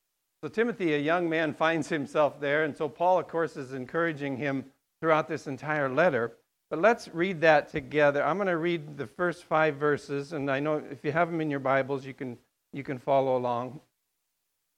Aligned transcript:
So 0.43 0.49
Timothy, 0.49 0.95
a 0.95 0.99
young 0.99 1.29
man, 1.29 1.53
finds 1.57 1.87
himself 1.87 2.41
there. 2.41 2.65
And 2.65 2.75
so 2.75 2.89
Paul, 2.89 3.17
of 3.17 3.29
course, 3.29 3.55
is 3.55 3.71
encouraging 3.71 4.35
him 4.35 4.65
throughout 4.99 5.29
this 5.29 5.47
entire 5.47 5.87
letter. 5.87 6.33
But 6.71 6.79
let's 6.79 7.09
read 7.09 7.41
that 7.41 7.67
together. 7.67 8.23
I'm 8.23 8.37
going 8.37 8.47
to 8.47 8.55
read 8.55 8.97
the 8.97 9.05
first 9.05 9.43
five 9.43 9.75
verses, 9.75 10.31
and 10.31 10.49
I 10.49 10.61
know 10.61 10.81
if 10.89 11.03
you 11.03 11.11
have 11.11 11.29
them 11.29 11.41
in 11.41 11.51
your 11.51 11.59
Bibles, 11.59 12.05
you 12.05 12.13
can, 12.13 12.37
you 12.71 12.81
can 12.81 12.97
follow 12.97 13.35
along. 13.35 13.81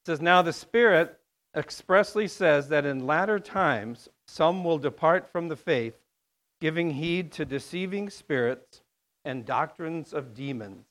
It 0.01 0.07
says, 0.07 0.19
Now 0.19 0.41
the 0.41 0.53
Spirit 0.53 1.19
expressly 1.55 2.27
says 2.27 2.67
that 2.69 2.87
in 2.87 3.05
latter 3.05 3.37
times 3.37 4.09
some 4.27 4.63
will 4.63 4.79
depart 4.79 5.31
from 5.31 5.49
the 5.49 5.55
faith, 5.55 5.93
giving 6.59 6.89
heed 6.89 7.31
to 7.33 7.45
deceiving 7.45 8.09
spirits 8.09 8.81
and 9.23 9.45
doctrines 9.45 10.13
of 10.13 10.33
demons, 10.33 10.87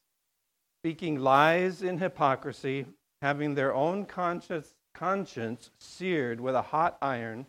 speaking 0.82 1.18
lies 1.18 1.82
in 1.82 1.98
hypocrisy, 1.98 2.86
having 3.22 3.56
their 3.56 3.74
own 3.74 4.06
conscience, 4.06 4.72
conscience 4.94 5.72
seared 5.80 6.40
with 6.40 6.54
a 6.54 6.62
hot 6.62 6.96
iron, 7.02 7.44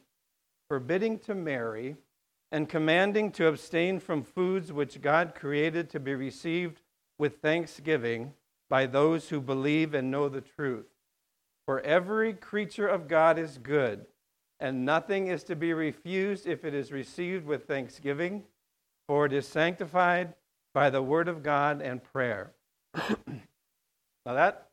forbidding 0.68 1.20
to 1.20 1.36
marry 1.36 1.96
and 2.54 2.70
commanding 2.70 3.32
to 3.32 3.48
abstain 3.48 4.00
from 4.00 4.22
foods 4.22 4.72
which 4.72 5.02
God 5.02 5.34
created 5.34 5.90
to 5.90 6.00
be 6.00 6.14
received 6.14 6.82
with 7.18 7.42
thanksgiving 7.42 8.32
by 8.70 8.86
those 8.86 9.30
who 9.30 9.42
believe 9.42 9.96
and 9.96 10.12
know 10.12 10.30
the 10.30 10.40
truth. 10.40 10.86
For 11.66 11.82
every 11.82 12.32
creature 12.32 12.88
of 12.88 13.08
God 13.08 13.40
is 13.40 13.58
good, 13.58 14.06
and 14.60 14.86
nothing 14.86 15.28
is 15.28 15.44
to 15.46 15.56
be 15.56 15.74
refused 15.74 16.46
if 16.46 16.64
it 16.64 16.76
is 16.76 16.92
received 16.92 17.48
with 17.48 17.66
thanksgiving, 17.66 18.44
for 19.08 19.26
it 19.26 19.34
is 19.34 19.48
sanctified 19.48 20.36
by 20.76 20.92
the 20.92 21.02
word 21.02 21.28
of 21.28 21.42
God 21.42 21.82
and 21.82 22.04
prayer. 22.04 22.52
now 22.96 23.14
that 24.26 24.70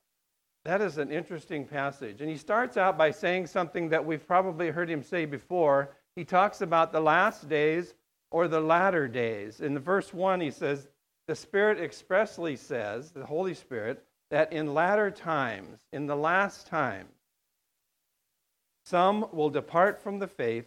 that 0.66 0.82
is 0.82 0.98
an 0.98 1.10
interesting 1.10 1.64
passage. 1.64 2.20
And 2.20 2.28
he 2.28 2.36
starts 2.36 2.76
out 2.76 2.98
by 2.98 3.10
saying 3.10 3.46
something 3.46 3.88
that 3.88 4.04
we've 4.04 4.26
probably 4.26 4.68
heard 4.68 4.90
him 4.90 5.02
say 5.02 5.24
before 5.24 5.96
he 6.20 6.24
talks 6.26 6.60
about 6.60 6.92
the 6.92 7.00
last 7.00 7.48
days 7.48 7.94
or 8.30 8.46
the 8.46 8.60
latter 8.60 9.08
days. 9.08 9.62
In 9.62 9.72
the 9.72 9.80
verse 9.80 10.12
1, 10.12 10.42
he 10.42 10.50
says, 10.50 10.86
The 11.26 11.34
Spirit 11.34 11.80
expressly 11.80 12.56
says, 12.56 13.10
the 13.10 13.24
Holy 13.24 13.54
Spirit, 13.54 14.04
that 14.30 14.52
in 14.52 14.74
latter 14.74 15.10
times, 15.10 15.78
in 15.94 16.06
the 16.06 16.14
last 16.14 16.66
time, 16.66 17.08
some 18.84 19.28
will 19.32 19.48
depart 19.48 20.02
from 20.02 20.18
the 20.18 20.26
faith, 20.26 20.66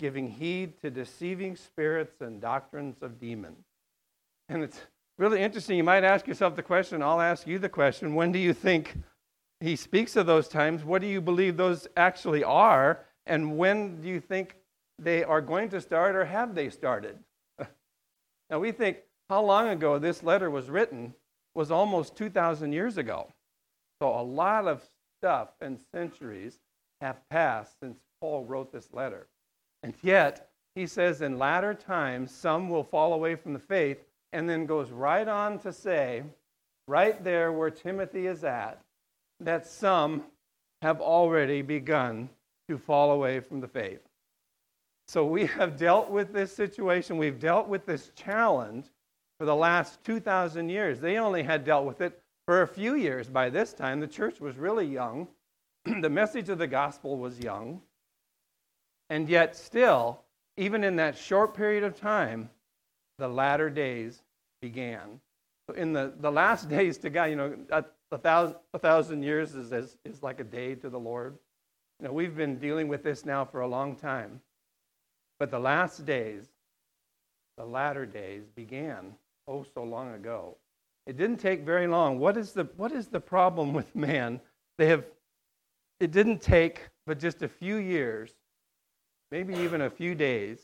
giving 0.00 0.28
heed 0.28 0.80
to 0.80 0.90
deceiving 0.90 1.54
spirits 1.54 2.20
and 2.20 2.40
doctrines 2.40 2.96
of 3.00 3.20
demons. 3.20 3.64
And 4.48 4.64
it's 4.64 4.80
really 5.18 5.40
interesting. 5.40 5.76
You 5.76 5.84
might 5.84 6.02
ask 6.02 6.26
yourself 6.26 6.56
the 6.56 6.64
question, 6.64 7.00
I'll 7.00 7.20
ask 7.20 7.46
you 7.46 7.60
the 7.60 7.68
question 7.68 8.16
when 8.16 8.32
do 8.32 8.40
you 8.40 8.52
think 8.52 8.96
he 9.60 9.76
speaks 9.76 10.16
of 10.16 10.26
those 10.26 10.48
times? 10.48 10.82
What 10.82 11.00
do 11.00 11.06
you 11.06 11.20
believe 11.20 11.56
those 11.56 11.86
actually 11.96 12.42
are? 12.42 13.04
And 13.24 13.56
when 13.56 14.00
do 14.00 14.08
you 14.08 14.18
think 14.18 14.56
they 15.00 15.24
are 15.24 15.40
going 15.40 15.68
to 15.70 15.80
start 15.80 16.14
or 16.14 16.24
have 16.24 16.54
they 16.54 16.70
started? 16.70 17.18
now 18.50 18.58
we 18.58 18.70
think 18.72 18.98
how 19.28 19.42
long 19.42 19.68
ago 19.68 19.98
this 19.98 20.22
letter 20.22 20.50
was 20.50 20.68
written 20.68 21.14
was 21.54 21.70
almost 21.70 22.16
2,000 22.16 22.72
years 22.72 22.98
ago. 22.98 23.32
So 24.00 24.08
a 24.08 24.22
lot 24.22 24.66
of 24.66 24.82
stuff 25.20 25.50
and 25.60 25.78
centuries 25.92 26.58
have 27.00 27.28
passed 27.30 27.78
since 27.80 27.98
Paul 28.20 28.44
wrote 28.44 28.72
this 28.72 28.88
letter. 28.92 29.26
And 29.82 29.94
yet, 30.02 30.50
he 30.74 30.86
says 30.86 31.22
in 31.22 31.38
latter 31.38 31.74
times, 31.74 32.30
some 32.30 32.68
will 32.68 32.84
fall 32.84 33.12
away 33.12 33.34
from 33.34 33.52
the 33.52 33.58
faith, 33.58 33.98
and 34.32 34.48
then 34.48 34.66
goes 34.66 34.90
right 34.90 35.26
on 35.26 35.58
to 35.60 35.72
say, 35.72 36.22
right 36.86 37.22
there 37.24 37.52
where 37.52 37.70
Timothy 37.70 38.26
is 38.26 38.44
at, 38.44 38.80
that 39.40 39.66
some 39.66 40.24
have 40.82 41.00
already 41.00 41.62
begun 41.62 42.28
to 42.68 42.78
fall 42.78 43.10
away 43.12 43.40
from 43.40 43.60
the 43.60 43.68
faith. 43.68 44.00
So 45.10 45.24
we 45.24 45.46
have 45.46 45.76
dealt 45.76 46.08
with 46.08 46.32
this 46.32 46.54
situation. 46.54 47.18
We've 47.18 47.40
dealt 47.40 47.66
with 47.66 47.84
this 47.84 48.12
challenge 48.14 48.86
for 49.40 49.44
the 49.44 49.56
last 49.56 50.04
2,000 50.04 50.68
years. 50.68 51.00
They 51.00 51.18
only 51.18 51.42
had 51.42 51.64
dealt 51.64 51.84
with 51.84 52.00
it 52.00 52.22
for 52.46 52.62
a 52.62 52.68
few 52.68 52.94
years 52.94 53.28
by 53.28 53.50
this 53.50 53.72
time. 53.72 53.98
The 53.98 54.06
church 54.06 54.40
was 54.40 54.56
really 54.56 54.86
young, 54.86 55.26
the 55.84 56.08
message 56.08 56.48
of 56.48 56.58
the 56.58 56.68
gospel 56.68 57.16
was 57.16 57.40
young. 57.40 57.82
And 59.08 59.28
yet, 59.28 59.56
still, 59.56 60.20
even 60.56 60.84
in 60.84 60.94
that 60.94 61.18
short 61.18 61.56
period 61.56 61.82
of 61.82 61.98
time, 61.98 62.48
the 63.18 63.26
latter 63.26 63.68
days 63.68 64.22
began. 64.62 65.18
In 65.74 65.92
the, 65.92 66.12
the 66.20 66.30
last 66.30 66.68
days 66.76 66.98
to 66.98 67.10
God, 67.10 67.24
you 67.24 67.36
know, 67.36 67.56
a, 67.72 67.84
a, 68.12 68.18
thousand, 68.18 68.58
a 68.74 68.78
thousand 68.78 69.24
years 69.24 69.56
is, 69.56 69.72
is, 69.72 69.96
is 70.04 70.22
like 70.22 70.38
a 70.38 70.44
day 70.44 70.76
to 70.76 70.88
the 70.88 71.00
Lord. 71.00 71.36
You 71.98 72.06
know, 72.06 72.12
we've 72.12 72.36
been 72.36 72.60
dealing 72.60 72.86
with 72.86 73.02
this 73.02 73.24
now 73.24 73.44
for 73.44 73.62
a 73.62 73.66
long 73.66 73.96
time. 73.96 74.40
But 75.40 75.50
the 75.50 75.58
last 75.58 76.04
days, 76.04 76.44
the 77.56 77.64
latter 77.64 78.04
days, 78.04 78.42
began 78.54 79.14
oh 79.48 79.64
so 79.74 79.82
long 79.82 80.12
ago. 80.12 80.58
It 81.06 81.16
didn't 81.16 81.38
take 81.38 81.62
very 81.64 81.86
long. 81.86 82.18
What 82.18 82.36
is 82.36 82.52
the, 82.52 82.64
what 82.76 82.92
is 82.92 83.08
the 83.08 83.20
problem 83.20 83.72
with 83.78 83.96
man? 83.96 84.40
They 84.78 84.86
have, 84.86 85.04
it 85.98 86.12
didn't 86.12 86.40
take 86.40 86.82
but 87.06 87.18
just 87.18 87.42
a 87.42 87.48
few 87.48 87.76
years, 87.76 88.30
maybe 89.32 89.54
even 89.54 89.80
a 89.80 89.90
few 89.90 90.14
days, 90.14 90.60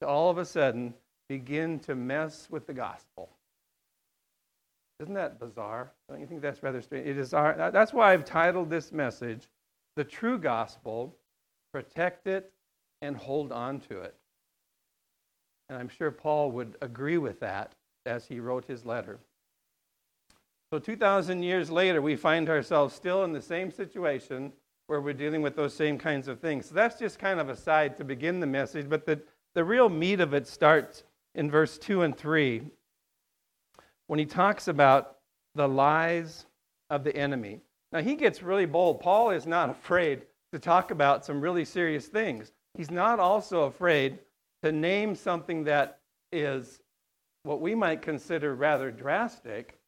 to 0.00 0.06
all 0.06 0.30
of 0.30 0.38
a 0.38 0.44
sudden 0.44 0.94
begin 1.28 1.80
to 1.80 1.94
mess 1.94 2.48
with 2.50 2.66
the 2.66 2.74
gospel. 2.74 3.30
Isn't 5.00 5.14
that 5.14 5.40
bizarre? 5.40 5.90
Don't 6.08 6.20
you 6.20 6.26
think 6.26 6.42
that's 6.42 6.62
rather 6.62 6.82
strange? 6.82 7.06
It 7.06 7.18
is 7.18 7.32
our, 7.32 7.70
that's 7.72 7.94
why 7.94 8.12
I've 8.12 8.24
titled 8.24 8.68
this 8.68 8.92
message, 8.92 9.48
The 9.96 10.04
True 10.04 10.38
Gospel 10.38 11.16
Protect 11.72 12.26
It 12.26 12.52
and 13.02 13.16
hold 13.16 13.52
on 13.52 13.80
to 13.80 14.00
it. 14.00 14.14
And 15.68 15.78
I'm 15.78 15.88
sure 15.88 16.10
Paul 16.10 16.50
would 16.52 16.76
agree 16.80 17.18
with 17.18 17.40
that 17.40 17.74
as 18.06 18.26
he 18.26 18.40
wrote 18.40 18.64
his 18.64 18.84
letter. 18.84 19.18
So, 20.72 20.78
2,000 20.78 21.42
years 21.42 21.70
later, 21.70 22.02
we 22.02 22.16
find 22.16 22.48
ourselves 22.48 22.94
still 22.94 23.24
in 23.24 23.32
the 23.32 23.40
same 23.40 23.70
situation 23.70 24.52
where 24.86 25.00
we're 25.00 25.14
dealing 25.14 25.42
with 25.42 25.56
those 25.56 25.74
same 25.74 25.98
kinds 25.98 26.28
of 26.28 26.40
things. 26.40 26.66
So, 26.66 26.74
that's 26.74 26.98
just 26.98 27.18
kind 27.18 27.40
of 27.40 27.48
a 27.48 27.56
side 27.56 27.96
to 27.98 28.04
begin 28.04 28.40
the 28.40 28.46
message, 28.46 28.88
but 28.88 29.06
the, 29.06 29.20
the 29.54 29.64
real 29.64 29.88
meat 29.88 30.20
of 30.20 30.34
it 30.34 30.46
starts 30.46 31.04
in 31.34 31.50
verse 31.50 31.78
2 31.78 32.02
and 32.02 32.16
3 32.16 32.62
when 34.08 34.18
he 34.18 34.26
talks 34.26 34.68
about 34.68 35.18
the 35.54 35.68
lies 35.68 36.46
of 36.90 37.04
the 37.04 37.14
enemy. 37.16 37.60
Now, 37.92 38.00
he 38.00 38.14
gets 38.14 38.42
really 38.42 38.66
bold. 38.66 39.00
Paul 39.00 39.30
is 39.30 39.46
not 39.46 39.70
afraid 39.78 40.22
to 40.52 40.58
talk 40.58 40.90
about 40.90 41.24
some 41.24 41.40
really 41.40 41.64
serious 41.64 42.06
things. 42.06 42.52
He's 42.76 42.90
not 42.90 43.18
also 43.18 43.62
afraid 43.62 44.18
to 44.62 44.72
name 44.72 45.14
something 45.14 45.64
that 45.64 46.00
is 46.32 46.80
what 47.42 47.60
we 47.60 47.74
might 47.74 48.02
consider 48.02 48.54
rather 48.54 48.90
drastic. 48.90 49.78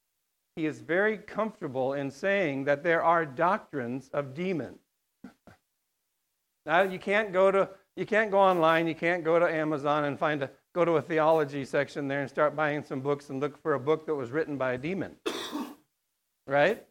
He 0.56 0.66
is 0.66 0.80
very 0.80 1.18
comfortable 1.18 1.94
in 1.94 2.10
saying 2.10 2.64
that 2.64 2.82
there 2.82 3.02
are 3.02 3.24
doctrines 3.24 4.08
of 4.12 4.34
demons. 4.34 4.80
now 6.66 6.82
you 6.82 6.98
can't 6.98 7.32
go 7.32 7.50
to 7.50 7.68
you 7.96 8.06
can't 8.06 8.30
go 8.30 8.38
online, 8.38 8.86
you 8.86 8.94
can't 8.94 9.24
go 9.24 9.38
to 9.38 9.52
Amazon 9.52 10.04
and 10.04 10.18
find 10.18 10.42
a 10.42 10.50
go 10.74 10.84
to 10.84 10.92
a 10.92 11.02
theology 11.02 11.64
section 11.64 12.08
there 12.08 12.20
and 12.20 12.30
start 12.30 12.54
buying 12.54 12.82
some 12.82 13.00
books 13.00 13.30
and 13.30 13.40
look 13.40 13.60
for 13.60 13.74
a 13.74 13.80
book 13.80 14.06
that 14.06 14.14
was 14.14 14.30
written 14.30 14.56
by 14.56 14.72
a 14.72 14.78
demon. 14.78 15.16
right? 16.46 16.84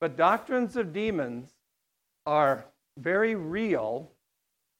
But 0.00 0.16
doctrines 0.16 0.76
of 0.76 0.92
demons 0.92 1.50
are 2.26 2.66
very 2.98 3.34
real 3.36 4.10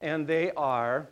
and 0.02 0.26
they 0.26 0.50
are 0.52 1.10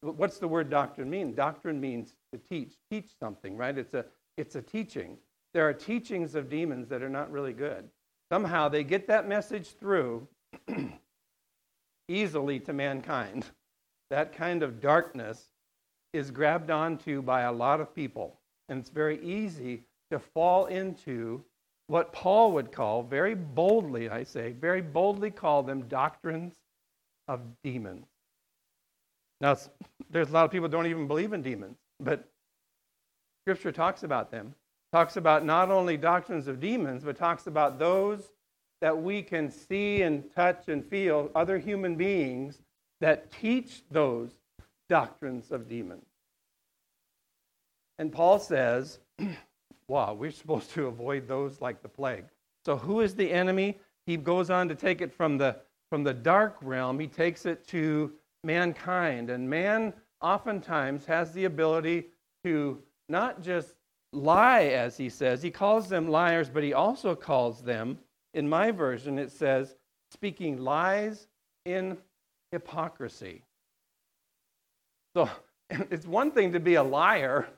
what's 0.00 0.38
the 0.38 0.48
word 0.48 0.70
doctrine 0.70 1.10
mean 1.10 1.34
doctrine 1.34 1.80
means 1.80 2.14
to 2.32 2.38
teach 2.48 2.74
teach 2.90 3.10
something 3.20 3.56
right 3.56 3.76
it's 3.76 3.94
a 3.94 4.04
it's 4.36 4.54
a 4.54 4.62
teaching 4.62 5.18
there 5.54 5.68
are 5.68 5.72
teachings 5.72 6.34
of 6.34 6.50
demons 6.50 6.88
that 6.88 7.02
are 7.02 7.08
not 7.08 7.30
really 7.30 7.52
good. 7.52 7.88
Somehow 8.30 8.68
they 8.68 8.84
get 8.84 9.06
that 9.08 9.26
message 9.26 9.70
through 9.70 10.28
easily 12.08 12.60
to 12.60 12.72
mankind. 12.72 13.44
That 14.10 14.32
kind 14.32 14.62
of 14.62 14.80
darkness 14.80 15.50
is 16.14 16.30
grabbed 16.30 16.70
onto 16.70 17.20
by 17.20 17.42
a 17.42 17.52
lot 17.52 17.78
of 17.78 17.94
people. 17.94 18.40
And 18.70 18.78
it's 18.78 18.88
very 18.88 19.22
easy 19.22 19.82
to 20.10 20.18
fall 20.18 20.64
into 20.64 21.44
what 21.88 22.14
Paul 22.14 22.52
would 22.52 22.72
call, 22.72 23.02
very 23.02 23.34
boldly, 23.34 24.08
I 24.08 24.24
say, 24.24 24.52
very 24.52 24.80
boldly 24.80 25.30
call 25.30 25.62
them 25.62 25.88
doctrines 25.88 26.54
of 27.28 27.42
demons. 27.62 28.06
Now, 29.40 29.56
there's 30.10 30.30
a 30.30 30.32
lot 30.32 30.44
of 30.44 30.50
people 30.50 30.68
don't 30.68 30.86
even 30.86 31.06
believe 31.06 31.32
in 31.32 31.42
demons, 31.42 31.76
but 32.00 32.28
Scripture 33.44 33.72
talks 33.72 34.02
about 34.02 34.30
them. 34.30 34.54
Talks 34.92 35.16
about 35.16 35.44
not 35.44 35.70
only 35.70 35.96
doctrines 35.96 36.48
of 36.48 36.60
demons, 36.60 37.04
but 37.04 37.16
talks 37.16 37.46
about 37.46 37.78
those 37.78 38.30
that 38.80 38.96
we 38.96 39.22
can 39.22 39.50
see 39.50 40.02
and 40.02 40.24
touch 40.34 40.68
and 40.68 40.84
feel, 40.84 41.30
other 41.34 41.58
human 41.58 41.94
beings 41.94 42.60
that 43.00 43.30
teach 43.30 43.82
those 43.90 44.30
doctrines 44.88 45.50
of 45.50 45.68
demons. 45.68 46.06
And 47.98 48.12
Paul 48.12 48.38
says, 48.38 49.00
wow, 49.88 50.14
we're 50.14 50.30
supposed 50.30 50.70
to 50.70 50.86
avoid 50.86 51.28
those 51.28 51.60
like 51.60 51.82
the 51.82 51.88
plague. 51.88 52.24
So, 52.64 52.76
who 52.76 53.00
is 53.00 53.14
the 53.14 53.30
enemy? 53.30 53.78
He 54.06 54.16
goes 54.16 54.50
on 54.50 54.68
to 54.68 54.74
take 54.74 55.00
it 55.00 55.12
from 55.12 55.36
the, 55.36 55.56
from 55.90 56.04
the 56.04 56.14
dark 56.14 56.56
realm, 56.62 56.98
he 56.98 57.06
takes 57.06 57.46
it 57.46 57.66
to 57.68 58.12
mankind. 58.44 59.30
And 59.30 59.48
man 59.48 59.92
oftentimes 60.20 61.04
has 61.06 61.32
the 61.32 61.44
ability 61.44 62.06
to 62.44 62.82
not 63.08 63.42
just 63.42 63.74
lie, 64.12 64.64
as 64.64 64.96
he 64.96 65.08
says, 65.08 65.42
he 65.42 65.50
calls 65.50 65.88
them 65.88 66.08
liars, 66.08 66.48
but 66.48 66.62
he 66.62 66.72
also 66.72 67.14
calls 67.14 67.62
them, 67.62 67.98
in 68.34 68.48
my 68.48 68.70
version, 68.70 69.18
it 69.18 69.30
says, 69.30 69.74
speaking 70.10 70.58
lies 70.58 71.28
in 71.64 71.98
hypocrisy. 72.52 73.42
So 75.14 75.28
it's 75.70 76.06
one 76.06 76.30
thing 76.30 76.52
to 76.52 76.60
be 76.60 76.74
a 76.74 76.82
liar, 76.82 77.48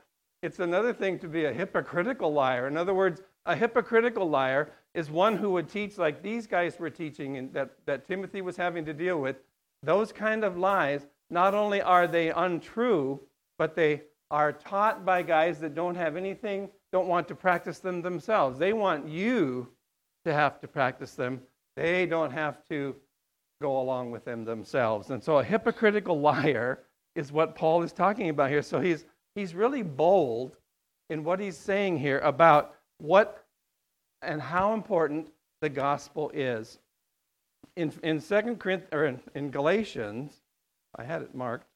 it's 0.43 0.59
another 0.59 0.93
thing 0.93 1.19
to 1.19 1.29
be 1.29 1.44
a 1.44 1.53
hypocritical 1.53 2.32
liar. 2.32 2.67
In 2.67 2.77
other 2.77 2.94
words, 2.94 3.21
a 3.47 3.55
hypocritical 3.55 4.29
liar 4.29 4.71
is 4.94 5.11
one 5.11 5.37
who 5.37 5.50
would 5.50 5.69
teach 5.69 5.99
like 5.99 6.23
these 6.23 6.47
guys 6.47 6.79
were 6.79 6.91
teaching 6.91 7.37
and 7.37 7.53
that, 7.53 7.71
that 7.87 8.06
Timothy 8.06 8.41
was 8.41 8.56
having 8.56 8.85
to 8.87 8.94
deal 8.94 9.21
with. 9.21 9.37
Those 9.82 10.12
kind 10.12 10.44
of 10.44 10.56
lies, 10.56 11.06
not 11.31 11.55
only 11.55 11.81
are 11.81 12.06
they 12.06 12.31
untrue, 12.31 13.21
but 13.59 13.75
they 13.75 14.03
are 14.31 14.53
taught 14.53 15.05
by 15.05 15.23
guys 15.23 15.59
that 15.61 15.75
don't 15.75 15.94
have 15.94 16.17
anything, 16.17 16.69
don't 16.93 17.09
want 17.09 17.29
to 17.29 17.35
practice 17.35 17.79
them 17.79 18.03
themselves. 18.03 18.59
They 18.59 18.73
want 18.73 19.09
you 19.09 19.69
to 20.25 20.32
have 20.32 20.61
to 20.61 20.69
practice 20.69 21.15
them. 21.15 21.41
They 21.77 22.06
don't 22.06 22.31
have 22.31 22.59
to 22.69 22.94
go 23.61 23.81
along 23.81 24.11
with 24.11 24.25
them 24.25 24.44
themselves. 24.44 25.11
And 25.11 25.23
so 25.23 25.38
a 25.38 25.44
hypocritical 25.44 26.21
liar 26.31 26.81
is 27.15 27.32
what 27.32 27.55
Paul 27.55 27.82
is 27.82 27.93
talking 27.93 28.29
about 28.29 28.50
here. 28.50 28.62
So 28.62 28.81
he's 28.81 29.05
he's 29.35 29.55
really 29.55 29.82
bold 29.82 30.56
in 31.09 31.25
what 31.25 31.41
he's 31.41 31.56
saying 31.56 31.99
here 31.99 32.19
about 32.21 32.75
what 32.99 33.44
and 34.23 34.41
how 34.41 34.75
important 34.75 35.31
the 35.61 35.69
gospel 35.69 36.31
is. 36.35 36.79
In, 37.76 37.93
in 38.02 38.20
Second 38.20 38.58
Corinthians, 38.58 38.93
or 38.93 39.06
in, 39.06 39.20
in 39.34 39.50
Galatians, 39.50 40.32
I 40.96 41.05
had 41.05 41.22
it 41.22 41.34
marked. 41.34 41.67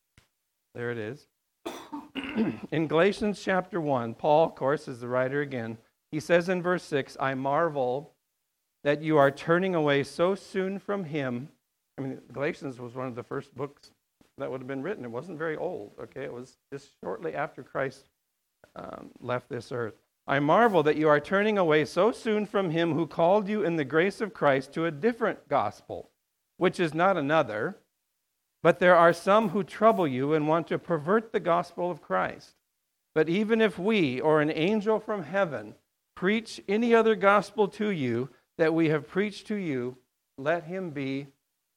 There 0.74 0.90
it 0.90 0.98
is. 0.98 1.26
in 2.72 2.88
Galatians 2.88 3.40
chapter 3.42 3.80
1, 3.80 4.14
Paul, 4.14 4.46
of 4.46 4.54
course, 4.54 4.88
is 4.88 5.00
the 5.00 5.08
writer 5.08 5.40
again. 5.40 5.78
He 6.10 6.20
says 6.20 6.48
in 6.48 6.62
verse 6.62 6.82
6, 6.84 7.16
I 7.20 7.34
marvel 7.34 8.12
that 8.82 9.02
you 9.02 9.16
are 9.16 9.30
turning 9.30 9.74
away 9.74 10.02
so 10.02 10.34
soon 10.34 10.78
from 10.78 11.04
him. 11.04 11.48
I 11.98 12.02
mean, 12.02 12.20
Galatians 12.32 12.78
was 12.78 12.94
one 12.94 13.06
of 13.06 13.14
the 13.14 13.22
first 13.22 13.54
books 13.54 13.90
that 14.38 14.50
would 14.50 14.60
have 14.60 14.68
been 14.68 14.82
written. 14.82 15.04
It 15.04 15.10
wasn't 15.10 15.38
very 15.38 15.56
old, 15.56 15.92
okay? 16.00 16.24
It 16.24 16.32
was 16.32 16.58
just 16.72 16.90
shortly 17.02 17.34
after 17.34 17.62
Christ 17.62 18.08
um, 18.76 19.10
left 19.20 19.48
this 19.48 19.72
earth. 19.72 19.94
I 20.26 20.38
marvel 20.38 20.82
that 20.84 20.96
you 20.96 21.08
are 21.08 21.20
turning 21.20 21.58
away 21.58 21.84
so 21.84 22.10
soon 22.10 22.46
from 22.46 22.70
him 22.70 22.94
who 22.94 23.06
called 23.06 23.48
you 23.48 23.62
in 23.62 23.76
the 23.76 23.84
grace 23.84 24.20
of 24.20 24.32
Christ 24.32 24.72
to 24.72 24.86
a 24.86 24.90
different 24.90 25.48
gospel, 25.48 26.10
which 26.56 26.80
is 26.80 26.94
not 26.94 27.18
another, 27.18 27.76
but 28.62 28.78
there 28.78 28.96
are 28.96 29.12
some 29.12 29.50
who 29.50 29.62
trouble 29.62 30.08
you 30.08 30.32
and 30.32 30.48
want 30.48 30.66
to 30.68 30.78
pervert 30.78 31.32
the 31.32 31.40
gospel 31.40 31.90
of 31.90 32.00
Christ. 32.00 32.54
But 33.14 33.28
even 33.28 33.60
if 33.60 33.78
we 33.78 34.18
or 34.18 34.40
an 34.40 34.50
angel 34.50 34.98
from 34.98 35.24
heaven 35.24 35.74
preach 36.16 36.58
any 36.66 36.94
other 36.94 37.14
gospel 37.14 37.68
to 37.68 37.90
you 37.90 38.30
that 38.56 38.72
we 38.72 38.88
have 38.88 39.06
preached 39.06 39.46
to 39.48 39.56
you, 39.56 39.98
let 40.38 40.64
him 40.64 40.90
be, 40.90 41.26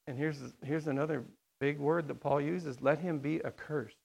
and 0.06 0.16
here's, 0.16 0.38
here's 0.64 0.88
another 0.88 1.24
big 1.60 1.78
word 1.78 2.08
that 2.08 2.20
Paul 2.20 2.40
uses 2.40 2.80
let 2.80 3.00
him 3.00 3.18
be 3.18 3.44
accursed. 3.44 3.97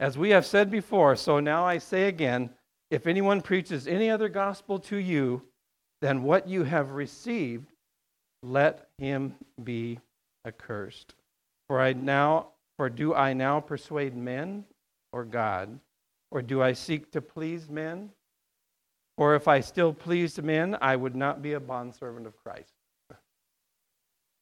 As 0.00 0.16
we 0.16 0.30
have 0.30 0.46
said 0.46 0.70
before, 0.70 1.14
so 1.14 1.40
now 1.40 1.66
I 1.66 1.76
say 1.76 2.08
again 2.08 2.50
if 2.90 3.06
anyone 3.06 3.42
preaches 3.42 3.86
any 3.86 4.10
other 4.10 4.30
gospel 4.30 4.78
to 4.80 4.96
you 4.96 5.42
than 6.00 6.22
what 6.22 6.48
you 6.48 6.64
have 6.64 6.92
received, 6.92 7.70
let 8.42 8.88
him 8.96 9.34
be 9.62 10.00
accursed. 10.46 11.14
For 11.68 11.80
I 11.80 11.92
now 11.92 12.48
for 12.78 12.88
do 12.88 13.12
I 13.14 13.34
now 13.34 13.60
persuade 13.60 14.16
men 14.16 14.64
or 15.12 15.22
God? 15.26 15.78
Or 16.30 16.40
do 16.40 16.62
I 16.62 16.72
seek 16.72 17.12
to 17.12 17.20
please 17.20 17.68
men? 17.68 18.10
Or 19.18 19.34
if 19.34 19.48
I 19.48 19.60
still 19.60 19.92
pleased 19.92 20.42
men, 20.42 20.78
I 20.80 20.96
would 20.96 21.14
not 21.14 21.42
be 21.42 21.52
a 21.52 21.60
bondservant 21.60 22.26
of 22.26 22.42
Christ. 22.42 22.72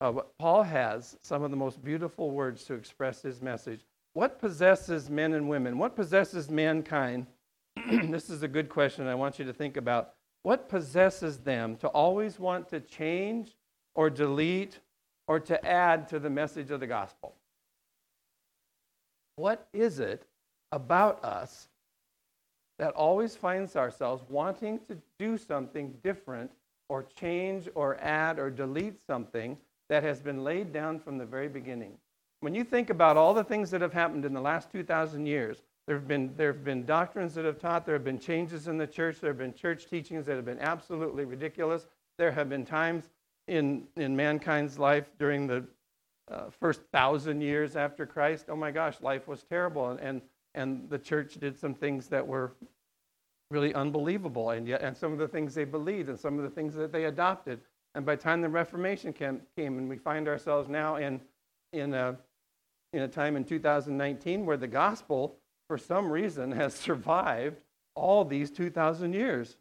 Uh, 0.00 0.12
Paul 0.38 0.62
has 0.62 1.16
some 1.20 1.42
of 1.42 1.50
the 1.50 1.56
most 1.56 1.82
beautiful 1.82 2.30
words 2.30 2.62
to 2.66 2.74
express 2.74 3.22
his 3.22 3.42
message. 3.42 3.80
What 4.18 4.40
possesses 4.40 5.08
men 5.08 5.32
and 5.32 5.48
women? 5.48 5.78
What 5.78 5.94
possesses 5.94 6.50
mankind? 6.50 7.28
this 7.88 8.28
is 8.28 8.42
a 8.42 8.48
good 8.48 8.68
question 8.68 9.06
I 9.06 9.14
want 9.14 9.38
you 9.38 9.44
to 9.44 9.52
think 9.52 9.76
about. 9.76 10.14
What 10.42 10.68
possesses 10.68 11.38
them 11.38 11.76
to 11.76 11.86
always 11.86 12.40
want 12.40 12.68
to 12.70 12.80
change 12.80 13.54
or 13.94 14.10
delete 14.10 14.80
or 15.28 15.38
to 15.38 15.64
add 15.64 16.08
to 16.08 16.18
the 16.18 16.30
message 16.30 16.72
of 16.72 16.80
the 16.80 16.86
gospel? 16.88 17.36
What 19.36 19.68
is 19.72 20.00
it 20.00 20.26
about 20.72 21.24
us 21.24 21.68
that 22.80 22.94
always 22.94 23.36
finds 23.36 23.76
ourselves 23.76 24.24
wanting 24.28 24.80
to 24.88 24.98
do 25.20 25.38
something 25.38 25.94
different 26.02 26.50
or 26.88 27.04
change 27.04 27.68
or 27.76 27.96
add 28.00 28.40
or 28.40 28.50
delete 28.50 28.98
something 29.06 29.56
that 29.88 30.02
has 30.02 30.20
been 30.20 30.42
laid 30.42 30.72
down 30.72 30.98
from 30.98 31.18
the 31.18 31.24
very 31.24 31.48
beginning. 31.48 31.96
When 32.40 32.54
you 32.54 32.64
think 32.64 32.90
about 32.90 33.16
all 33.16 33.34
the 33.34 33.44
things 33.44 33.70
that 33.70 33.80
have 33.80 33.92
happened 33.92 34.24
in 34.24 34.32
the 34.32 34.40
last 34.40 34.70
2,000 34.70 35.26
years, 35.26 35.62
there 35.86 35.96
have, 35.96 36.06
been, 36.06 36.34
there 36.36 36.52
have 36.52 36.64
been 36.64 36.84
doctrines 36.84 37.34
that 37.34 37.44
have 37.44 37.58
taught, 37.58 37.86
there 37.86 37.94
have 37.94 38.04
been 38.04 38.18
changes 38.18 38.68
in 38.68 38.78
the 38.78 38.86
church, 38.86 39.20
there 39.20 39.30
have 39.30 39.38
been 39.38 39.54
church 39.54 39.86
teachings 39.86 40.26
that 40.26 40.36
have 40.36 40.44
been 40.44 40.60
absolutely 40.60 41.24
ridiculous. 41.24 41.86
There 42.18 42.30
have 42.30 42.48
been 42.48 42.64
times 42.64 43.10
in, 43.48 43.84
in 43.96 44.14
mankind's 44.14 44.78
life 44.78 45.10
during 45.18 45.46
the 45.46 45.64
uh, 46.30 46.50
first 46.50 46.82
thousand 46.92 47.40
years 47.40 47.74
after 47.74 48.04
Christ, 48.04 48.46
oh 48.48 48.56
my 48.56 48.70
gosh, 48.70 49.00
life 49.00 49.26
was 49.26 49.42
terrible. 49.44 49.90
And, 49.90 50.00
and, 50.00 50.22
and 50.54 50.90
the 50.90 50.98
church 50.98 51.34
did 51.40 51.58
some 51.58 51.74
things 51.74 52.08
that 52.08 52.26
were 52.26 52.52
really 53.50 53.72
unbelievable. 53.72 54.50
And, 54.50 54.68
yet, 54.68 54.82
and 54.82 54.94
some 54.94 55.12
of 55.12 55.18
the 55.18 55.28
things 55.28 55.54
they 55.54 55.64
believed 55.64 56.10
and 56.10 56.20
some 56.20 56.36
of 56.36 56.44
the 56.44 56.50
things 56.50 56.74
that 56.74 56.92
they 56.92 57.06
adopted 57.06 57.60
and 57.94 58.04
by 58.04 58.14
the 58.14 58.22
time 58.22 58.40
the 58.40 58.48
Reformation 58.48 59.12
came, 59.12 59.40
came 59.56 59.78
and 59.78 59.88
we 59.88 59.96
find 59.96 60.28
ourselves 60.28 60.68
now 60.68 60.96
in, 60.96 61.20
in, 61.72 61.94
a, 61.94 62.16
in 62.92 63.02
a 63.02 63.08
time 63.08 63.36
in 63.36 63.44
2019 63.44 64.46
where 64.46 64.56
the 64.56 64.66
gospel, 64.66 65.36
for 65.68 65.78
some 65.78 66.10
reason, 66.10 66.52
has 66.52 66.74
survived 66.74 67.60
all 67.94 68.24
these 68.24 68.50
2,000 68.50 69.12
years. 69.12 69.56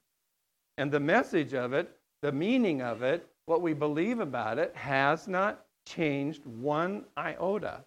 And 0.78 0.92
the 0.92 1.00
message 1.00 1.54
of 1.54 1.74
it, 1.74 1.92
the 2.22 2.32
meaning 2.32 2.82
of 2.82 3.02
it, 3.02 3.28
what 3.46 3.62
we 3.62 3.74
believe 3.74 4.20
about 4.20 4.60
it, 4.60 4.76
has 4.76 5.28
not 5.28 5.66
changed 5.86 6.46
one 6.46 7.06
iota. 7.18 7.84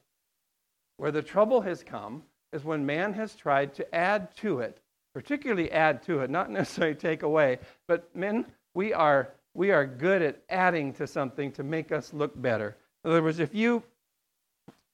Where 0.97 1.13
the 1.13 1.23
trouble 1.23 1.61
has 1.61 1.83
come 1.83 2.23
is 2.53 2.65
when 2.65 2.85
man 2.85 3.13
has 3.13 3.35
tried 3.35 3.75
to 3.75 3.95
add 3.95 4.35
to 4.39 4.61
it, 4.61 4.81
particularly 5.15 5.71
add 5.71 6.03
to 6.05 6.21
it, 6.21 6.31
not 6.31 6.51
necessarily 6.51 6.97
take 6.97 7.23
away, 7.23 7.59
but 7.87 8.15
men, 8.15 8.47
we 8.75 8.93
are 8.93 9.33
we 9.55 9.73
are 9.73 9.85
good 9.85 10.23
at 10.23 10.43
adding 10.49 10.93
to 10.95 11.07
something 11.07 11.51
to 11.53 11.63
make 11.63 11.91
us 11.91 12.13
look 12.13 12.41
better. 12.41 12.77
In 13.05 13.11
other 13.11 13.23
words, 13.23 13.41
if 13.41 13.55
you, 13.55 13.83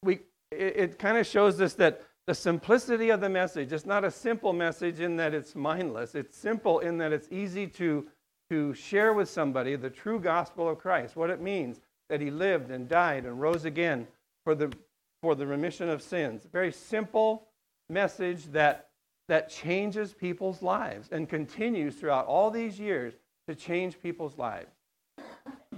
we, 0.02 0.20
it, 0.50 0.76
it 0.76 0.98
kind 0.98 1.18
of 1.18 1.26
shows 1.26 1.60
us 1.60 1.74
that 1.74 2.02
the 2.26 2.34
simplicity 2.34 3.10
of 3.10 3.20
the 3.20 3.28
message, 3.28 3.72
it's 3.72 3.86
not 3.86 4.04
a 4.04 4.10
simple 4.10 4.52
message 4.52 5.00
in 5.00 5.16
that 5.16 5.32
it's 5.32 5.54
mindless. 5.54 6.14
It's 6.14 6.36
simple 6.36 6.80
in 6.80 6.98
that 6.98 7.12
it's 7.12 7.28
easy 7.30 7.66
to, 7.68 8.06
to 8.50 8.74
share 8.74 9.12
with 9.12 9.28
somebody 9.28 9.76
the 9.76 9.90
true 9.90 10.18
gospel 10.18 10.68
of 10.68 10.78
Christ, 10.78 11.14
what 11.14 11.30
it 11.30 11.40
means 11.40 11.80
that 12.08 12.20
he 12.20 12.30
lived 12.30 12.70
and 12.70 12.88
died 12.88 13.24
and 13.24 13.40
rose 13.40 13.64
again 13.64 14.06
for 14.44 14.54
the, 14.54 14.72
for 15.22 15.34
the 15.34 15.46
remission 15.46 15.88
of 15.88 16.02
sins. 16.02 16.46
Very 16.52 16.72
simple 16.72 17.46
message 17.88 18.46
that 18.46 18.86
that 19.28 19.48
changes 19.48 20.12
people's 20.12 20.62
lives 20.62 21.08
and 21.10 21.28
continues 21.28 21.96
throughout 21.96 22.26
all 22.26 22.50
these 22.50 22.78
years 22.78 23.14
to 23.48 23.54
change 23.54 24.00
people's 24.00 24.38
lives. 24.38 24.70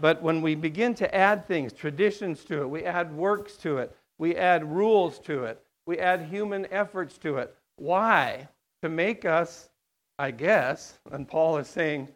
But 0.00 0.22
when 0.22 0.42
we 0.42 0.54
begin 0.54 0.94
to 0.96 1.14
add 1.14 1.46
things, 1.46 1.72
traditions 1.72 2.44
to 2.44 2.62
it, 2.62 2.70
we 2.70 2.84
add 2.84 3.12
works 3.12 3.56
to 3.58 3.78
it, 3.78 3.96
we 4.18 4.37
add 4.37 4.64
rules 4.64 5.18
to 5.20 5.44
it, 5.44 5.62
we 5.87 5.98
add 5.98 6.22
human 6.22 6.66
efforts 6.70 7.18
to 7.18 7.38
it. 7.38 7.54
Why? 7.76 8.48
To 8.82 8.88
make 8.88 9.25
us, 9.25 9.70
I 10.18 10.30
guess, 10.30 10.98
and 11.10 11.26
Paul 11.26 11.58
is 11.58 11.68
saying 11.68 12.08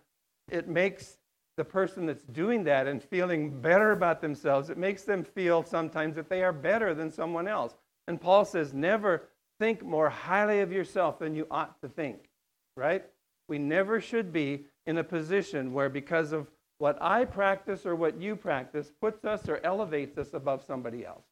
it 0.51 0.69
makes 0.69 1.19
the 1.57 1.65
person 1.65 2.07
that's 2.07 2.25
doing 2.25 2.65
that 2.65 2.87
and 2.87 3.03
feeling 3.03 3.61
better 3.61 3.93
about 3.93 4.21
themselves, 4.21 4.71
it 4.71 4.79
makes 4.79 5.03
them 5.03 5.23
feel 5.23 5.63
sometimes 5.63 6.17
that 6.17 6.29
they 6.29 6.43
are 6.43 6.53
better 6.53 6.95
than 6.95 7.11
someone 7.11 7.47
else. 7.47 7.75
And 8.09 8.21
Paul 8.21 8.45
says, 8.45 8.73
never 8.73 9.29
think 9.61 9.85
more 9.85 10.09
highly 10.09 10.61
of 10.61 10.73
yourself 10.73 11.19
than 11.19 11.35
you 11.37 11.47
ought 11.51 11.81
to 11.83 11.89
think, 11.89 12.31
right? 12.77 13.05
We 13.49 13.59
never 13.59 14.01
should 14.01 14.33
be 14.33 14.65
in 14.87 14.99
a 14.99 15.05
position 15.05 15.73
where, 15.73 15.89
because 15.89 16.33
of 16.33 16.51
what 16.79 17.01
I 17.01 17.25
practice 17.27 17.87
or 17.87 17.95
what 17.95 18.21
you 18.21 18.35
practice, 18.35 18.91
puts 19.01 19.25
us 19.25 19.49
or 19.49 19.61
elevates 19.63 20.19
us 20.19 20.35
above 20.35 20.65
somebody 20.65 21.07
else, 21.07 21.25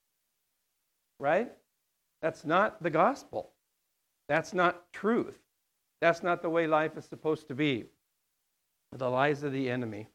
right? 1.21 1.53
That's 2.23 2.45
not 2.45 2.83
the 2.83 2.91
gospel. 2.91 3.51
That's 4.29 4.53
not 4.53 4.93
truth. 4.93 5.39
That's 6.01 6.23
not 6.23 6.43
the 6.43 6.51
way 6.51 6.67
life 6.67 6.97
is 6.97 7.05
supposed 7.05 7.47
to 7.49 7.55
be. 7.55 7.85
The 8.97 9.09
lies 9.09 9.43
of 9.43 9.53
the 9.53 9.71
enemy. 9.71 10.09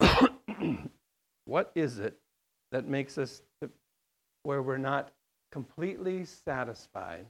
what 1.46 1.72
is 1.74 1.98
it 1.98 2.18
that 2.70 2.86
makes 2.86 3.18
us 3.18 3.42
to, 3.60 3.70
where 4.44 4.62
we're 4.62 4.78
not 4.78 5.10
completely 5.50 6.24
satisfied 6.24 7.26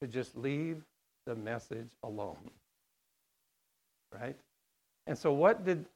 to 0.00 0.08
just 0.08 0.36
leave 0.36 0.82
the 1.26 1.34
message 1.34 1.90
alone? 2.02 2.50
Right? 4.12 4.36
And 5.06 5.16
so, 5.16 5.32
what 5.32 5.64
did 5.64 5.86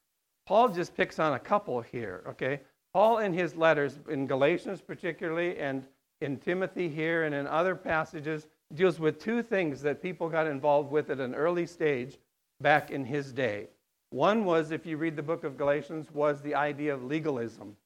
Paul 0.47 0.69
just 0.69 0.97
picks 0.97 1.19
on 1.19 1.35
a 1.35 1.39
couple 1.39 1.81
here, 1.81 2.23
okay? 2.29 2.61
Paul, 2.95 3.19
in 3.19 3.33
his 3.33 3.57
letters, 3.57 3.99
in 4.09 4.27
Galatians 4.27 4.81
particularly, 4.81 5.59
and 5.59 5.85
in 6.21 6.39
Timothy 6.39 6.89
here, 6.89 7.25
and 7.25 7.35
in 7.35 7.47
other 7.47 7.75
passages, 7.75 8.47
deals 8.75 8.99
with 8.99 9.19
two 9.19 9.43
things 9.43 9.83
that 9.83 10.03
people 10.03 10.29
got 10.29 10.47
involved 10.47 10.91
with 10.91 11.11
at 11.11 11.21
an 11.21 11.35
early 11.35 11.67
stage 11.67 12.19
back 12.61 12.91
in 12.91 13.05
his 13.05 13.33
day. 13.33 13.69
One 14.11 14.45
was, 14.45 14.71
if 14.71 14.87
you 14.87 14.97
read 14.97 15.17
the 15.17 15.23
book 15.23 15.45
of 15.45 15.59
Galatians, 15.59 16.11
was 16.13 16.41
the 16.41 16.55
idea 16.55 16.95
of 16.95 17.05
legalism. 17.05 17.77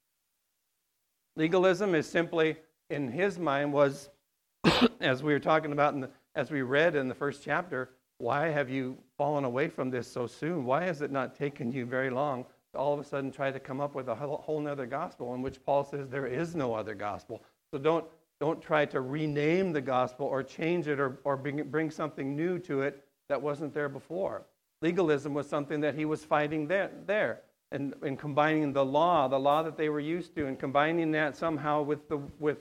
Legalism 1.36 1.94
is 1.94 2.06
simply, 2.06 2.56
in 2.88 3.10
his 3.10 3.38
mind, 3.38 3.72
was, 3.72 4.10
as 5.00 5.22
we 5.22 5.32
were 5.32 5.40
talking 5.40 5.72
about, 5.72 5.94
in 5.94 6.00
the, 6.00 6.10
as 6.34 6.50
we 6.50 6.62
read 6.62 6.94
in 6.94 7.08
the 7.08 7.14
first 7.14 7.42
chapter, 7.42 7.90
why 8.18 8.48
have 8.48 8.68
you 8.68 8.98
fallen 9.16 9.44
away 9.44 9.68
from 9.68 9.90
this 9.90 10.06
so 10.06 10.26
soon? 10.26 10.64
Why 10.64 10.84
has 10.84 11.00
it 11.00 11.10
not 11.10 11.34
taken 11.34 11.72
you 11.72 11.86
very 11.86 12.10
long 12.10 12.44
to 12.72 12.78
all 12.78 12.92
of 12.92 13.00
a 13.00 13.04
sudden 13.04 13.32
try 13.32 13.50
to 13.50 13.58
come 13.58 13.80
up 13.80 13.94
with 13.94 14.08
a 14.08 14.14
whole, 14.14 14.36
whole 14.36 14.66
other 14.68 14.86
gospel 14.86 15.34
in 15.34 15.40
which 15.40 15.64
Paul 15.64 15.84
says 15.84 16.08
there 16.08 16.26
is 16.26 16.54
no 16.54 16.74
other 16.74 16.94
gospel? 16.94 17.42
So 17.72 17.78
don't, 17.78 18.04
don't 18.40 18.62
try 18.62 18.86
to 18.86 19.00
rename 19.00 19.72
the 19.72 19.80
gospel 19.80 20.26
or 20.26 20.42
change 20.42 20.88
it 20.88 20.98
or, 20.98 21.18
or 21.24 21.36
bring, 21.36 21.62
bring 21.64 21.90
something 21.90 22.34
new 22.34 22.58
to 22.60 22.80
it 22.80 23.04
that 23.28 23.40
wasn't 23.40 23.74
there 23.74 23.88
before. 23.88 24.46
Legalism 24.82 25.34
was 25.34 25.48
something 25.48 25.80
that 25.80 25.94
he 25.94 26.04
was 26.04 26.24
fighting 26.24 26.66
there. 26.66 26.90
there. 27.06 27.42
And, 27.70 27.94
and 28.02 28.18
combining 28.18 28.72
the 28.72 28.84
law, 28.84 29.28
the 29.28 29.38
law 29.38 29.62
that 29.62 29.76
they 29.76 29.88
were 29.88 30.00
used 30.00 30.34
to, 30.34 30.46
and 30.46 30.58
combining 30.58 31.12
that 31.12 31.36
somehow 31.36 31.82
with 31.82 32.08
the, 32.08 32.18
with, 32.38 32.58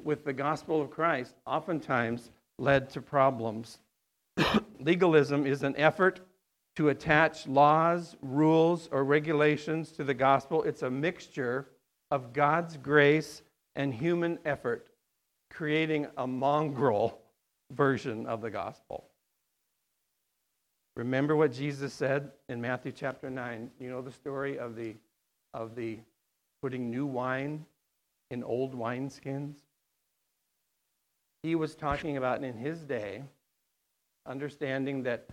with 0.00 0.24
the 0.24 0.32
gospel 0.32 0.80
of 0.80 0.90
Christ, 0.90 1.34
oftentimes 1.46 2.30
led 2.58 2.90
to 2.90 3.00
problems. 3.00 3.78
Legalism 4.78 5.46
is 5.46 5.62
an 5.62 5.74
effort 5.76 6.20
to 6.76 6.90
attach 6.90 7.46
laws, 7.46 8.16
rules, 8.22 8.88
or 8.92 9.04
regulations 9.04 9.92
to 9.92 10.04
the 10.04 10.14
gospel. 10.14 10.62
It's 10.62 10.82
a 10.82 10.90
mixture 10.90 11.68
of 12.10 12.32
God's 12.32 12.76
grace 12.76 13.42
and 13.74 13.92
human 13.92 14.38
effort, 14.44 14.86
creating 15.52 16.06
a 16.16 16.26
mongrel 16.26 17.20
version 17.70 18.26
of 18.26 18.40
the 18.40 18.50
gospel. 18.50 19.04
Remember 20.96 21.36
what 21.36 21.52
Jesus 21.52 21.92
said 21.92 22.30
in 22.48 22.60
Matthew 22.60 22.92
chapter 22.92 23.28
9. 23.30 23.70
You 23.78 23.90
know 23.90 24.02
the 24.02 24.12
story 24.12 24.58
of 24.58 24.76
the, 24.76 24.94
of 25.52 25.74
the 25.74 25.98
putting 26.62 26.90
new 26.90 27.06
wine 27.06 27.64
in 28.30 28.42
old 28.42 28.74
wineskins? 28.74 29.56
He 31.42 31.54
was 31.54 31.74
talking 31.74 32.16
about 32.16 32.42
in 32.42 32.54
his 32.54 32.80
day 32.80 33.22
understanding 34.26 35.02
that, 35.02 35.28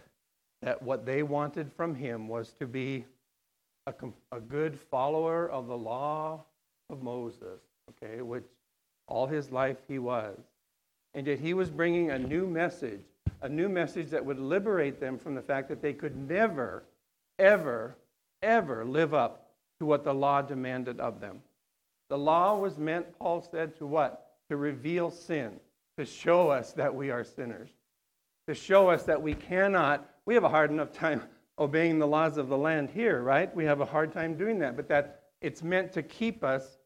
that 0.62 0.82
what 0.82 1.06
they 1.06 1.24
wanted 1.24 1.72
from 1.72 1.96
him 1.96 2.28
was 2.28 2.54
to 2.60 2.66
be 2.66 3.06
a, 3.88 3.94
a 4.32 4.40
good 4.40 4.78
follower 4.78 5.50
of 5.50 5.68
the 5.68 5.78
law 5.78 6.44
of 6.90 7.04
Moses, 7.04 7.62
okay, 7.92 8.22
which 8.22 8.48
all 9.10 9.28
his 9.28 9.52
life 9.52 9.78
he 9.88 10.00
was. 10.00 10.38
And 11.14 11.28
yet 11.28 11.40
he 11.40 11.54
was 11.54 11.70
bringing 11.70 12.12
a 12.12 12.20
new 12.20 12.48
message, 12.48 13.04
a 13.42 13.50
new 13.50 13.68
message 13.68 14.10
that 14.12 14.26
would 14.26 14.40
liberate 14.40 15.00
them 15.00 15.18
from 15.18 15.36
the 15.36 15.42
fact 15.42 15.70
that 15.70 15.82
they 15.82 15.94
could 15.94 16.16
never, 16.16 16.84
ever, 17.38 17.96
ever 18.42 18.86
live 18.86 19.14
up 19.14 19.50
to 19.80 19.86
what 19.86 20.04
the 20.04 20.14
law 20.14 20.42
demanded 20.42 21.00
of 21.00 21.20
them. 21.20 21.42
The 22.10 22.18
law 22.18 22.58
was 22.58 22.78
meant, 22.78 23.18
Paul 23.18 23.42
said, 23.42 23.76
to 23.78 23.86
what? 23.86 24.38
To 24.50 24.58
reveal 24.58 25.12
sin, 25.12 25.60
to 25.98 26.06
show 26.06 26.50
us 26.50 26.74
that 26.74 26.94
we 26.94 27.12
are 27.12 27.24
sinners 27.24 27.70
to 28.50 28.56
show 28.56 28.90
us 28.90 29.04
that 29.04 29.22
we 29.22 29.36
cannot, 29.36 30.10
we 30.26 30.34
have 30.34 30.44
a 30.44 30.50
hard 30.50 30.72
enough 30.72 30.92
time 30.92 31.22
obeying 31.60 32.00
the 32.00 32.08
laws 32.08 32.38
of 32.38 32.50
the 32.50 32.58
land 32.58 32.90
here, 32.90 33.22
right? 33.22 33.56
We 33.56 33.64
have 33.66 33.80
a 33.80 33.86
hard 33.86 34.12
time 34.12 34.36
doing 34.36 34.58
that, 34.60 34.76
but 34.76 34.88
that 34.88 35.20
it's 35.40 35.62
meant 35.62 35.94
to 35.94 36.02
keep 36.02 36.44
us 36.44 36.80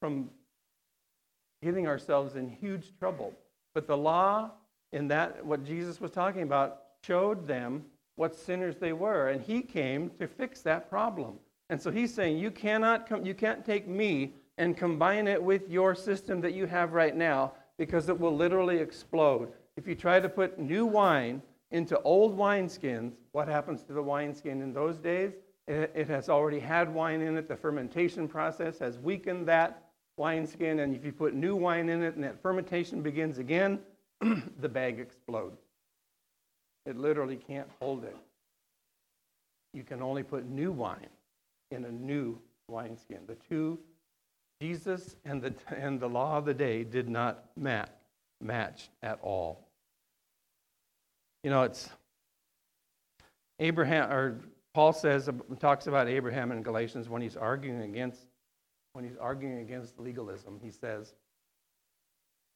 from 0.00 0.30
getting 1.62 1.86
ourselves 1.86 2.36
in 2.36 2.48
huge 2.48 2.96
trouble. 2.98 3.32
But 3.74 3.86
the 3.86 3.96
law, 3.96 4.52
in 4.92 5.08
that, 5.08 5.44
what 5.44 5.64
Jesus 5.64 6.00
was 6.00 6.10
talking 6.10 6.42
about, 6.42 6.82
showed 7.04 7.46
them 7.46 7.84
what 8.16 8.34
sinners 8.34 8.76
they 8.76 8.92
were, 8.92 9.28
and 9.28 9.42
he 9.42 9.60
came 9.60 10.10
to 10.18 10.26
fix 10.26 10.62
that 10.62 10.88
problem. 10.88 11.34
And 11.68 11.80
so 11.80 11.90
he's 11.90 12.14
saying, 12.14 12.38
you 12.38 12.50
cannot 12.50 13.06
come, 13.08 13.26
you 13.26 13.34
can't 13.34 13.64
take 13.64 13.86
me 13.86 14.32
and 14.58 14.76
combine 14.76 15.28
it 15.28 15.42
with 15.42 15.68
your 15.68 15.94
system 15.94 16.40
that 16.40 16.54
you 16.54 16.66
have 16.66 16.92
right 16.92 17.14
now 17.14 17.52
because 17.76 18.08
it 18.08 18.18
will 18.18 18.34
literally 18.34 18.78
explode. 18.78 19.52
If 19.76 19.86
you 19.86 19.94
try 19.94 20.20
to 20.20 20.28
put 20.28 20.58
new 20.58 20.86
wine 20.86 21.42
into 21.72 22.00
old 22.02 22.38
wineskins, 22.38 23.12
what 23.32 23.48
happens 23.48 23.82
to 23.82 23.92
the 23.92 24.02
wineskin 24.02 24.62
in 24.62 24.72
those 24.72 24.96
days? 24.96 25.32
It 25.68 26.08
has 26.08 26.28
already 26.28 26.60
had 26.60 26.92
wine 26.94 27.20
in 27.20 27.36
it. 27.36 27.48
The 27.48 27.56
fermentation 27.56 28.28
process 28.28 28.78
has 28.78 28.98
weakened 28.98 29.46
that 29.48 29.85
wineskin. 30.16 30.80
And 30.80 30.94
if 30.94 31.04
you 31.04 31.12
put 31.12 31.34
new 31.34 31.56
wine 31.56 31.88
in 31.88 32.02
it 32.02 32.14
and 32.14 32.24
that 32.24 32.40
fermentation 32.42 33.02
begins 33.02 33.38
again, 33.38 33.80
the 34.60 34.68
bag 34.68 34.98
explodes. 34.98 35.60
It 36.86 36.96
literally 36.96 37.36
can't 37.36 37.68
hold 37.80 38.04
it. 38.04 38.16
You 39.74 39.82
can 39.82 40.02
only 40.02 40.22
put 40.22 40.48
new 40.48 40.72
wine 40.72 41.08
in 41.70 41.84
a 41.84 41.90
new 41.90 42.38
wineskin. 42.68 43.20
The 43.26 43.36
two, 43.48 43.78
Jesus 44.60 45.16
and 45.24 45.42
the, 45.42 45.54
and 45.76 46.00
the 46.00 46.08
law 46.08 46.38
of 46.38 46.44
the 46.44 46.54
day, 46.54 46.84
did 46.84 47.08
not 47.08 47.44
match, 47.56 47.90
match 48.40 48.88
at 49.02 49.18
all. 49.22 49.66
You 51.42 51.50
know, 51.50 51.62
it's 51.62 51.90
Abraham, 53.58 54.10
or 54.10 54.40
Paul 54.74 54.92
says, 54.92 55.28
talks 55.58 55.86
about 55.86 56.08
Abraham 56.08 56.52
in 56.52 56.62
Galatians 56.62 57.08
when 57.08 57.22
he's 57.22 57.36
arguing 57.36 57.82
against, 57.82 58.26
when 58.96 59.04
he's 59.04 59.18
arguing 59.20 59.58
against 59.58 60.00
legalism. 60.00 60.58
He 60.62 60.70
says, 60.70 61.12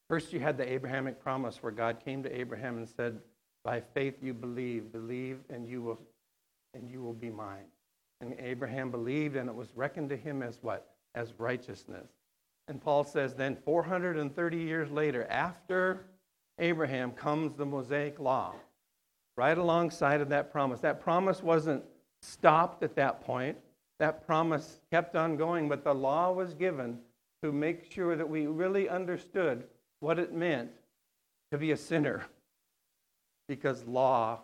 First, 0.09 0.33
you 0.33 0.41
had 0.41 0.57
the 0.57 0.73
Abrahamic 0.73 1.23
promise 1.23 1.63
where 1.63 1.71
God 1.71 2.03
came 2.03 2.23
to 2.23 2.35
Abraham 2.35 2.79
and 2.79 2.89
said, 2.89 3.21
By 3.63 3.81
faith 3.81 4.15
you 4.23 4.33
believe, 4.33 4.91
believe, 4.91 5.41
and 5.51 5.69
you 5.69 5.83
will, 5.83 6.01
and 6.73 6.91
you 6.91 7.03
will 7.03 7.13
be 7.13 7.29
mine. 7.29 7.67
And 8.23 8.35
Abraham 8.41 8.91
believed, 8.91 9.37
and 9.37 9.51
it 9.51 9.55
was 9.55 9.69
reckoned 9.77 10.09
to 10.09 10.17
him 10.17 10.43
as 10.43 10.59
what? 10.63 10.95
As 11.15 11.35
righteousness. 11.39 12.09
And 12.69 12.81
Paul 12.81 13.05
says, 13.05 13.35
then 13.35 13.57
430 13.65 14.57
years 14.57 14.91
later, 14.91 15.27
after 15.29 16.07
Abraham, 16.59 17.13
comes 17.13 17.55
the 17.55 17.67
Mosaic 17.67 18.19
Law 18.19 18.55
right 19.37 19.59
alongside 19.59 20.23
of 20.23 20.31
that 20.31 20.51
promise. 20.51 20.81
That 20.81 21.01
promise 21.01 21.43
wasn't 21.43 21.85
stopped 22.23 22.83
at 22.83 22.97
that 22.97 23.21
point, 23.21 23.59
that 24.01 24.27
promise 24.27 24.81
kept 24.91 25.15
on 25.15 25.37
going, 25.37 25.69
but 25.69 25.85
the 25.85 25.95
law 25.95 26.33
was 26.33 26.55
given 26.55 26.99
to 27.43 27.53
make 27.53 27.93
sure 27.93 28.17
that 28.17 28.29
we 28.29 28.47
really 28.47 28.89
understood 28.89 29.65
what 30.01 30.19
it 30.19 30.33
meant 30.33 30.71
to 31.53 31.59
be 31.59 31.71
a 31.71 31.77
sinner 31.77 32.25
because 33.47 33.85
law 33.85 34.41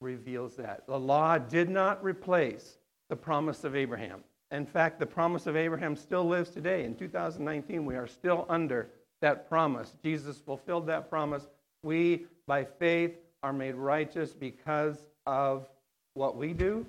reveals 0.00 0.56
that. 0.56 0.86
The 0.86 0.98
law 0.98 1.36
did 1.36 1.68
not 1.68 2.02
replace 2.02 2.78
the 3.10 3.16
promise 3.16 3.64
of 3.64 3.76
Abraham. 3.76 4.24
In 4.50 4.64
fact, 4.64 4.98
the 4.98 5.06
promise 5.06 5.46
of 5.46 5.56
Abraham 5.56 5.94
still 5.94 6.24
lives 6.24 6.50
today. 6.50 6.84
In 6.84 6.94
2019, 6.94 7.84
we 7.84 7.96
are 7.96 8.06
still 8.06 8.46
under 8.48 8.88
that 9.20 9.48
promise. 9.48 9.94
Jesus 10.02 10.38
fulfilled 10.38 10.86
that 10.86 11.10
promise. 11.10 11.48
We, 11.82 12.26
by 12.46 12.64
faith, 12.64 13.12
are 13.42 13.52
made 13.52 13.74
righteous 13.74 14.32
because 14.32 14.96
of 15.26 15.68
what 16.14 16.36
we 16.36 16.54
do? 16.54 16.86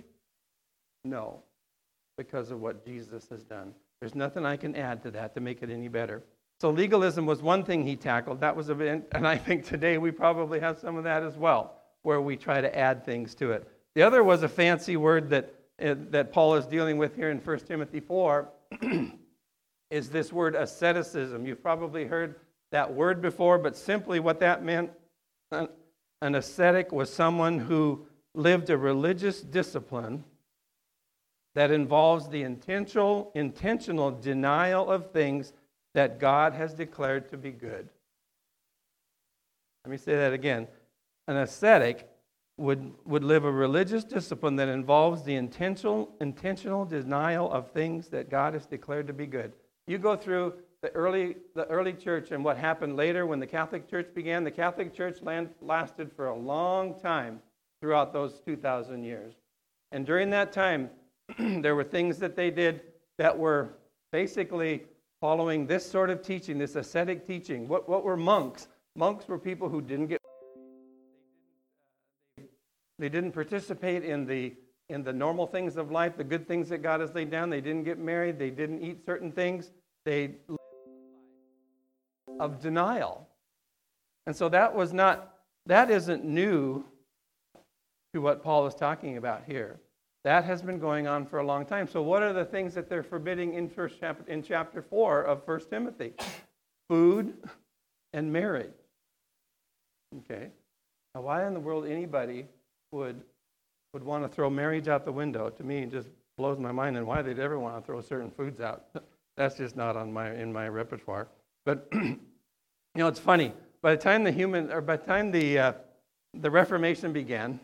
No, 1.03 1.41
because 2.17 2.51
of 2.51 2.61
what 2.61 2.85
Jesus 2.85 3.27
has 3.29 3.43
done. 3.43 3.73
There's 3.99 4.15
nothing 4.15 4.45
I 4.45 4.57
can 4.57 4.75
add 4.75 5.03
to 5.03 5.11
that 5.11 5.33
to 5.35 5.41
make 5.41 5.61
it 5.61 5.69
any 5.69 5.87
better. 5.87 6.23
So 6.61 6.69
legalism 6.69 7.25
was 7.25 7.41
one 7.41 7.63
thing 7.63 7.85
he 7.85 7.95
tackled. 7.95 8.39
That 8.39 8.55
was 8.55 8.69
a 8.69 8.75
bit, 8.75 9.07
and 9.11 9.27
I 9.27 9.37
think 9.37 9.65
today 9.65 9.97
we 9.97 10.11
probably 10.11 10.59
have 10.59 10.79
some 10.79 10.95
of 10.97 11.03
that 11.03 11.23
as 11.23 11.37
well, 11.37 11.75
where 12.03 12.21
we 12.21 12.37
try 12.37 12.61
to 12.61 12.77
add 12.77 13.05
things 13.05 13.35
to 13.35 13.51
it. 13.51 13.67
The 13.95 14.03
other 14.03 14.23
was 14.23 14.43
a 14.43 14.49
fancy 14.49 14.97
word 14.97 15.29
that 15.29 15.53
uh, 15.81 15.95
that 16.09 16.31
Paul 16.31 16.55
is 16.55 16.65
dealing 16.65 16.97
with 16.97 17.17
here 17.17 17.29
in 17.29 17.39
1 17.39 17.59
Timothy 17.59 17.99
4 17.99 18.49
is 19.91 20.09
this 20.09 20.31
word 20.31 20.55
asceticism. 20.55 21.45
You've 21.45 21.61
probably 21.61 22.05
heard 22.05 22.35
that 22.71 22.93
word 22.93 23.21
before, 23.21 23.57
but 23.57 23.75
simply 23.75 24.21
what 24.21 24.39
that 24.39 24.63
meant 24.63 24.91
an 25.51 26.35
ascetic 26.35 26.91
was 26.91 27.11
someone 27.11 27.59
who 27.59 28.07
lived 28.33 28.69
a 28.69 28.77
religious 28.77 29.41
discipline 29.41 30.23
that 31.55 31.71
involves 31.71 32.29
the 32.29 32.43
intentional, 32.43 33.31
intentional 33.33 34.11
denial 34.11 34.91
of 34.91 35.11
things 35.11 35.53
that 35.93 36.19
God 36.19 36.53
has 36.53 36.73
declared 36.73 37.29
to 37.31 37.37
be 37.37 37.51
good. 37.51 37.89
Let 39.85 39.91
me 39.91 39.97
say 39.97 40.15
that 40.15 40.33
again. 40.33 40.67
An 41.27 41.37
ascetic 41.37 42.09
would, 42.57 42.93
would 43.05 43.23
live 43.23 43.45
a 43.45 43.51
religious 43.51 44.03
discipline 44.03 44.57
that 44.57 44.67
involves 44.67 45.23
the 45.23 45.35
intentional, 45.35 46.13
intentional 46.21 46.85
denial 46.85 47.51
of 47.51 47.71
things 47.71 48.09
that 48.09 48.29
God 48.29 48.53
has 48.53 48.65
declared 48.65 49.07
to 49.07 49.13
be 49.13 49.25
good. 49.25 49.53
You 49.87 49.97
go 49.97 50.15
through 50.15 50.53
the 50.81 50.91
early, 50.91 51.37
the 51.55 51.65
early 51.67 51.93
church 51.93 52.31
and 52.31 52.43
what 52.43 52.57
happened 52.57 52.97
later 52.97 53.25
when 53.25 53.39
the 53.39 53.47
Catholic 53.47 53.89
Church 53.89 54.07
began. 54.13 54.43
The 54.43 54.51
Catholic 54.51 54.93
Church 54.93 55.21
land, 55.21 55.49
lasted 55.61 56.11
for 56.11 56.27
a 56.27 56.37
long 56.37 56.99
time 56.99 57.39
throughout 57.79 58.11
those 58.11 58.41
2,000 58.41 59.03
years. 59.03 59.35
And 59.91 60.05
during 60.05 60.29
that 60.31 60.51
time, 60.51 60.89
there 61.39 61.75
were 61.75 61.83
things 61.83 62.17
that 62.19 62.35
they 62.35 62.51
did 62.51 62.81
that 63.17 63.37
were 63.37 63.69
basically 64.11 64.83
following 65.21 65.65
this 65.65 65.89
sort 65.89 66.09
of 66.09 66.21
teaching, 66.21 66.57
this 66.57 66.75
ascetic 66.75 67.25
teaching. 67.25 67.67
What, 67.67 67.89
what 67.89 68.03
were 68.03 68.17
monks? 68.17 68.67
Monks 68.95 69.27
were 69.27 69.39
people 69.39 69.69
who 69.69 69.81
didn't 69.81 70.07
get 70.07 70.21
they 72.97 73.09
didn't 73.09 73.33
participate 73.33 74.05
in 74.05 74.25
the 74.25 74.53
in 74.89 75.03
the 75.03 75.11
normal 75.11 75.47
things 75.47 75.77
of 75.77 75.91
life, 75.91 76.15
the 76.15 76.23
good 76.23 76.47
things 76.47 76.69
that 76.69 76.77
God 76.83 77.01
has 77.01 77.13
laid 77.15 77.31
down. 77.31 77.49
They 77.49 77.59
didn't 77.59 77.83
get 77.83 77.97
married. 77.97 78.37
They 78.37 78.51
didn't 78.51 78.83
eat 78.83 79.03
certain 79.05 79.31
things. 79.31 79.71
They 80.05 80.35
lived 80.47 80.59
of 82.39 82.61
denial. 82.61 83.27
And 84.27 84.35
so 84.35 84.47
that 84.49 84.75
was 84.75 84.93
not 84.93 85.33
that 85.65 85.89
isn't 85.89 86.23
new 86.23 86.85
to 88.13 88.21
what 88.21 88.43
Paul 88.43 88.67
is 88.67 88.75
talking 88.75 89.17
about 89.17 89.43
here. 89.45 89.79
That 90.25 90.43
has 90.45 90.63
been 90.63 90.79
going 90.79 91.05
on 91.05 91.27
for 91.27 91.37
a 91.37 91.45
long 91.45 91.67
time. 91.67 91.87
So 91.87 92.01
what 92.01 92.23
are 92.23 92.33
the 92.33 92.45
things 92.45 92.73
that 92.73 92.89
they're 92.89 93.03
forbidding 93.03 93.53
in 93.53 93.69
first 93.69 93.97
chapter 93.99 94.23
in 94.27 94.41
chapter 94.41 94.81
4 94.81 95.21
of 95.21 95.47
1 95.47 95.59
Timothy? 95.69 96.13
Food 96.89 97.37
and 98.11 98.33
marriage. 98.33 98.73
Okay. 100.17 100.49
Now 101.13 101.21
why 101.21 101.45
in 101.45 101.53
the 101.53 101.59
world 101.59 101.85
anybody 101.85 102.47
would, 102.91 103.21
would 103.93 104.01
want 104.01 104.23
to 104.23 104.27
throw 104.27 104.49
marriage 104.49 104.87
out 104.87 105.05
the 105.05 105.11
window, 105.11 105.51
to 105.51 105.63
me, 105.63 105.85
just 105.85 106.07
blows 106.39 106.57
my 106.57 106.71
mind 106.71 106.97
and 106.97 107.05
why 107.05 107.21
they'd 107.21 107.37
ever 107.37 107.59
want 107.59 107.75
to 107.79 107.85
throw 107.85 108.01
certain 108.01 108.31
foods 108.31 108.59
out. 108.59 108.85
That's 109.37 109.57
just 109.57 109.75
not 109.75 109.95
on 109.95 110.11
my, 110.11 110.33
in 110.33 110.51
my 110.51 110.69
repertoire. 110.69 111.27
But, 111.67 111.87
you 111.93 112.17
know, 112.95 113.07
it's 113.07 113.19
funny. 113.19 113.53
By 113.83 113.95
the 113.95 114.01
time 114.01 114.23
the 114.23 114.31
human, 114.31 114.71
or 114.71 114.81
by 114.81 114.97
the 114.97 115.05
time 115.05 115.29
the, 115.29 115.59
uh, 115.59 115.73
the 116.33 116.49
Reformation 116.49 117.13
began 117.13 117.59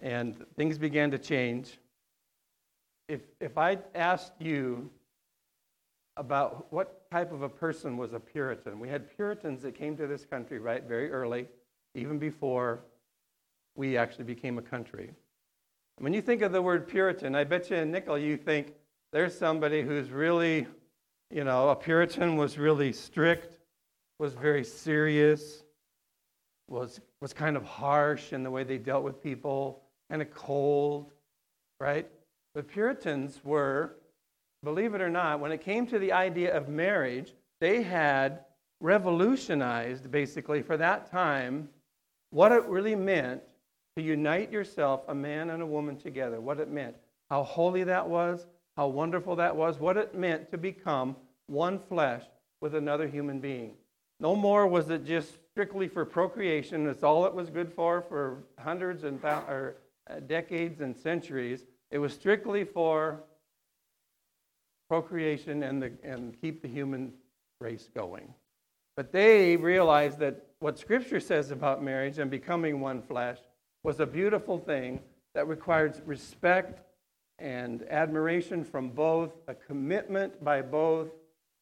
and 0.00 0.44
things 0.56 0.78
began 0.78 1.10
to 1.10 1.18
change, 1.18 1.78
if, 3.08 3.20
if 3.40 3.58
I 3.58 3.78
asked 3.94 4.40
you 4.40 4.90
about 6.16 6.72
what 6.72 7.10
type 7.10 7.32
of 7.32 7.42
a 7.42 7.48
person 7.48 7.96
was 7.96 8.12
a 8.12 8.20
Puritan, 8.20 8.78
we 8.78 8.88
had 8.88 9.14
Puritans 9.16 9.62
that 9.62 9.74
came 9.74 9.96
to 9.96 10.06
this 10.06 10.24
country, 10.24 10.58
right, 10.58 10.84
very 10.84 11.10
early, 11.10 11.48
even 11.94 12.18
before 12.18 12.80
we 13.76 13.96
actually 13.96 14.24
became 14.24 14.58
a 14.58 14.62
country. 14.62 15.10
When 15.98 16.12
you 16.12 16.22
think 16.22 16.42
of 16.42 16.52
the 16.52 16.62
word 16.62 16.88
Puritan, 16.88 17.34
I 17.34 17.44
bet 17.44 17.70
you 17.70 17.76
in 17.76 17.90
Nickel 17.90 18.18
you 18.18 18.36
think 18.36 18.74
there's 19.12 19.36
somebody 19.36 19.82
who's 19.82 20.10
really, 20.10 20.66
you 21.30 21.44
know, 21.44 21.68
a 21.68 21.76
Puritan 21.76 22.36
was 22.36 22.58
really 22.58 22.92
strict, 22.92 23.58
was 24.18 24.34
very 24.34 24.64
serious, 24.64 25.64
was, 26.68 27.00
was 27.20 27.32
kind 27.32 27.56
of 27.56 27.64
harsh 27.64 28.32
in 28.32 28.42
the 28.42 28.50
way 28.50 28.64
they 28.64 28.78
dealt 28.78 29.04
with 29.04 29.22
people, 29.22 29.83
kind 30.14 30.22
of 30.22 30.32
cold, 30.32 31.10
right? 31.80 32.08
The 32.54 32.62
Puritans 32.62 33.40
were, 33.42 33.96
believe 34.62 34.94
it 34.94 35.00
or 35.00 35.10
not, 35.10 35.40
when 35.40 35.50
it 35.50 35.60
came 35.60 35.88
to 35.88 35.98
the 35.98 36.12
idea 36.12 36.56
of 36.56 36.68
marriage, 36.68 37.32
they 37.60 37.82
had 37.82 38.44
revolutionized, 38.80 40.12
basically, 40.12 40.62
for 40.62 40.76
that 40.76 41.10
time, 41.10 41.68
what 42.30 42.52
it 42.52 42.62
really 42.66 42.94
meant 42.94 43.42
to 43.96 44.02
unite 44.04 44.52
yourself, 44.52 45.02
a 45.08 45.14
man 45.16 45.50
and 45.50 45.60
a 45.60 45.66
woman 45.66 45.96
together, 45.96 46.40
what 46.40 46.60
it 46.60 46.70
meant, 46.70 46.94
how 47.28 47.42
holy 47.42 47.82
that 47.82 48.08
was, 48.08 48.46
how 48.76 48.86
wonderful 48.86 49.34
that 49.34 49.56
was, 49.56 49.80
what 49.80 49.96
it 49.96 50.14
meant 50.14 50.48
to 50.52 50.56
become 50.56 51.16
one 51.48 51.80
flesh 51.88 52.22
with 52.60 52.76
another 52.76 53.08
human 53.08 53.40
being. 53.40 53.72
No 54.20 54.36
more 54.36 54.68
was 54.68 54.90
it 54.90 55.04
just 55.04 55.32
strictly 55.50 55.88
for 55.88 56.04
procreation. 56.04 56.88
It's 56.88 57.02
all 57.02 57.26
it 57.26 57.34
was 57.34 57.50
good 57.50 57.72
for 57.72 58.02
for 58.02 58.44
hundreds 58.58 59.04
and 59.04 59.20
th- 59.20 59.34
or 59.48 59.76
uh, 59.78 59.83
Uh, 60.10 60.20
decades 60.20 60.82
and 60.82 60.94
centuries. 60.94 61.64
It 61.90 61.98
was 61.98 62.12
strictly 62.12 62.62
for 62.64 63.24
procreation 64.86 65.62
and, 65.62 65.82
the, 65.82 65.92
and 66.02 66.38
keep 66.38 66.60
the 66.60 66.68
human 66.68 67.14
race 67.58 67.88
going. 67.94 68.34
But 68.98 69.12
they 69.12 69.56
realized 69.56 70.18
that 70.18 70.44
what 70.58 70.78
Scripture 70.78 71.20
says 71.20 71.50
about 71.50 71.82
marriage 71.82 72.18
and 72.18 72.30
becoming 72.30 72.80
one 72.80 73.00
flesh 73.00 73.38
was 73.82 73.98
a 73.98 74.04
beautiful 74.04 74.58
thing 74.58 75.00
that 75.34 75.48
required 75.48 75.98
respect 76.04 76.82
and 77.38 77.82
admiration 77.88 78.62
from 78.62 78.90
both, 78.90 79.32
a 79.48 79.54
commitment 79.54 80.44
by 80.44 80.60
both 80.60 81.08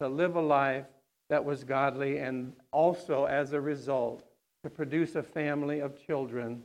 to 0.00 0.08
live 0.08 0.34
a 0.34 0.40
life 0.40 0.86
that 1.30 1.44
was 1.44 1.62
godly, 1.62 2.18
and 2.18 2.54
also, 2.72 3.24
as 3.24 3.52
a 3.52 3.60
result, 3.60 4.24
to 4.64 4.68
produce 4.68 5.14
a 5.14 5.22
family 5.22 5.78
of 5.78 6.04
children 6.04 6.64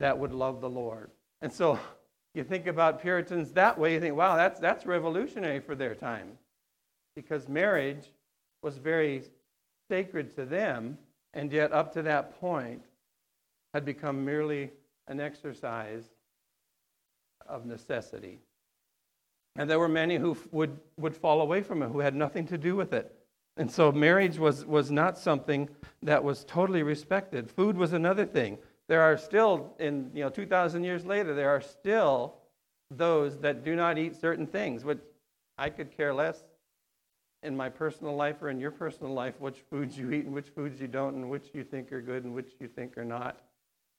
that 0.00 0.18
would 0.18 0.32
love 0.32 0.60
the 0.60 0.68
Lord. 0.70 1.10
And 1.42 1.52
so 1.52 1.78
you 2.34 2.44
think 2.44 2.66
about 2.66 3.00
Puritans 3.00 3.52
that 3.52 3.78
way, 3.78 3.94
you 3.94 4.00
think, 4.00 4.16
wow, 4.16 4.36
that's, 4.36 4.58
that's 4.58 4.86
revolutionary 4.86 5.60
for 5.60 5.74
their 5.74 5.94
time. 5.94 6.38
Because 7.14 7.48
marriage 7.48 8.10
was 8.62 8.76
very 8.76 9.22
sacred 9.88 10.34
to 10.36 10.44
them, 10.44 10.98
and 11.32 11.52
yet 11.52 11.72
up 11.72 11.92
to 11.92 12.02
that 12.02 12.40
point 12.40 12.82
had 13.72 13.84
become 13.84 14.24
merely 14.24 14.70
an 15.06 15.20
exercise 15.20 16.04
of 17.46 17.66
necessity. 17.66 18.40
And 19.56 19.70
there 19.70 19.78
were 19.78 19.88
many 19.88 20.16
who 20.16 20.36
would, 20.50 20.76
would 20.96 21.16
fall 21.16 21.40
away 21.40 21.62
from 21.62 21.82
it, 21.82 21.88
who 21.88 22.00
had 22.00 22.14
nothing 22.14 22.46
to 22.46 22.58
do 22.58 22.74
with 22.74 22.92
it. 22.92 23.14
And 23.56 23.70
so 23.70 23.92
marriage 23.92 24.38
was, 24.38 24.64
was 24.64 24.90
not 24.90 25.16
something 25.16 25.68
that 26.02 26.24
was 26.24 26.44
totally 26.44 26.82
respected. 26.82 27.48
Food 27.48 27.76
was 27.76 27.92
another 27.92 28.26
thing. 28.26 28.58
There 28.88 29.00
are 29.00 29.16
still, 29.16 29.74
in 29.78 30.10
you 30.14 30.22
know, 30.24 30.30
2,000 30.30 30.84
years 30.84 31.06
later, 31.06 31.34
there 31.34 31.50
are 31.50 31.60
still 31.60 32.34
those 32.90 33.38
that 33.38 33.64
do 33.64 33.74
not 33.74 33.98
eat 33.98 34.14
certain 34.14 34.46
things, 34.46 34.84
which 34.84 35.00
I 35.56 35.70
could 35.70 35.96
care 35.96 36.12
less 36.12 36.42
in 37.42 37.56
my 37.56 37.68
personal 37.68 38.16
life 38.16 38.42
or 38.42 38.48
in 38.48 38.58
your 38.58 38.70
personal 38.70 39.12
life 39.12 39.34
which 39.38 39.58
foods 39.70 39.98
you 39.98 40.10
eat 40.10 40.24
and 40.24 40.34
which 40.34 40.48
foods 40.48 40.80
you 40.80 40.88
don't 40.88 41.14
and 41.14 41.30
which 41.30 41.50
you 41.52 41.62
think 41.62 41.92
are 41.92 42.00
good 42.00 42.24
and 42.24 42.34
which 42.34 42.52
you 42.58 42.66
think 42.66 42.96
are 42.96 43.04
not. 43.04 43.42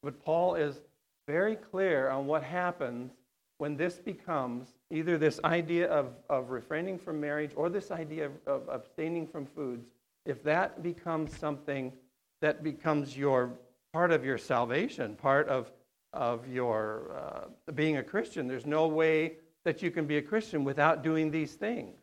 But 0.04 0.24
Paul 0.24 0.56
is 0.56 0.82
very 1.28 1.56
clear 1.56 2.10
on 2.10 2.26
what 2.28 2.44
happens 2.44 3.12
when 3.58 3.78
this 3.78 3.96
becomes 4.00 4.74
either 4.92 5.18
this 5.18 5.40
idea 5.44 5.88
of, 5.88 6.14
of 6.30 6.50
refraining 6.50 6.98
from 7.00 7.22
marriage 7.22 7.52
or 7.56 7.70
this 7.70 7.92
idea 7.92 8.26
of, 8.26 8.32
of 8.46 8.70
abstaining 8.70 9.28
from 9.28 9.46
foods, 9.46 9.88
if 10.26 10.44
that 10.44 10.84
becomes 10.84 11.38
something 11.38 11.94
that 12.42 12.64
becomes 12.64 13.18
your 13.18 13.52
part 13.96 14.12
of 14.12 14.26
your 14.26 14.38
salvation, 14.38 15.16
part 15.16 15.48
of, 15.48 15.72
of 16.12 16.46
your 16.50 17.16
uh, 17.18 17.72
being 17.76 17.96
a 17.96 18.04
Christian, 18.04 18.46
there's 18.46 18.66
no 18.66 18.90
way 18.90 19.38
that 19.64 19.82
you 19.82 19.90
can 19.90 20.06
be 20.06 20.18
a 20.18 20.22
Christian 20.22 20.66
without 20.66 21.02
doing 21.02 21.32
these 21.32 21.54
things. 21.54 21.96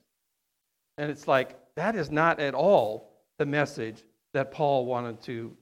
And 0.96 1.10
it's 1.10 1.28
like, 1.28 1.58
that 1.74 1.94
is 1.94 2.10
not 2.10 2.40
at 2.40 2.54
all 2.54 3.10
the 3.36 3.44
message 3.44 4.04
that 4.32 4.50
Paul 4.52 4.86
wanted 4.86 5.20
to 5.24 5.54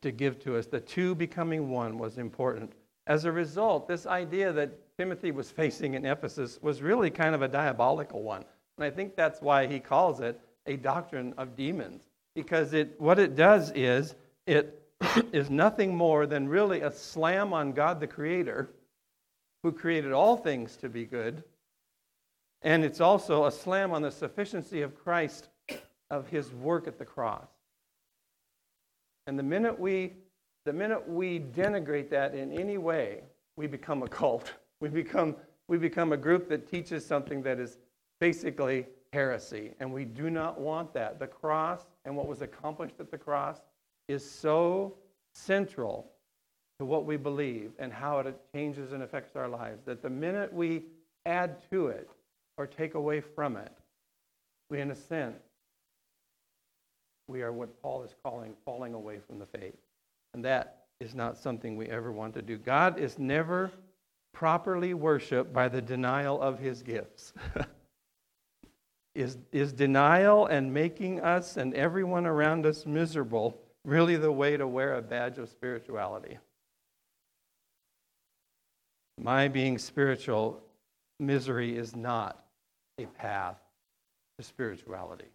to 0.00 0.10
give 0.10 0.42
to 0.44 0.56
us. 0.56 0.64
The 0.64 0.80
two 0.80 1.14
becoming 1.14 1.68
one 1.68 1.98
was 1.98 2.16
important. 2.16 2.72
As 3.06 3.26
a 3.26 3.32
result, 3.32 3.86
this 3.86 4.06
idea 4.06 4.50
that 4.54 4.96
Timothy 4.96 5.30
was 5.30 5.50
facing 5.50 5.92
in 5.92 6.06
Ephesus 6.06 6.58
was 6.62 6.80
really 6.80 7.10
kind 7.10 7.34
of 7.34 7.42
a 7.42 7.48
diabolical 7.48 8.22
one. 8.22 8.46
And 8.78 8.84
I 8.86 8.90
think 8.90 9.14
that's 9.14 9.42
why 9.42 9.66
he 9.66 9.78
calls 9.78 10.20
it 10.20 10.40
a 10.64 10.76
doctrine 10.76 11.34
of 11.36 11.54
demons. 11.54 12.04
Because 12.34 12.72
it, 12.72 12.98
what 12.98 13.18
it 13.18 13.36
does 13.36 13.72
is 13.74 14.14
it 14.46 14.82
is 15.32 15.50
nothing 15.50 15.94
more 15.94 16.26
than 16.26 16.48
really 16.48 16.80
a 16.80 16.90
slam 16.90 17.52
on 17.52 17.72
God 17.72 18.00
the 18.00 18.06
Creator, 18.06 18.70
who 19.62 19.72
created 19.72 20.12
all 20.12 20.36
things 20.36 20.76
to 20.76 20.88
be 20.88 21.04
good. 21.04 21.42
And 22.62 22.84
it's 22.84 23.00
also 23.00 23.46
a 23.46 23.52
slam 23.52 23.92
on 23.92 24.02
the 24.02 24.10
sufficiency 24.10 24.82
of 24.82 24.96
Christ, 24.96 25.48
of 26.10 26.28
his 26.28 26.52
work 26.52 26.86
at 26.86 26.98
the 26.98 27.04
cross. 27.04 27.48
And 29.26 29.38
the 29.38 29.42
minute 29.42 29.78
we, 29.78 30.14
the 30.64 30.72
minute 30.72 31.08
we 31.08 31.40
denigrate 31.40 32.10
that 32.10 32.34
in 32.34 32.52
any 32.52 32.78
way, 32.78 33.22
we 33.56 33.66
become 33.66 34.02
a 34.02 34.08
cult. 34.08 34.52
We 34.78 34.90
become, 34.90 35.36
we 35.68 35.78
become 35.78 36.12
a 36.12 36.18
group 36.18 36.50
that 36.50 36.70
teaches 36.70 37.02
something 37.02 37.42
that 37.44 37.58
is 37.58 37.78
basically 38.20 38.86
heresy. 39.14 39.72
And 39.80 39.90
we 39.90 40.04
do 40.04 40.28
not 40.28 40.60
want 40.60 40.92
that. 40.92 41.18
The 41.18 41.26
cross 41.26 41.86
and 42.04 42.14
what 42.14 42.28
was 42.28 42.42
accomplished 42.42 42.96
at 43.00 43.10
the 43.10 43.16
cross 43.16 43.62
is 44.08 44.28
so 44.28 44.94
central 45.34 46.10
to 46.78 46.84
what 46.84 47.04
we 47.04 47.16
believe 47.16 47.72
and 47.78 47.92
how 47.92 48.18
it 48.18 48.38
changes 48.54 48.92
and 48.92 49.02
affects 49.02 49.34
our 49.36 49.48
lives 49.48 49.82
that 49.86 50.02
the 50.02 50.10
minute 50.10 50.52
we 50.52 50.82
add 51.24 51.56
to 51.70 51.88
it 51.88 52.08
or 52.58 52.66
take 52.66 52.94
away 52.94 53.20
from 53.20 53.56
it, 53.56 53.72
we, 54.70 54.80
in 54.80 54.90
a 54.90 54.94
sense, 54.94 55.42
we 57.28 57.42
are 57.42 57.52
what 57.52 57.80
Paul 57.82 58.02
is 58.02 58.14
calling 58.22 58.54
falling 58.64 58.94
away 58.94 59.18
from 59.26 59.38
the 59.38 59.46
faith. 59.46 59.74
And 60.34 60.44
that 60.44 60.84
is 61.00 61.14
not 61.14 61.36
something 61.36 61.76
we 61.76 61.86
ever 61.86 62.12
want 62.12 62.34
to 62.34 62.42
do. 62.42 62.56
God 62.56 62.98
is 62.98 63.18
never 63.18 63.70
properly 64.32 64.94
worshiped 64.94 65.52
by 65.52 65.68
the 65.68 65.82
denial 65.82 66.40
of 66.40 66.58
his 66.58 66.82
gifts. 66.82 67.32
is, 69.14 69.38
is 69.50 69.72
denial 69.72 70.46
and 70.46 70.72
making 70.72 71.20
us 71.20 71.56
and 71.56 71.74
everyone 71.74 72.26
around 72.26 72.66
us 72.66 72.84
miserable 72.84 73.58
really 73.86 74.16
the 74.16 74.32
way 74.32 74.56
to 74.56 74.66
wear 74.66 74.94
a 74.94 75.02
badge 75.02 75.38
of 75.38 75.48
spirituality? 75.48 76.38
My 79.18 79.48
being 79.48 79.78
spiritual, 79.78 80.60
misery 81.18 81.78
is 81.78 81.96
not 81.96 82.44
a 82.98 83.06
path 83.06 83.56
to 84.38 84.44
spirituality. 84.44 85.28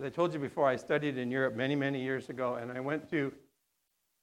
As 0.00 0.06
I 0.06 0.08
told 0.08 0.32
you 0.32 0.40
before, 0.40 0.66
I 0.66 0.76
studied 0.76 1.18
in 1.18 1.30
Europe 1.30 1.54
many, 1.54 1.76
many 1.76 2.02
years 2.02 2.30
ago, 2.30 2.54
and 2.54 2.72
I 2.72 2.80
went 2.80 3.08
to, 3.10 3.32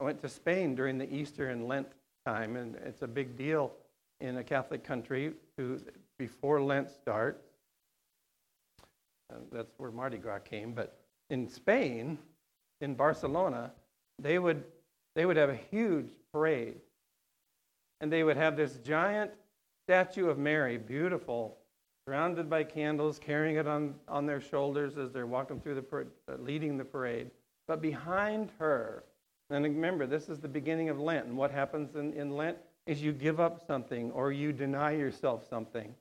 I 0.01 0.03
went 0.03 0.21
to 0.23 0.29
Spain 0.29 0.73
during 0.75 0.97
the 0.97 1.13
Easter 1.13 1.49
and 1.49 1.67
Lent 1.67 1.87
time, 2.25 2.55
and 2.55 2.75
it's 2.83 3.03
a 3.03 3.07
big 3.07 3.37
deal 3.37 3.71
in 4.19 4.37
a 4.37 4.43
Catholic 4.43 4.83
country 4.83 5.33
to, 5.57 5.79
before 6.17 6.61
Lent 6.61 6.89
starts. 6.89 7.45
Uh, 9.31 9.37
that's 9.51 9.71
where 9.77 9.91
Mardi 9.91 10.17
Gras 10.17 10.39
came. 10.39 10.73
But 10.73 10.97
in 11.29 11.47
Spain, 11.47 12.17
in 12.81 12.95
Barcelona, 12.95 13.71
they 14.19 14.39
would, 14.39 14.63
they 15.15 15.25
would 15.25 15.37
have 15.37 15.49
a 15.49 15.59
huge 15.69 16.09
parade. 16.31 16.75
And 18.01 18.11
they 18.11 18.23
would 18.23 18.37
have 18.37 18.55
this 18.55 18.77
giant 18.77 19.31
statue 19.85 20.29
of 20.29 20.37
Mary, 20.37 20.77
beautiful, 20.77 21.57
surrounded 22.05 22.49
by 22.49 22.63
candles, 22.63 23.19
carrying 23.19 23.57
it 23.57 23.67
on, 23.67 23.95
on 24.07 24.25
their 24.25 24.39
shoulders 24.39 24.97
as 24.97 25.11
they're 25.11 25.27
walking 25.27 25.59
through 25.59 25.75
the, 25.75 26.07
uh, 26.31 26.37
leading 26.37 26.77
the 26.77 26.85
parade. 26.85 27.29
But 27.67 27.81
behind 27.81 28.51
her, 28.59 29.03
and 29.49 29.63
remember, 29.63 30.05
this 30.05 30.29
is 30.29 30.39
the 30.39 30.47
beginning 30.47 30.89
of 30.89 30.99
Lent. 30.99 31.25
And 31.25 31.37
what 31.37 31.51
happens 31.51 31.95
in, 31.95 32.13
in 32.13 32.35
Lent 32.35 32.57
is 32.85 33.01
you 33.01 33.11
give 33.11 33.39
up 33.39 33.65
something 33.65 34.11
or 34.11 34.31
you 34.31 34.51
deny 34.51 34.91
yourself 34.91 35.47
something 35.49 35.93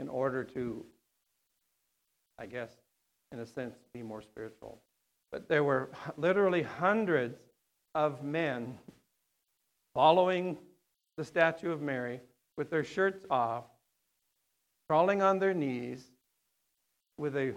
in 0.00 0.08
order 0.08 0.44
to, 0.44 0.84
I 2.38 2.46
guess, 2.46 2.70
in 3.32 3.40
a 3.40 3.46
sense, 3.46 3.76
be 3.92 4.02
more 4.02 4.22
spiritual. 4.22 4.80
But 5.30 5.48
there 5.48 5.64
were 5.64 5.90
literally 6.16 6.62
hundreds 6.62 7.38
of 7.94 8.22
men 8.22 8.78
following 9.94 10.56
the 11.16 11.24
statue 11.24 11.70
of 11.70 11.82
Mary 11.82 12.20
with 12.56 12.70
their 12.70 12.84
shirts 12.84 13.24
off, 13.30 13.64
crawling 14.88 15.22
on 15.22 15.38
their 15.38 15.54
knees 15.54 16.04
with 17.18 17.36
a 17.36 17.54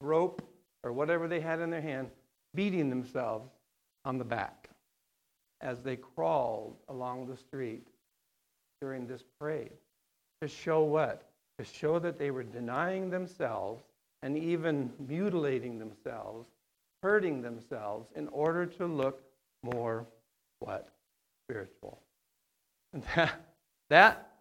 rope 0.00 0.42
or 0.84 0.92
whatever 0.92 1.26
they 1.26 1.40
had 1.40 1.60
in 1.60 1.70
their 1.70 1.80
hand, 1.80 2.10
beating 2.54 2.90
themselves 2.90 3.50
on 4.04 4.18
the 4.18 4.24
back 4.24 4.68
as 5.60 5.82
they 5.82 5.96
crawled 5.96 6.76
along 6.88 7.26
the 7.26 7.36
street 7.36 7.86
during 8.80 9.06
this 9.06 9.22
parade. 9.38 9.72
To 10.42 10.48
show 10.48 10.82
what? 10.82 11.28
To 11.58 11.64
show 11.64 11.98
that 11.98 12.18
they 12.18 12.30
were 12.30 12.42
denying 12.42 13.10
themselves 13.10 13.82
and 14.22 14.38
even 14.38 14.90
mutilating 15.06 15.78
themselves, 15.78 16.46
hurting 17.02 17.42
themselves 17.42 18.08
in 18.14 18.28
order 18.28 18.66
to 18.66 18.86
look 18.86 19.22
more 19.62 20.06
what? 20.60 20.88
Spiritual. 21.46 22.00
And 22.92 23.02
that, 23.14 23.40
that, 23.88 24.32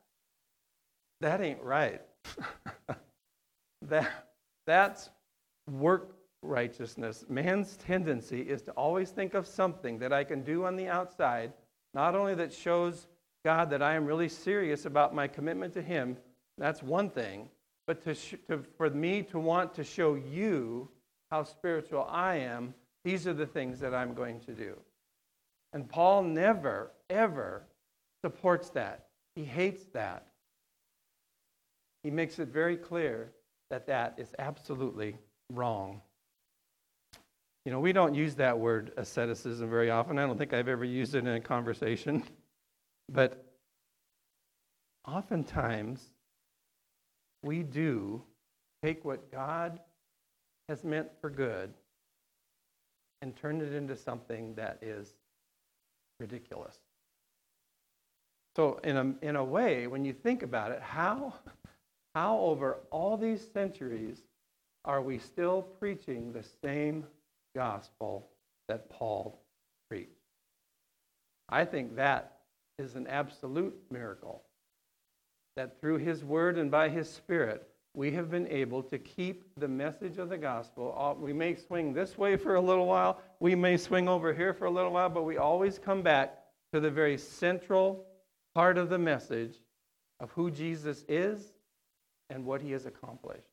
that 1.21 1.41
ain't 1.41 1.61
right. 1.61 2.01
that, 3.87 4.27
that's 4.65 5.09
work 5.71 6.15
righteousness. 6.41 7.25
Man's 7.29 7.77
tendency 7.77 8.41
is 8.41 8.61
to 8.63 8.71
always 8.71 9.11
think 9.11 9.33
of 9.33 9.47
something 9.47 9.99
that 9.99 10.13
I 10.13 10.23
can 10.23 10.43
do 10.43 10.65
on 10.65 10.75
the 10.75 10.87
outside, 10.87 11.53
not 11.93 12.15
only 12.15 12.35
that 12.35 12.53
shows 12.53 13.07
God 13.43 13.69
that 13.69 13.81
I 13.81 13.95
am 13.95 14.05
really 14.05 14.29
serious 14.29 14.85
about 14.85 15.15
my 15.15 15.27
commitment 15.27 15.73
to 15.73 15.81
Him, 15.81 16.17
that's 16.57 16.83
one 16.83 17.09
thing, 17.09 17.47
but 17.87 18.03
to, 18.03 18.13
sh- 18.13 18.35
to, 18.47 18.63
for 18.77 18.89
me 18.89 19.23
to 19.23 19.39
want 19.39 19.73
to 19.75 19.83
show 19.83 20.15
you 20.15 20.89
how 21.31 21.43
spiritual 21.43 22.07
I 22.09 22.37
am, 22.37 22.73
these 23.03 23.27
are 23.27 23.33
the 23.33 23.45
things 23.45 23.79
that 23.79 23.93
I'm 23.93 24.13
going 24.13 24.39
to 24.41 24.53
do. 24.53 24.75
And 25.73 25.87
Paul 25.87 26.23
never, 26.23 26.91
ever 27.09 27.63
supports 28.23 28.69
that. 28.71 29.07
He 29.35 29.43
hates 29.43 29.85
that. 29.93 30.25
He 32.03 32.09
makes 32.09 32.39
it 32.39 32.47
very 32.47 32.77
clear 32.77 33.31
that 33.69 33.87
that 33.87 34.15
is 34.17 34.33
absolutely 34.39 35.17
wrong. 35.51 36.01
You 37.65 37.71
know, 37.71 37.79
we 37.79 37.93
don't 37.93 38.15
use 38.15 38.35
that 38.35 38.57
word 38.57 38.93
asceticism 38.97 39.69
very 39.69 39.91
often. 39.91 40.17
I 40.17 40.25
don't 40.25 40.37
think 40.37 40.53
I've 40.53 40.67
ever 40.67 40.85
used 40.85 41.13
it 41.13 41.19
in 41.19 41.27
a 41.27 41.39
conversation. 41.39 42.23
But 43.11 43.43
oftentimes, 45.07 46.11
we 47.41 47.63
do 47.63 48.21
take 48.83 49.03
what 49.03 49.31
God 49.31 49.79
has 50.69 50.83
meant 50.83 51.09
for 51.19 51.29
good 51.29 51.73
and 53.21 53.35
turned 53.35 53.61
it 53.61 53.73
into 53.73 53.97
something 53.97 54.53
that 54.55 54.77
is 54.81 55.15
ridiculous. 56.19 56.77
So, 58.55 58.79
in 58.83 58.95
a, 58.95 59.25
in 59.25 59.35
a 59.35 59.43
way, 59.43 59.87
when 59.87 60.05
you 60.05 60.13
think 60.13 60.43
about 60.43 60.71
it, 60.71 60.81
how, 60.81 61.33
how 62.15 62.37
over 62.37 62.77
all 62.91 63.17
these 63.17 63.45
centuries 63.51 64.21
are 64.85 65.01
we 65.01 65.17
still 65.17 65.61
preaching 65.61 66.31
the 66.31 66.45
same 66.63 67.05
gospel 67.55 68.27
that 68.67 68.89
Paul 68.89 69.41
preached. 69.89 70.11
I 71.49 71.65
think 71.65 71.95
that 71.95 72.37
is 72.77 72.95
an 72.95 73.07
absolute 73.07 73.75
miracle. 73.89 74.43
That 75.55 75.81
through 75.81 75.97
his 75.97 76.23
word 76.23 76.57
and 76.57 76.69
by 76.69 76.89
his 76.89 77.09
spirit, 77.09 77.67
we 77.93 78.11
have 78.11 78.29
been 78.29 78.47
able 78.47 78.83
to 78.83 78.97
keep 78.97 79.43
the 79.57 79.67
message 79.67 80.17
of 80.17 80.29
the 80.29 80.37
gospel. 80.37 81.17
We 81.19 81.33
may 81.33 81.55
swing 81.55 81.93
this 81.93 82.17
way 82.17 82.37
for 82.37 82.55
a 82.55 82.61
little 82.61 82.85
while, 82.85 83.21
we 83.39 83.55
may 83.55 83.77
swing 83.77 84.07
over 84.07 84.33
here 84.33 84.53
for 84.53 84.65
a 84.65 84.71
little 84.71 84.91
while, 84.91 85.09
but 85.09 85.23
we 85.23 85.37
always 85.37 85.79
come 85.79 86.01
back 86.01 86.37
to 86.73 86.79
the 86.79 86.91
very 86.91 87.17
central 87.17 88.05
part 88.53 88.77
of 88.77 88.89
the 88.89 88.99
message 88.99 89.55
of 90.19 90.31
who 90.31 90.51
Jesus 90.51 91.03
is 91.07 91.53
and 92.29 92.45
what 92.45 92.61
he 92.61 92.71
has 92.71 92.85
accomplished. 92.85 93.47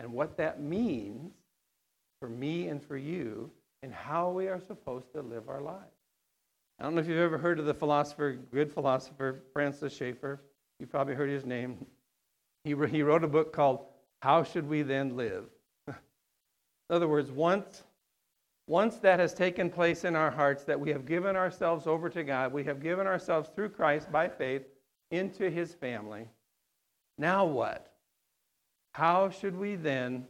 And 0.00 0.12
what 0.12 0.36
that 0.36 0.60
means 0.60 1.32
for 2.20 2.28
me 2.28 2.68
and 2.68 2.82
for 2.82 2.96
you 2.96 3.50
and 3.82 3.92
how 3.92 4.30
we 4.30 4.48
are 4.48 4.60
supposed 4.60 5.12
to 5.12 5.22
live 5.22 5.48
our 5.48 5.60
lives. 5.60 5.96
I 6.78 6.84
don't 6.84 6.94
know 6.94 7.00
if 7.00 7.06
you've 7.06 7.18
ever 7.18 7.38
heard 7.38 7.58
of 7.58 7.66
the 7.66 7.74
philosopher, 7.74 8.32
good 8.32 8.72
philosopher, 8.72 9.42
Francis 9.52 9.94
Schaeffer. 9.94 10.40
You 10.80 10.86
probably 10.86 11.14
heard 11.14 11.30
his 11.30 11.46
name. 11.46 11.86
He, 12.64 12.74
he 12.90 13.02
wrote 13.02 13.24
a 13.24 13.28
book 13.28 13.52
called 13.52 13.86
How 14.20 14.42
Should 14.42 14.68
We 14.68 14.82
Then 14.82 15.16
Live? 15.16 15.44
in 15.88 15.94
other 16.90 17.08
words, 17.08 17.30
once, 17.30 17.82
once 18.66 18.96
that 18.96 19.20
has 19.20 19.34
taken 19.34 19.70
place 19.70 20.04
in 20.04 20.16
our 20.16 20.30
hearts, 20.30 20.64
that 20.64 20.78
we 20.78 20.90
have 20.90 21.06
given 21.06 21.36
ourselves 21.36 21.86
over 21.86 22.08
to 22.10 22.22
God, 22.22 22.52
we 22.52 22.64
have 22.64 22.82
given 22.82 23.06
ourselves 23.06 23.50
through 23.54 23.70
Christ 23.70 24.10
by 24.12 24.28
faith 24.28 24.62
into 25.10 25.50
his 25.50 25.74
family, 25.74 26.28
now 27.18 27.44
what? 27.44 27.92
How 28.92 29.28
should 29.30 29.56
we 29.56 29.76
then 29.76 30.26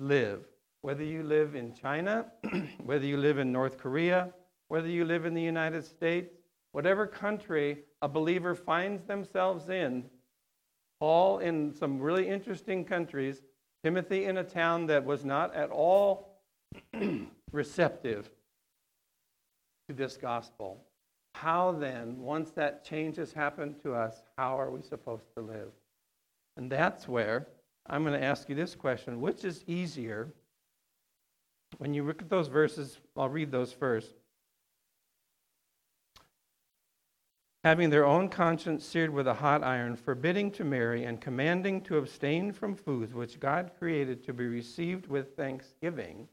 live? 0.00 0.44
whether 0.86 1.02
you 1.02 1.24
live 1.24 1.56
in 1.56 1.74
China, 1.74 2.26
whether 2.84 3.04
you 3.04 3.16
live 3.16 3.38
in 3.38 3.50
North 3.50 3.76
Korea, 3.76 4.32
whether 4.68 4.86
you 4.86 5.04
live 5.04 5.26
in 5.26 5.34
the 5.34 5.42
United 5.42 5.84
States, 5.84 6.32
whatever 6.70 7.08
country 7.08 7.78
a 8.02 8.08
believer 8.08 8.54
finds 8.54 9.02
themselves 9.02 9.68
in, 9.68 10.04
Paul 11.00 11.38
in 11.38 11.74
some 11.74 12.00
really 12.00 12.28
interesting 12.28 12.84
countries, 12.84 13.42
Timothy 13.84 14.24
in 14.24 14.38
a 14.38 14.44
town 14.44 14.86
that 14.86 15.04
was 15.04 15.24
not 15.24 15.54
at 15.54 15.70
all 15.70 16.38
receptive 17.52 18.30
to 19.88 19.94
this 19.94 20.16
gospel, 20.16 20.84
how 21.34 21.72
then, 21.72 22.18
once 22.18 22.50
that 22.52 22.84
change 22.84 23.16
has 23.16 23.32
happened 23.32 23.76
to 23.82 23.94
us, 23.94 24.22
how 24.38 24.58
are 24.58 24.70
we 24.70 24.80
supposed 24.80 25.26
to 25.36 25.42
live? 25.42 25.70
And 26.56 26.72
that's 26.72 27.06
where 27.06 27.46
I'm 27.86 28.02
going 28.02 28.18
to 28.18 28.26
ask 28.26 28.48
you 28.48 28.54
this 28.54 28.74
question 28.74 29.20
Which 29.20 29.44
is 29.44 29.62
easier? 29.66 30.32
When 31.78 31.92
you 31.92 32.04
look 32.04 32.22
at 32.22 32.30
those 32.30 32.48
verses, 32.48 32.98
I'll 33.16 33.28
read 33.28 33.50
those 33.50 33.72
first. 33.72 34.14
Having 37.66 37.90
their 37.90 38.06
own 38.06 38.28
conscience 38.28 38.84
seared 38.84 39.10
with 39.10 39.26
a 39.26 39.34
hot 39.34 39.64
iron, 39.64 39.96
forbidding 39.96 40.52
to 40.52 40.62
marry, 40.62 41.02
and 41.02 41.20
commanding 41.20 41.80
to 41.80 41.98
abstain 41.98 42.52
from 42.52 42.76
foods 42.76 43.12
which 43.12 43.40
God 43.40 43.72
created 43.76 44.22
to 44.22 44.32
be 44.32 44.46
received 44.46 45.08
with 45.08 45.34
thanksgiving 45.34 46.28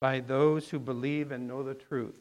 by 0.00 0.18
those 0.18 0.68
who 0.68 0.80
believe 0.80 1.30
and 1.30 1.46
know 1.46 1.62
the 1.62 1.74
truth. 1.74 2.18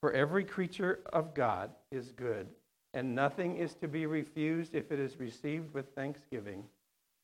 For 0.00 0.10
every 0.10 0.42
creature 0.42 0.98
of 1.12 1.32
God 1.32 1.70
is 1.92 2.10
good, 2.10 2.48
and 2.92 3.14
nothing 3.14 3.56
is 3.56 3.74
to 3.74 3.86
be 3.86 4.06
refused 4.06 4.74
if 4.74 4.90
it 4.90 4.98
is 4.98 5.20
received 5.20 5.72
with 5.72 5.94
thanksgiving, 5.94 6.64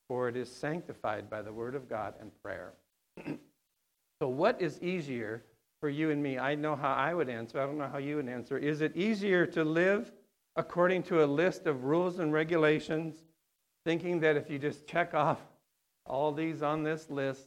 for 0.06 0.28
it 0.28 0.36
is 0.36 0.48
sanctified 0.48 1.28
by 1.28 1.42
the 1.42 1.52
word 1.52 1.74
of 1.74 1.88
God 1.88 2.14
and 2.20 2.30
prayer. 2.40 2.72
so, 3.26 4.28
what 4.28 4.62
is 4.62 4.80
easier 4.80 5.42
for 5.80 5.88
you 5.88 6.10
and 6.12 6.22
me? 6.22 6.38
I 6.38 6.54
know 6.54 6.76
how 6.76 6.92
I 6.92 7.14
would 7.14 7.28
answer. 7.28 7.60
I 7.60 7.66
don't 7.66 7.78
know 7.78 7.90
how 7.90 7.98
you 7.98 8.14
would 8.14 8.28
answer. 8.28 8.56
Is 8.56 8.80
it 8.80 8.96
easier 8.96 9.44
to 9.46 9.64
live 9.64 10.12
according 10.56 11.02
to 11.04 11.24
a 11.24 11.26
list 11.26 11.66
of 11.66 11.84
rules 11.84 12.18
and 12.18 12.32
regulations, 12.32 13.16
thinking 13.84 14.20
that 14.20 14.36
if 14.36 14.50
you 14.50 14.58
just 14.58 14.86
check 14.86 15.14
off 15.14 15.38
all 16.06 16.32
these 16.32 16.62
on 16.62 16.82
this 16.82 17.10
list, 17.10 17.46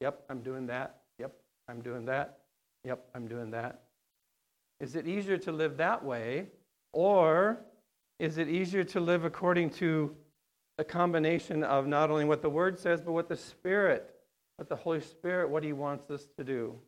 yep, 0.00 0.22
I'm 0.28 0.42
doing 0.42 0.66
that, 0.66 1.00
yep, 1.18 1.34
I'm 1.68 1.80
doing 1.80 2.04
that, 2.06 2.40
yep, 2.84 3.04
I'm 3.14 3.26
doing 3.26 3.50
that? 3.52 3.82
Is 4.80 4.96
it 4.96 5.06
easier 5.06 5.38
to 5.38 5.52
live 5.52 5.76
that 5.76 6.04
way, 6.04 6.48
or 6.92 7.60
is 8.18 8.38
it 8.38 8.48
easier 8.48 8.84
to 8.84 9.00
live 9.00 9.24
according 9.24 9.70
to 9.70 10.14
a 10.78 10.84
combination 10.84 11.62
of 11.62 11.86
not 11.86 12.10
only 12.10 12.24
what 12.24 12.42
the 12.42 12.50
Word 12.50 12.78
says, 12.78 13.00
but 13.00 13.12
what 13.12 13.28
the 13.28 13.36
Spirit, 13.36 14.14
what 14.56 14.68
the 14.68 14.76
Holy 14.76 15.00
Spirit, 15.00 15.50
what 15.50 15.62
He 15.62 15.72
wants 15.72 16.10
us 16.10 16.26
to 16.36 16.44
do? 16.44 16.78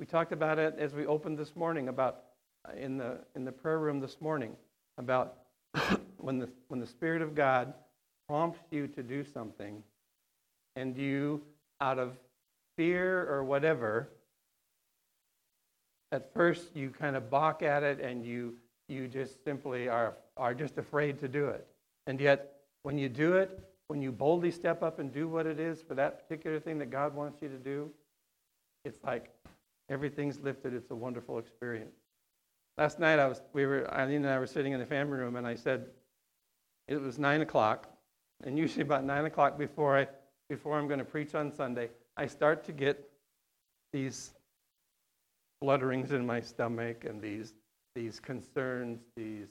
We 0.00 0.06
talked 0.06 0.32
about 0.32 0.58
it 0.58 0.76
as 0.78 0.94
we 0.94 1.06
opened 1.06 1.38
this 1.38 1.54
morning, 1.56 1.88
about 1.88 2.22
uh, 2.68 2.72
in 2.76 2.96
the 2.96 3.18
in 3.34 3.44
the 3.44 3.52
prayer 3.52 3.78
room 3.78 4.00
this 4.00 4.20
morning, 4.20 4.56
about 4.98 5.38
when 6.18 6.38
the 6.38 6.48
when 6.68 6.80
the 6.80 6.86
Spirit 6.86 7.22
of 7.22 7.34
God 7.34 7.72
prompts 8.28 8.60
you 8.70 8.86
to 8.88 9.02
do 9.02 9.24
something, 9.24 9.82
and 10.76 10.96
you, 10.96 11.40
out 11.80 11.98
of 11.98 12.16
fear 12.76 13.26
or 13.30 13.42
whatever, 13.42 14.08
at 16.12 16.32
first 16.34 16.76
you 16.76 16.90
kind 16.90 17.16
of 17.16 17.30
balk 17.30 17.62
at 17.62 17.82
it 17.82 18.00
and 18.00 18.24
you 18.24 18.54
you 18.88 19.08
just 19.08 19.42
simply 19.44 19.88
are 19.88 20.14
are 20.36 20.54
just 20.54 20.78
afraid 20.78 21.18
to 21.20 21.28
do 21.28 21.48
it. 21.48 21.66
And 22.06 22.20
yet 22.20 22.54
when 22.82 22.96
you 22.96 23.08
do 23.08 23.36
it, 23.36 23.58
when 23.88 24.00
you 24.00 24.12
boldly 24.12 24.50
step 24.50 24.82
up 24.82 24.98
and 24.98 25.12
do 25.12 25.28
what 25.28 25.46
it 25.46 25.58
is 25.58 25.82
for 25.82 25.94
that 25.94 26.26
particular 26.26 26.60
thing 26.60 26.78
that 26.78 26.90
God 26.90 27.14
wants 27.14 27.42
you 27.42 27.48
to 27.48 27.58
do, 27.58 27.90
it's 28.84 29.02
like 29.04 29.30
everything's 29.90 30.40
lifted. 30.40 30.74
It's 30.74 30.90
a 30.90 30.94
wonderful 30.94 31.38
experience. 31.38 31.97
Last 32.78 33.00
night 33.00 33.18
I 33.18 33.26
was 33.26 33.42
we 33.52 33.66
were 33.66 33.92
Eileen 33.92 34.24
and 34.24 34.28
I 34.28 34.38
were 34.38 34.46
sitting 34.46 34.72
in 34.72 34.78
the 34.78 34.86
family 34.86 35.18
room 35.18 35.34
and 35.34 35.44
I 35.44 35.56
said 35.56 35.86
it 36.86 37.00
was 37.00 37.18
nine 37.18 37.40
o'clock, 37.40 37.88
and 38.44 38.56
usually 38.56 38.82
about 38.82 39.02
nine 39.04 39.24
o'clock 39.24 39.58
before 39.58 39.98
I 39.98 40.06
before 40.48 40.78
I'm 40.78 40.86
going 40.86 41.00
to 41.00 41.04
preach 41.04 41.34
on 41.34 41.52
Sunday, 41.52 41.90
I 42.16 42.28
start 42.28 42.62
to 42.66 42.72
get 42.72 43.10
these 43.92 44.30
flutterings 45.60 46.12
in 46.12 46.24
my 46.24 46.40
stomach 46.40 47.04
and 47.04 47.20
these 47.20 47.52
these 47.96 48.20
concerns, 48.20 49.00
these, 49.16 49.48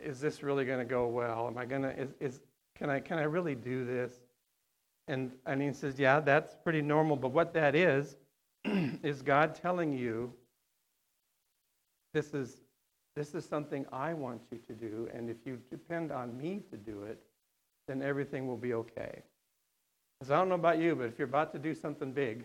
is 0.00 0.20
this 0.20 0.44
really 0.44 0.64
going 0.64 0.78
to 0.78 0.84
go 0.84 1.08
well? 1.08 1.48
Am 1.48 1.58
I 1.58 1.64
going 1.64 1.82
to 1.82 2.00
is, 2.00 2.14
is 2.20 2.40
can 2.78 2.88
I 2.88 3.00
can 3.00 3.18
I 3.18 3.24
really 3.24 3.56
do 3.56 3.84
this? 3.84 4.12
And 5.08 5.32
he 5.60 5.72
says, 5.72 5.98
yeah, 5.98 6.20
that's 6.20 6.54
pretty 6.62 6.82
normal. 6.82 7.16
But 7.16 7.32
what 7.32 7.52
that 7.54 7.74
is 7.74 8.14
is 8.64 9.22
God 9.22 9.56
telling 9.56 9.92
you 9.92 10.32
this 12.14 12.32
is 12.32 12.62
this 13.16 13.34
is 13.34 13.44
something 13.44 13.84
I 13.92 14.14
want 14.14 14.40
you 14.50 14.58
to 14.66 14.72
do, 14.72 15.08
and 15.12 15.30
if 15.30 15.36
you 15.44 15.58
depend 15.70 16.10
on 16.10 16.36
me 16.36 16.62
to 16.70 16.76
do 16.76 17.02
it, 17.02 17.22
then 17.86 18.02
everything 18.02 18.48
will 18.48 18.56
be 18.56 18.74
okay. 18.74 19.22
Because 20.18 20.32
I 20.32 20.36
don't 20.36 20.48
know 20.48 20.56
about 20.56 20.78
you, 20.78 20.96
but 20.96 21.04
if 21.04 21.18
you're 21.18 21.28
about 21.28 21.52
to 21.52 21.58
do 21.58 21.74
something 21.74 22.12
big, 22.12 22.44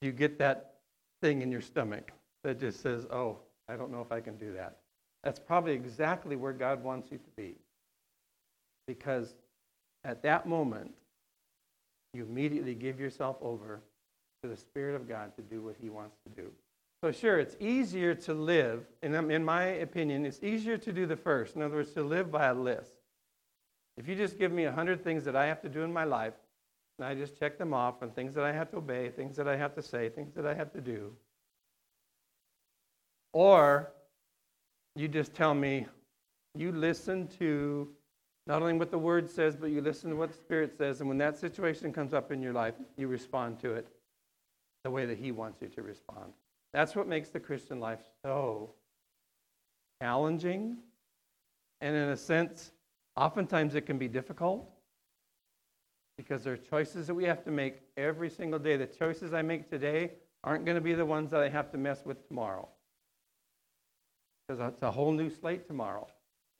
you 0.00 0.10
get 0.10 0.38
that 0.38 0.74
thing 1.22 1.42
in 1.42 1.52
your 1.52 1.60
stomach 1.60 2.10
that 2.42 2.58
just 2.58 2.80
says, 2.80 3.06
oh, 3.06 3.38
I 3.68 3.76
don't 3.76 3.92
know 3.92 4.00
if 4.00 4.10
I 4.10 4.20
can 4.20 4.36
do 4.36 4.52
that. 4.54 4.78
That's 5.22 5.38
probably 5.38 5.72
exactly 5.72 6.34
where 6.34 6.52
God 6.52 6.82
wants 6.82 7.12
you 7.12 7.18
to 7.18 7.30
be. 7.36 7.54
Because 8.88 9.34
at 10.04 10.22
that 10.22 10.48
moment, 10.48 10.92
you 12.14 12.24
immediately 12.24 12.74
give 12.74 12.98
yourself 12.98 13.36
over 13.40 13.80
to 14.42 14.48
the 14.48 14.56
Spirit 14.56 14.96
of 14.96 15.08
God 15.08 15.36
to 15.36 15.42
do 15.42 15.62
what 15.62 15.76
He 15.80 15.88
wants 15.88 16.16
to 16.24 16.42
do. 16.42 16.50
So, 17.06 17.12
sure, 17.12 17.38
it's 17.38 17.54
easier 17.60 18.16
to 18.16 18.34
live, 18.34 18.84
and 19.00 19.14
in 19.30 19.44
my 19.44 19.62
opinion, 19.62 20.26
it's 20.26 20.42
easier 20.42 20.76
to 20.78 20.92
do 20.92 21.06
the 21.06 21.14
first. 21.14 21.54
In 21.54 21.62
other 21.62 21.76
words, 21.76 21.92
to 21.92 22.02
live 22.02 22.32
by 22.32 22.46
a 22.46 22.54
list. 22.54 22.94
If 23.96 24.08
you 24.08 24.16
just 24.16 24.40
give 24.40 24.50
me 24.50 24.64
a 24.64 24.70
100 24.70 25.04
things 25.04 25.24
that 25.24 25.36
I 25.36 25.46
have 25.46 25.62
to 25.62 25.68
do 25.68 25.82
in 25.82 25.92
my 25.92 26.02
life, 26.02 26.32
and 26.98 27.06
I 27.06 27.14
just 27.14 27.38
check 27.38 27.58
them 27.58 27.72
off 27.72 28.02
on 28.02 28.10
things 28.10 28.34
that 28.34 28.42
I 28.42 28.50
have 28.50 28.72
to 28.72 28.78
obey, 28.78 29.10
things 29.10 29.36
that 29.36 29.46
I 29.46 29.54
have 29.54 29.72
to 29.76 29.82
say, 29.82 30.08
things 30.08 30.34
that 30.34 30.46
I 30.46 30.54
have 30.54 30.72
to 30.72 30.80
do. 30.80 31.12
Or 33.32 33.92
you 34.96 35.06
just 35.06 35.32
tell 35.32 35.54
me, 35.54 35.86
you 36.56 36.72
listen 36.72 37.28
to 37.38 37.88
not 38.48 38.62
only 38.62 38.72
what 38.72 38.90
the 38.90 38.98
Word 38.98 39.30
says, 39.30 39.54
but 39.54 39.70
you 39.70 39.80
listen 39.80 40.10
to 40.10 40.16
what 40.16 40.32
the 40.32 40.38
Spirit 40.38 40.76
says. 40.76 40.98
And 40.98 41.08
when 41.08 41.18
that 41.18 41.38
situation 41.38 41.92
comes 41.92 42.12
up 42.12 42.32
in 42.32 42.42
your 42.42 42.52
life, 42.52 42.74
you 42.96 43.06
respond 43.06 43.60
to 43.60 43.74
it 43.74 43.86
the 44.82 44.90
way 44.90 45.06
that 45.06 45.18
He 45.18 45.30
wants 45.30 45.62
you 45.62 45.68
to 45.68 45.82
respond. 45.82 46.32
That's 46.76 46.94
what 46.94 47.08
makes 47.08 47.30
the 47.30 47.40
Christian 47.40 47.80
life 47.80 48.00
so 48.22 48.74
challenging. 50.02 50.76
And 51.80 51.96
in 51.96 52.10
a 52.10 52.16
sense, 52.18 52.70
oftentimes 53.16 53.74
it 53.74 53.86
can 53.86 53.96
be 53.96 54.08
difficult 54.08 54.68
because 56.18 56.44
there 56.44 56.52
are 56.52 56.58
choices 56.58 57.06
that 57.06 57.14
we 57.14 57.24
have 57.24 57.42
to 57.44 57.50
make 57.50 57.80
every 57.96 58.28
single 58.28 58.58
day. 58.58 58.76
The 58.76 58.84
choices 58.84 59.32
I 59.32 59.40
make 59.40 59.70
today 59.70 60.10
aren't 60.44 60.66
going 60.66 60.74
to 60.74 60.82
be 60.82 60.92
the 60.92 61.06
ones 61.06 61.30
that 61.30 61.40
I 61.40 61.48
have 61.48 61.70
to 61.72 61.78
mess 61.78 62.04
with 62.04 62.28
tomorrow. 62.28 62.68
Because 64.46 64.60
it's 64.70 64.82
a 64.82 64.90
whole 64.90 65.12
new 65.12 65.30
slate 65.30 65.66
tomorrow. 65.66 66.06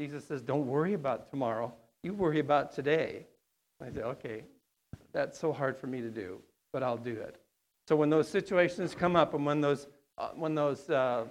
Jesus 0.00 0.24
says, 0.24 0.40
Don't 0.40 0.66
worry 0.66 0.94
about 0.94 1.28
tomorrow. 1.28 1.74
You 2.02 2.14
worry 2.14 2.40
about 2.40 2.74
today. 2.74 3.26
I 3.82 3.90
say, 3.90 4.00
Okay, 4.00 4.44
that's 5.12 5.38
so 5.38 5.52
hard 5.52 5.76
for 5.76 5.88
me 5.88 6.00
to 6.00 6.08
do, 6.08 6.40
but 6.72 6.82
I'll 6.82 6.96
do 6.96 7.12
it. 7.12 7.36
So 7.86 7.94
when 7.94 8.10
those 8.10 8.28
situations 8.28 8.94
come 8.94 9.14
up 9.14 9.34
and 9.34 9.44
when 9.46 9.60
those, 9.60 9.86
uh, 10.18 10.30
when 10.34 10.54
those 10.54 10.88
uh, 10.90 11.24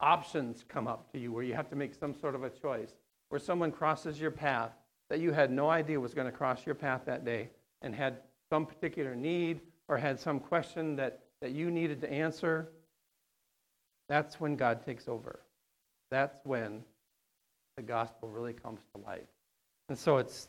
options 0.00 0.64
come 0.68 0.86
up 0.86 1.10
to 1.12 1.18
you 1.18 1.32
where 1.32 1.42
you 1.42 1.54
have 1.54 1.68
to 1.70 1.76
make 1.76 1.94
some 1.94 2.14
sort 2.14 2.34
of 2.34 2.42
a 2.42 2.50
choice, 2.50 2.94
where 3.28 3.38
someone 3.38 3.72
crosses 3.72 4.20
your 4.20 4.30
path 4.30 4.72
that 5.08 5.20
you 5.20 5.32
had 5.32 5.50
no 5.50 5.70
idea 5.70 5.98
was 5.98 6.14
going 6.14 6.26
to 6.26 6.36
cross 6.36 6.66
your 6.66 6.74
path 6.74 7.02
that 7.06 7.24
day 7.24 7.48
and 7.82 7.94
had 7.94 8.18
some 8.50 8.66
particular 8.66 9.14
need 9.14 9.60
or 9.88 9.96
had 9.96 10.18
some 10.18 10.40
question 10.40 10.96
that, 10.96 11.20
that 11.40 11.52
you 11.52 11.70
needed 11.70 12.00
to 12.00 12.10
answer, 12.10 12.68
that's 14.08 14.40
when 14.40 14.56
God 14.56 14.84
takes 14.84 15.08
over. 15.08 15.40
That's 16.10 16.38
when 16.44 16.82
the 17.76 17.82
gospel 17.82 18.28
really 18.28 18.52
comes 18.52 18.80
to 18.94 19.02
life. 19.02 19.28
And 19.88 19.98
so 19.98 20.18
it's 20.18 20.48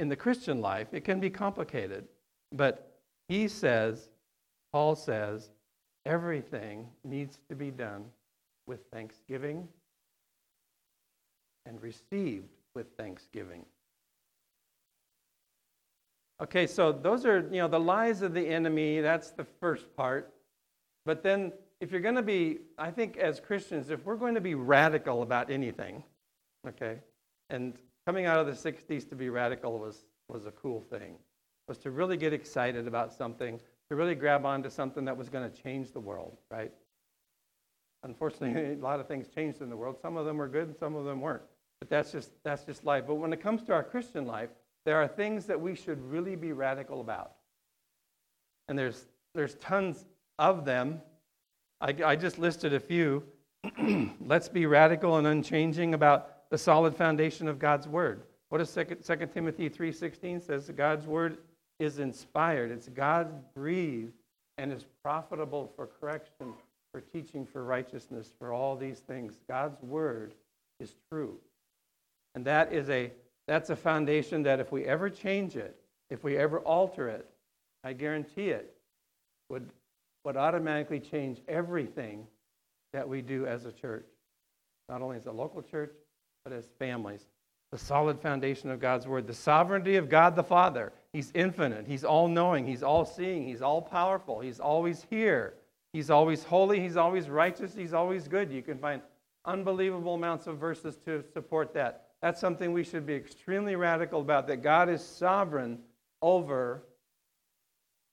in 0.00 0.08
the 0.08 0.16
Christian 0.16 0.60
life, 0.60 0.88
it 0.92 1.04
can 1.04 1.20
be 1.20 1.30
complicated, 1.30 2.06
but 2.52 2.98
he 3.28 3.46
says, 3.46 4.08
Paul 4.72 4.96
says, 4.96 5.50
everything 6.06 6.86
needs 7.04 7.38
to 7.48 7.54
be 7.54 7.70
done 7.70 8.04
with 8.66 8.80
thanksgiving 8.92 9.68
and 11.66 11.82
received 11.82 12.48
with 12.74 12.86
thanksgiving. 12.96 13.64
Okay, 16.42 16.66
so 16.66 16.92
those 16.92 17.24
are, 17.24 17.48
you 17.50 17.60
know, 17.60 17.68
the 17.68 17.78
lies 17.78 18.22
of 18.22 18.34
the 18.34 18.46
enemy. 18.46 19.00
That's 19.00 19.30
the 19.30 19.44
first 19.44 19.94
part. 19.96 20.34
But 21.06 21.22
then, 21.22 21.52
if 21.80 21.92
you're 21.92 22.00
going 22.00 22.16
to 22.16 22.22
be, 22.22 22.58
I 22.78 22.90
think 22.90 23.16
as 23.16 23.40
Christians, 23.40 23.90
if 23.90 24.04
we're 24.04 24.16
going 24.16 24.34
to 24.34 24.40
be 24.40 24.54
radical 24.54 25.22
about 25.22 25.50
anything, 25.50 26.02
okay, 26.66 26.98
and 27.50 27.74
coming 28.06 28.26
out 28.26 28.38
of 28.38 28.46
the 28.46 28.70
60s 28.72 29.08
to 29.10 29.14
be 29.14 29.28
radical 29.28 29.78
was, 29.78 30.06
was 30.28 30.46
a 30.46 30.50
cool 30.50 30.80
thing, 30.80 31.16
was 31.68 31.78
to 31.78 31.90
really 31.90 32.16
get 32.16 32.32
excited 32.32 32.88
about 32.88 33.12
something, 33.12 33.60
to 33.88 33.96
really 33.96 34.14
grab 34.14 34.46
onto 34.46 34.70
something 34.70 35.04
that 35.04 35.16
was 35.16 35.28
going 35.28 35.50
to 35.50 35.62
change 35.62 35.92
the 35.92 36.00
world, 36.00 36.36
right? 36.50 36.72
Unfortunately, 38.02 38.74
a 38.80 38.82
lot 38.82 39.00
of 39.00 39.08
things 39.08 39.28
changed 39.28 39.60
in 39.60 39.70
the 39.70 39.76
world. 39.76 39.96
Some 40.00 40.16
of 40.16 40.26
them 40.26 40.36
were 40.36 40.48
good 40.48 40.68
and 40.68 40.76
some 40.76 40.94
of 40.94 41.04
them 41.04 41.20
weren't. 41.20 41.42
But 41.80 41.90
that's 41.90 42.12
just, 42.12 42.30
that's 42.44 42.64
just 42.64 42.84
life. 42.84 43.04
But 43.06 43.16
when 43.16 43.32
it 43.32 43.42
comes 43.42 43.62
to 43.64 43.72
our 43.72 43.82
Christian 43.82 44.26
life, 44.26 44.50
there 44.84 44.96
are 44.96 45.08
things 45.08 45.46
that 45.46 45.60
we 45.60 45.74
should 45.74 46.02
really 46.10 46.36
be 46.36 46.52
radical 46.52 47.00
about. 47.00 47.32
And 48.68 48.78
there's, 48.78 49.06
there's 49.34 49.54
tons 49.56 50.04
of 50.38 50.64
them. 50.64 51.00
I, 51.80 51.94
I 52.04 52.16
just 52.16 52.38
listed 52.38 52.72
a 52.72 52.80
few. 52.80 53.22
Let's 54.26 54.48
be 54.48 54.66
radical 54.66 55.16
and 55.16 55.26
unchanging 55.26 55.94
about 55.94 56.50
the 56.50 56.58
solid 56.58 56.96
foundation 56.96 57.48
of 57.48 57.58
God's 57.58 57.88
word. 57.88 58.22
What 58.48 58.58
does 58.58 58.72
2, 58.72 58.84
2 58.84 59.26
Timothy 59.32 59.68
3.16 59.68 60.42
says? 60.42 60.70
God's 60.76 61.06
word 61.06 61.38
is 61.84 61.98
inspired. 61.98 62.70
It's 62.70 62.88
God 62.88 63.54
breathed 63.54 64.12
and 64.58 64.72
is 64.72 64.84
profitable 65.02 65.72
for 65.76 65.86
correction, 65.86 66.54
for 66.92 67.00
teaching, 67.00 67.46
for 67.46 67.64
righteousness, 67.64 68.32
for 68.38 68.52
all 68.52 68.76
these 68.76 69.00
things. 69.00 69.38
God's 69.48 69.80
word 69.82 70.34
is 70.80 70.94
true. 71.10 71.36
And 72.34 72.44
that 72.46 72.72
is 72.72 72.90
a 72.90 73.12
that's 73.46 73.70
a 73.70 73.76
foundation 73.76 74.42
that 74.44 74.60
if 74.60 74.72
we 74.72 74.84
ever 74.84 75.10
change 75.10 75.56
it, 75.56 75.78
if 76.10 76.24
we 76.24 76.36
ever 76.36 76.60
alter 76.60 77.08
it, 77.08 77.28
I 77.82 77.92
guarantee 77.92 78.48
it 78.48 78.74
would, 79.50 79.68
would 80.24 80.36
automatically 80.36 81.00
change 81.00 81.40
everything 81.46 82.26
that 82.92 83.06
we 83.06 83.20
do 83.20 83.46
as 83.46 83.66
a 83.66 83.72
church. 83.72 84.06
Not 84.88 85.02
only 85.02 85.16
as 85.16 85.26
a 85.26 85.32
local 85.32 85.62
church, 85.62 85.92
but 86.44 86.52
as 86.52 86.64
families. 86.78 87.26
The 87.74 87.80
solid 87.80 88.20
foundation 88.20 88.70
of 88.70 88.78
God's 88.78 89.08
Word, 89.08 89.26
the 89.26 89.34
sovereignty 89.34 89.96
of 89.96 90.08
God 90.08 90.36
the 90.36 90.44
Father. 90.44 90.92
He's 91.12 91.32
infinite, 91.34 91.88
He's 91.88 92.04
all 92.04 92.28
knowing, 92.28 92.64
He's 92.64 92.84
all 92.84 93.04
seeing, 93.04 93.48
He's 93.48 93.62
all 93.62 93.82
powerful, 93.82 94.38
He's 94.38 94.60
always 94.60 95.04
here, 95.10 95.54
He's 95.92 96.08
always 96.08 96.44
holy, 96.44 96.78
He's 96.78 96.96
always 96.96 97.28
righteous, 97.28 97.74
He's 97.74 97.92
always 97.92 98.28
good. 98.28 98.52
You 98.52 98.62
can 98.62 98.78
find 98.78 99.02
unbelievable 99.44 100.14
amounts 100.14 100.46
of 100.46 100.56
verses 100.58 100.94
to 101.04 101.24
support 101.32 101.74
that. 101.74 102.10
That's 102.22 102.40
something 102.40 102.72
we 102.72 102.84
should 102.84 103.06
be 103.06 103.14
extremely 103.16 103.74
radical 103.74 104.20
about 104.20 104.46
that 104.46 104.62
God 104.62 104.88
is 104.88 105.04
sovereign 105.04 105.80
over 106.22 106.84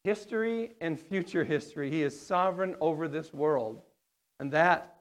history 0.04 0.72
and 0.82 1.00
future 1.00 1.44
history. 1.44 1.92
He 1.92 2.02
is 2.02 2.20
sovereign 2.20 2.76
over 2.82 3.08
this 3.08 3.32
world. 3.32 3.84
And 4.40 4.52
that 4.54 4.96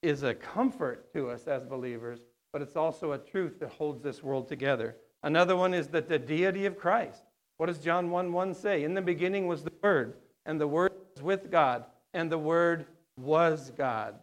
is 0.00 0.22
a 0.22 0.32
comfort 0.32 1.12
to 1.14 1.28
us 1.30 1.48
as 1.48 1.64
believers, 1.64 2.20
but 2.52 2.62
it's 2.62 2.76
also 2.76 3.12
a 3.12 3.18
truth 3.18 3.60
that 3.60 3.70
holds 3.70 4.02
this 4.02 4.22
world 4.22 4.48
together. 4.48 4.96
Another 5.22 5.56
one 5.56 5.74
is 5.74 5.88
that 5.88 6.08
the 6.08 6.18
deity 6.18 6.66
of 6.66 6.78
Christ. 6.78 7.22
What 7.58 7.66
does 7.66 7.78
John 7.78 8.10
1 8.10 8.32
1 8.32 8.54
say? 8.54 8.84
In 8.84 8.94
the 8.94 9.02
beginning 9.02 9.46
was 9.46 9.62
the 9.62 9.72
Word, 9.82 10.14
and 10.46 10.60
the 10.60 10.66
Word 10.66 10.92
was 11.14 11.22
with 11.22 11.50
God, 11.50 11.84
and 12.14 12.30
the 12.30 12.38
Word 12.38 12.86
was 13.18 13.70
God. 13.76 14.14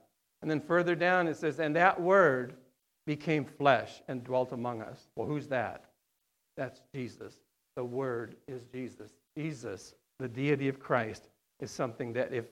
And 0.42 0.50
then 0.50 0.60
further 0.60 0.96
down 0.96 1.28
it 1.28 1.38
says, 1.38 1.60
and 1.60 1.76
that 1.76 2.02
Word 2.02 2.56
became 3.06 3.46
flesh 3.46 4.02
and 4.08 4.24
dwelt 4.24 4.52
among 4.52 4.82
us. 4.82 5.08
Well, 5.16 5.28
who's 5.28 5.48
that? 5.48 5.86
That's 6.56 6.82
Jesus. 6.94 7.36
The 7.76 7.84
Word 7.84 8.36
is 8.48 8.64
Jesus. 8.74 9.12
Jesus, 9.38 9.94
the 10.20 10.28
deity 10.28 10.68
of 10.68 10.80
Christ, 10.80 11.30
is 11.60 11.72
something 11.72 12.14
that 12.14 12.34
if, 12.34 12.46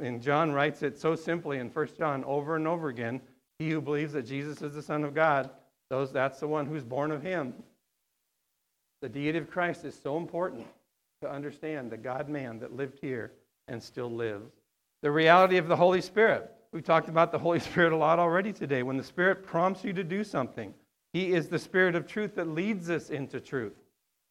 and 0.00 0.22
John 0.22 0.52
writes 0.52 0.82
it 0.82 0.98
so 0.98 1.16
simply 1.16 1.58
in 1.58 1.68
1 1.68 1.88
John 1.98 2.24
over 2.24 2.56
and 2.56 2.68
over 2.68 2.88
again, 2.88 3.20
he 3.58 3.70
who 3.70 3.80
believes 3.80 4.12
that 4.12 4.26
Jesus 4.26 4.62
is 4.62 4.74
the 4.74 4.82
Son 4.82 5.04
of 5.04 5.14
God, 5.14 5.50
those, 5.90 6.12
that's 6.12 6.40
the 6.40 6.48
one 6.48 6.66
who's 6.66 6.84
born 6.84 7.10
of 7.10 7.22
him. 7.22 7.54
The 9.00 9.08
deity 9.08 9.38
of 9.38 9.50
Christ 9.50 9.84
is 9.84 9.98
so 10.00 10.16
important 10.16 10.66
to 11.22 11.30
understand 11.30 11.90
the 11.90 11.96
God 11.96 12.28
man 12.28 12.58
that 12.60 12.76
lived 12.76 12.98
here 13.00 13.32
and 13.66 13.82
still 13.82 14.10
lives. 14.10 14.52
The 15.02 15.10
reality 15.10 15.56
of 15.56 15.68
the 15.68 15.76
Holy 15.76 16.00
Spirit. 16.00 16.50
We 16.72 16.82
talked 16.82 17.08
about 17.08 17.32
the 17.32 17.38
Holy 17.38 17.60
Spirit 17.68 17.92
a 17.92 17.96
lot 17.96 18.18
already 18.18 18.52
today. 18.52 18.82
When 18.82 18.96
the 18.96 19.04
Spirit 19.04 19.44
prompts 19.44 19.84
you 19.84 19.92
to 19.92 20.04
do 20.04 20.22
something, 20.22 20.74
He 21.12 21.32
is 21.32 21.48
the 21.48 21.58
Spirit 21.58 21.94
of 21.94 22.06
truth 22.06 22.34
that 22.36 22.48
leads 22.48 22.90
us 22.90 23.10
into 23.10 23.40
truth. 23.40 23.74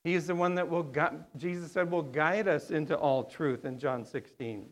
He 0.04 0.14
is 0.14 0.28
the 0.28 0.36
one 0.36 0.56
that 0.56 0.70
will, 0.70 0.90
Jesus 1.36 1.72
said, 1.72 1.92
will 1.92 2.04
guide 2.04 2.48
us 2.48 2.72
into 2.72 2.96
all 2.96 3.24
truth 3.24 3.66
in 3.66 3.78
John 3.78 4.06
16. 4.06 4.68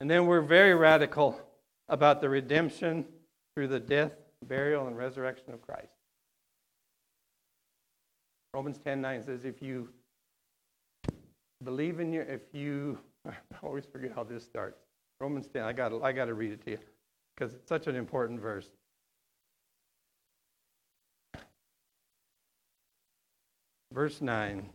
And 0.00 0.10
then 0.10 0.26
we're 0.26 0.40
very 0.40 0.74
radical 0.74 1.40
about 1.88 2.20
the 2.20 2.28
redemption 2.28 3.04
through 3.54 3.68
the 3.68 3.80
death, 3.80 4.12
burial, 4.46 4.86
and 4.86 4.96
resurrection 4.96 5.52
of 5.52 5.62
Christ. 5.62 5.92
Romans 8.54 8.78
10 8.78 9.00
9 9.00 9.22
says, 9.24 9.44
if 9.44 9.62
you 9.62 9.88
believe 11.64 12.00
in 12.00 12.12
your, 12.12 12.24
if 12.24 12.42
you, 12.52 12.98
I 13.28 13.32
always 13.62 13.84
forget 13.84 14.12
how 14.14 14.24
this 14.24 14.44
starts. 14.44 14.78
Romans 15.20 15.48
10. 15.52 15.62
I 15.62 15.72
got 15.72 15.92
I 16.02 16.12
to 16.12 16.34
read 16.34 16.52
it 16.52 16.64
to 16.64 16.70
you 16.72 16.78
because 17.36 17.54
it's 17.54 17.68
such 17.68 17.86
an 17.86 17.96
important 17.96 18.40
verse. 18.40 18.68
Verse 23.92 24.20
9. 24.20 24.68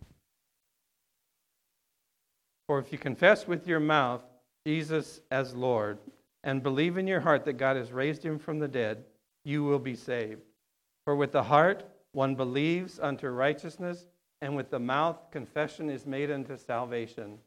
For 2.67 2.79
if 2.79 2.91
you 2.91 2.97
confess 2.97 3.47
with 3.47 3.67
your 3.67 3.79
mouth 3.79 4.23
Jesus 4.65 5.21
as 5.31 5.53
Lord 5.53 5.97
and 6.43 6.63
believe 6.63 6.97
in 6.97 7.07
your 7.07 7.21
heart 7.21 7.45
that 7.45 7.53
God 7.53 7.77
has 7.77 7.91
raised 7.91 8.23
him 8.23 8.37
from 8.37 8.59
the 8.59 8.67
dead, 8.67 9.03
you 9.45 9.63
will 9.63 9.79
be 9.79 9.95
saved. 9.95 10.41
For 11.05 11.15
with 11.15 11.31
the 11.31 11.43
heart 11.43 11.85
one 12.11 12.35
believes 12.35 12.99
unto 12.99 13.27
righteousness, 13.29 14.05
and 14.41 14.55
with 14.55 14.69
the 14.69 14.79
mouth 14.79 15.31
confession 15.31 15.89
is 15.89 16.05
made 16.05 16.29
unto 16.29 16.57
salvation. 16.57 17.39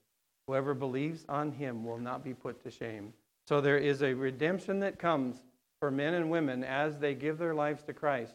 Whoever 0.47 0.75
believes 0.75 1.25
on 1.29 1.53
him 1.53 1.85
will 1.85 1.99
not 1.99 2.25
be 2.25 2.35
put 2.35 2.63
to 2.63 2.71
shame. 2.71 3.13
So 3.47 3.61
there 3.61 3.79
is 3.79 4.03
a 4.03 4.15
redemption 4.15 4.81
that 4.81 4.99
comes 4.99 5.43
for 5.81 5.91
men 5.91 6.15
and 6.15 6.31
women 6.31 6.65
as 6.65 6.99
they 6.99 7.15
give 7.15 7.39
their 7.39 7.55
lives 7.55 7.83
to 7.85 7.93
Christ. 7.93 8.35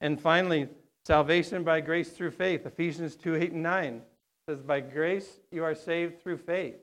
And 0.00 0.20
finally, 0.20 0.68
salvation 1.06 1.62
by 1.62 1.80
grace 1.80 2.10
through 2.10 2.32
faith. 2.32 2.66
Ephesians 2.66 3.16
2 3.16 3.36
8 3.36 3.52
and 3.52 3.62
9 3.62 4.02
says, 4.48 4.60
By 4.60 4.80
grace 4.80 5.40
you 5.50 5.64
are 5.64 5.74
saved 5.74 6.22
through 6.22 6.38
faith. 6.38 6.76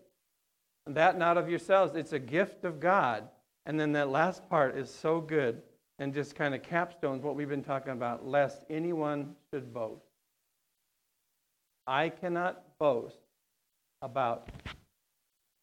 That 0.87 1.17
not 1.17 1.37
of 1.37 1.49
yourselves, 1.49 1.95
it's 1.95 2.13
a 2.13 2.19
gift 2.19 2.63
of 2.63 2.79
God. 2.79 3.27
And 3.65 3.79
then 3.79 3.91
that 3.93 4.09
last 4.09 4.47
part 4.49 4.77
is 4.77 4.89
so 4.89 5.19
good 5.19 5.61
and 5.99 6.13
just 6.13 6.35
kind 6.35 6.55
of 6.55 6.61
capstones 6.61 7.21
what 7.21 7.35
we've 7.35 7.49
been 7.49 7.63
talking 7.63 7.91
about, 7.91 8.25
lest 8.25 8.63
anyone 8.69 9.35
should 9.51 9.73
boast. 9.73 10.05
I 11.85 12.09
cannot 12.09 12.63
boast 12.79 13.17
about 14.01 14.49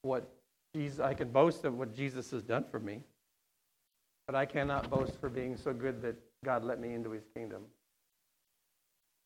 what 0.02 0.28
Jesus, 0.74 1.00
I 1.00 1.14
can 1.14 1.30
boast 1.30 1.64
of 1.64 1.78
what 1.78 1.94
Jesus 1.94 2.30
has 2.32 2.42
done 2.42 2.64
for 2.70 2.80
me, 2.80 3.00
but 4.26 4.34
I 4.34 4.44
cannot 4.44 4.90
boast 4.90 5.18
for 5.20 5.28
being 5.28 5.56
so 5.56 5.72
good 5.72 6.02
that 6.02 6.16
God 6.44 6.64
let 6.64 6.80
me 6.80 6.94
into 6.94 7.10
his 7.10 7.24
kingdom. 7.34 7.62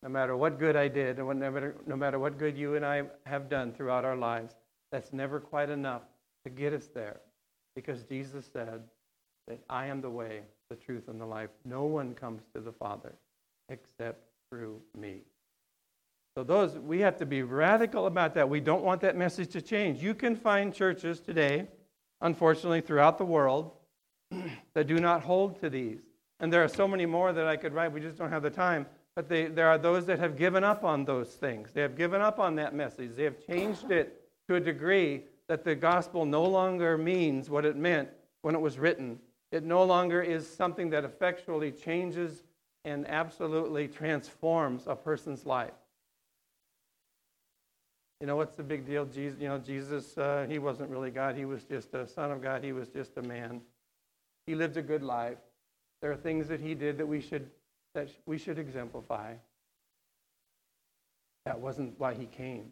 No 0.03 0.09
matter 0.09 0.37
what 0.37 0.59
good 0.59 0.77
I 0.77 0.89
did, 0.89 1.19
no 1.19 1.33
matter, 1.35 1.75
no 1.87 1.97
matter 1.97 2.19
what 2.19 2.39
good 2.39 2.57
you 2.57 2.77
and 2.77 2.85
I 2.85 3.05
have 3.27 3.49
done 3.49 3.73
throughout 3.73 4.05
our 4.05 4.17
lives, 4.17 4.55
that's 4.91 5.13
never 5.13 5.41
quite 5.41 5.71
enough 5.71 6.03
to 6.45 6.51
get 6.51 6.73
us 6.73 6.89
there. 6.95 7.21
Because 7.75 8.03
Jesus 8.05 8.49
said 8.53 8.83
that 9.47 9.61
I 9.69 9.87
am 9.87 10.01
the 10.01 10.11
way, 10.11 10.43
the 10.71 10.77
truth, 10.77 11.09
and 11.09 11.21
the 11.21 11.27
life. 11.27 11.51
No 11.65 11.85
one 11.85 12.15
comes 12.15 12.43
to 12.55 12.61
the 12.61 12.73
Father 12.73 13.15
except 13.69 14.25
through 14.51 14.81
me. 14.99 15.21
So 16.37 16.45
those 16.45 16.79
we 16.79 17.01
have 17.01 17.17
to 17.19 17.27
be 17.27 17.43
radical 17.43 18.07
about 18.07 18.35
that. 18.35 18.49
We 18.49 18.61
don't 18.61 18.85
want 18.85 19.01
that 19.01 19.17
message 19.17 19.51
to 19.51 19.63
change. 19.63 20.03
You 20.03 20.15
can 20.15 20.37
find 20.37 20.73
churches 20.73 21.21
today, 21.21 21.69
unfortunately, 22.21 22.81
throughout 22.81 23.19
the 23.19 23.25
world 23.25 23.73
that 24.75 24.87
do 24.87 25.01
not 25.01 25.23
hold 25.23 25.61
to 25.61 25.71
these. 25.71 26.01
And 26.41 26.53
there 26.53 26.63
are 26.63 26.69
so 26.69 26.87
many 26.87 27.07
more 27.07 27.33
that 27.33 27.47
I 27.47 27.57
could 27.57 27.75
write. 27.75 27.93
We 27.93 28.01
just 28.01 28.17
don't 28.17 28.31
have 28.31 28.43
the 28.43 28.51
time. 28.51 28.87
But 29.17 29.29
they, 29.29 29.47
there 29.47 29.69
are 29.69 29.79
those 29.79 30.07
that 30.07 30.21
have 30.21 30.37
given 30.37 30.63
up 30.63 30.85
on 30.85 31.05
those 31.05 31.31
things. 31.31 31.73
They 31.73 31.83
have 31.83 31.97
given 31.97 32.21
up 32.21 32.39
on 32.39 32.55
that 32.57 32.73
message. 32.73 33.17
They 33.17 33.25
have 33.25 33.45
changed 33.45 33.91
it 33.91 34.28
to 34.49 34.57
a 34.57 34.61
degree 34.61 35.23
that 35.49 35.65
the 35.65 35.75
gospel 35.75 36.25
no 36.25 36.45
longer 36.45 36.99
means 36.99 37.49
what 37.49 37.65
it 37.65 37.77
meant 37.77 38.09
when 38.43 38.55
it 38.55 38.61
was 38.61 38.79
written. 38.79 39.19
It 39.53 39.65
no 39.65 39.85
longer 39.85 40.23
is 40.23 40.49
something 40.49 40.91
that 40.91 41.05
effectually 41.05 41.73
changes 41.73 42.43
and 42.85 43.07
absolutely 43.09 43.89
transforms 43.89 44.87
a 44.87 44.95
person's 44.95 45.47
life. 45.47 45.73
You 48.21 48.27
know, 48.27 48.37
what's 48.37 48.55
the 48.55 48.63
big 48.63 48.85
deal? 48.85 49.05
Jesus, 49.05 49.39
you 49.41 49.49
know, 49.49 49.59
Jesus, 49.59 50.19
uh, 50.19 50.47
he 50.49 50.59
wasn't 50.59 50.91
really 50.91 51.11
God. 51.11 51.37
He 51.37 51.45
was 51.45 51.63
just 51.65 51.95
a 51.95 52.07
son 52.07 52.33
of 52.33 52.43
God. 52.43 52.65
He 52.65 52.73
was 52.73 52.89
just 52.89 53.17
a 53.17 53.23
man. 53.23 53.61
He 54.47 54.55
lived 54.55 54.77
a 54.77 54.83
good 54.83 55.03
life. 55.03 55.39
There 56.03 56.11
are 56.11 56.17
things 56.17 56.49
that 56.49 56.61
he 56.61 56.75
did 56.75 56.99
that 56.99 57.07
we 57.07 57.21
should, 57.21 57.49
that 57.95 58.09
we 58.27 58.39
should 58.39 58.59
exemplify. 58.59 59.35
That 61.45 61.61
wasn't 61.61 61.99
why 61.99 62.15
he 62.15 62.27
came. 62.27 62.71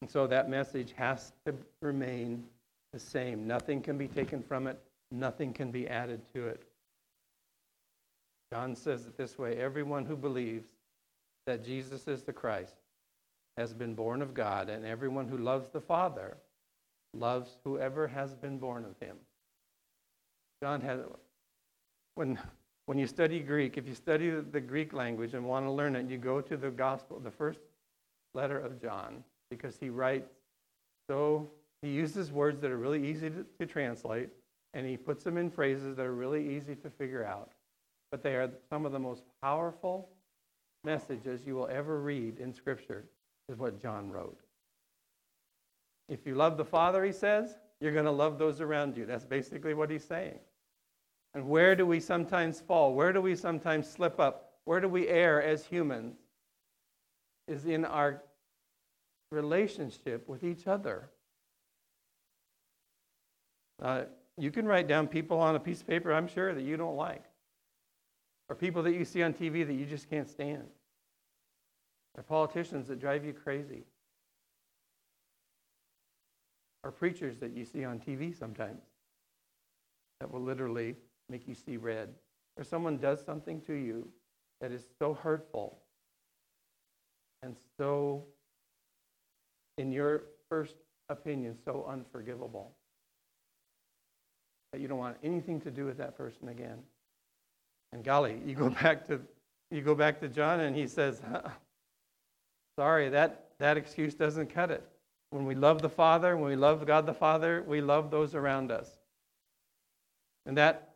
And 0.00 0.10
so 0.10 0.26
that 0.26 0.48
message 0.48 0.94
has 0.96 1.32
to 1.46 1.54
remain 1.82 2.44
the 2.92 2.98
same. 2.98 3.46
Nothing 3.46 3.82
can 3.82 3.98
be 3.98 4.08
taken 4.08 4.42
from 4.42 4.66
it. 4.66 4.80
Nothing 5.10 5.52
can 5.52 5.70
be 5.70 5.88
added 5.88 6.20
to 6.34 6.46
it. 6.46 6.62
John 8.52 8.74
says 8.74 9.06
it 9.06 9.16
this 9.16 9.38
way 9.38 9.58
everyone 9.58 10.04
who 10.04 10.16
believes 10.16 10.68
that 11.46 11.64
Jesus 11.64 12.08
is 12.08 12.22
the 12.22 12.32
Christ 12.32 12.74
has 13.56 13.74
been 13.74 13.94
born 13.94 14.22
of 14.22 14.32
God, 14.32 14.68
and 14.68 14.84
everyone 14.84 15.28
who 15.28 15.36
loves 15.36 15.68
the 15.68 15.80
Father 15.80 16.36
loves 17.14 17.58
whoever 17.64 18.06
has 18.08 18.34
been 18.34 18.58
born 18.58 18.84
of 18.84 18.98
him. 19.06 19.16
John 20.62 20.80
had, 20.80 21.00
when, 22.14 22.38
when 22.86 22.98
you 22.98 23.06
study 23.06 23.40
Greek, 23.40 23.76
if 23.76 23.86
you 23.86 23.94
study 23.94 24.30
the 24.30 24.60
Greek 24.60 24.92
language 24.92 25.34
and 25.34 25.44
want 25.44 25.66
to 25.66 25.70
learn 25.70 25.96
it, 25.96 26.08
you 26.08 26.18
go 26.18 26.40
to 26.40 26.56
the 26.56 26.70
gospel, 26.70 27.18
the 27.18 27.30
first 27.30 27.60
letter 28.34 28.58
of 28.58 28.80
John, 28.80 29.24
because 29.50 29.76
he 29.76 29.90
writes 29.90 30.30
so 31.10 31.50
He 31.82 31.88
uses 31.88 32.30
words 32.30 32.60
that 32.60 32.70
are 32.70 32.78
really 32.78 33.04
easy 33.08 33.30
to, 33.30 33.44
to 33.58 33.66
translate, 33.66 34.28
and 34.74 34.86
he 34.86 34.96
puts 34.96 35.24
them 35.24 35.36
in 35.36 35.50
phrases 35.50 35.96
that 35.96 36.06
are 36.06 36.14
really 36.14 36.56
easy 36.56 36.76
to 36.76 36.90
figure 36.90 37.24
out. 37.24 37.52
But 38.10 38.22
they 38.22 38.36
are 38.36 38.50
some 38.68 38.86
of 38.86 38.92
the 38.92 38.98
most 38.98 39.24
powerful 39.42 40.08
messages 40.84 41.46
you 41.46 41.54
will 41.54 41.68
ever 41.68 42.00
read 42.00 42.38
in 42.38 42.52
Scripture, 42.52 43.04
is 43.48 43.58
what 43.58 43.80
John 43.80 44.10
wrote. 44.10 44.38
If 46.08 46.26
you 46.26 46.34
love 46.34 46.56
the 46.56 46.64
Father, 46.64 47.04
he 47.04 47.12
says, 47.12 47.56
you're 47.80 47.92
going 47.92 48.04
to 48.04 48.10
love 48.10 48.38
those 48.38 48.60
around 48.60 48.96
you. 48.96 49.06
That's 49.06 49.24
basically 49.24 49.74
what 49.74 49.90
he's 49.90 50.04
saying. 50.04 50.38
And 51.34 51.48
where 51.48 51.74
do 51.74 51.86
we 51.86 52.00
sometimes 52.00 52.60
fall? 52.60 52.94
Where 52.94 53.12
do 53.12 53.20
we 53.20 53.36
sometimes 53.36 53.88
slip 53.88 54.20
up? 54.20 54.52
Where 54.64 54.80
do 54.80 54.88
we 54.88 55.08
err 55.08 55.42
as 55.42 55.64
humans? 55.64 56.16
Is 57.48 57.66
in 57.66 57.84
our 57.84 58.22
relationship 59.30 60.28
with 60.28 60.44
each 60.44 60.66
other. 60.66 61.10
Uh, 63.80 64.02
you 64.36 64.50
can 64.50 64.66
write 64.66 64.88
down 64.88 65.06
people 65.06 65.38
on 65.38 65.56
a 65.56 65.60
piece 65.60 65.80
of 65.80 65.86
paper, 65.86 66.12
I'm 66.12 66.28
sure, 66.28 66.54
that 66.54 66.62
you 66.62 66.76
don't 66.76 66.96
like, 66.96 67.24
or 68.48 68.56
people 68.56 68.82
that 68.82 68.92
you 68.92 69.04
see 69.04 69.22
on 69.22 69.32
TV 69.32 69.66
that 69.66 69.74
you 69.74 69.86
just 69.86 70.08
can't 70.10 70.28
stand, 70.28 70.64
or 72.16 72.22
politicians 72.22 72.88
that 72.88 73.00
drive 73.00 73.24
you 73.24 73.32
crazy, 73.32 73.84
or 76.82 76.90
preachers 76.90 77.38
that 77.38 77.56
you 77.56 77.64
see 77.64 77.84
on 77.84 77.98
TV 77.98 78.36
sometimes 78.36 78.82
that 80.20 80.30
will 80.30 80.42
literally 80.42 80.96
make 81.28 81.46
you 81.46 81.54
see 81.54 81.76
red, 81.76 82.10
or 82.56 82.64
someone 82.64 82.98
does 82.98 83.24
something 83.24 83.60
to 83.62 83.74
you 83.74 84.08
that 84.60 84.72
is 84.72 84.84
so 84.98 85.14
hurtful 85.14 85.78
and 87.42 87.56
so, 87.78 88.24
in 89.80 89.90
your 89.90 90.24
first 90.48 90.74
opinion, 91.08 91.56
so 91.64 91.86
unforgivable 91.88 92.70
that 94.72 94.80
you 94.80 94.86
don't 94.86 94.98
want 94.98 95.16
anything 95.24 95.60
to 95.62 95.70
do 95.70 95.86
with 95.86 95.96
that 95.98 96.16
person 96.16 96.48
again. 96.48 96.78
And 97.92 98.04
golly, 98.04 98.38
you 98.44 98.54
go 98.54 98.70
back 98.82 99.08
to 99.08 99.20
you 99.70 99.80
go 99.82 99.94
back 99.94 100.20
to 100.20 100.28
John 100.28 100.60
and 100.60 100.76
he 100.76 100.86
says, 100.86 101.22
uh-uh. 101.32 101.50
"Sorry, 102.78 103.08
that 103.08 103.48
that 103.58 103.76
excuse 103.76 104.14
doesn't 104.14 104.48
cut 104.48 104.70
it. 104.70 104.86
When 105.30 105.44
we 105.46 105.54
love 105.54 105.80
the 105.80 105.88
Father, 105.88 106.36
when 106.36 106.50
we 106.50 106.56
love 106.56 106.86
God 106.86 107.06
the 107.06 107.14
Father, 107.14 107.64
we 107.66 107.80
love 107.80 108.10
those 108.10 108.34
around 108.34 108.70
us." 108.70 108.98
And 110.46 110.56
that 110.56 110.90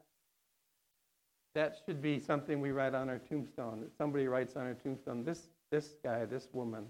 that 1.54 1.78
should 1.86 2.02
be 2.02 2.18
something 2.18 2.60
we 2.60 2.72
write 2.72 2.94
on 2.94 3.08
our 3.08 3.18
tombstone. 3.18 3.80
That 3.80 3.96
somebody 3.96 4.26
writes 4.26 4.56
on 4.56 4.62
our 4.62 4.74
tombstone, 4.74 5.24
this 5.24 5.48
this 5.70 5.94
guy, 6.02 6.24
this 6.26 6.48
woman 6.52 6.86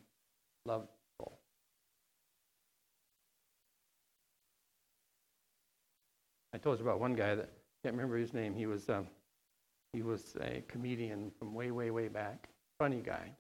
loved 0.66 0.88
I 6.55 6.59
told 6.59 6.78
you 6.78 6.84
about 6.84 7.00
one 7.00 7.14
guy 7.14 7.34
that 7.34 7.50
can't 7.82 7.96
remember 7.96 8.16
his 8.16 8.32
name. 8.32 8.55
He 8.55 8.66
was 8.66 8.88
um, 8.88 9.09
he 9.92 10.02
was 10.02 10.36
a 10.40 10.62
comedian 10.68 11.32
from 11.38 11.52
way, 11.52 11.72
way, 11.72 11.90
way 11.90 12.07
back. 12.07 12.48
Funny 12.78 13.02
guy. 13.05 13.32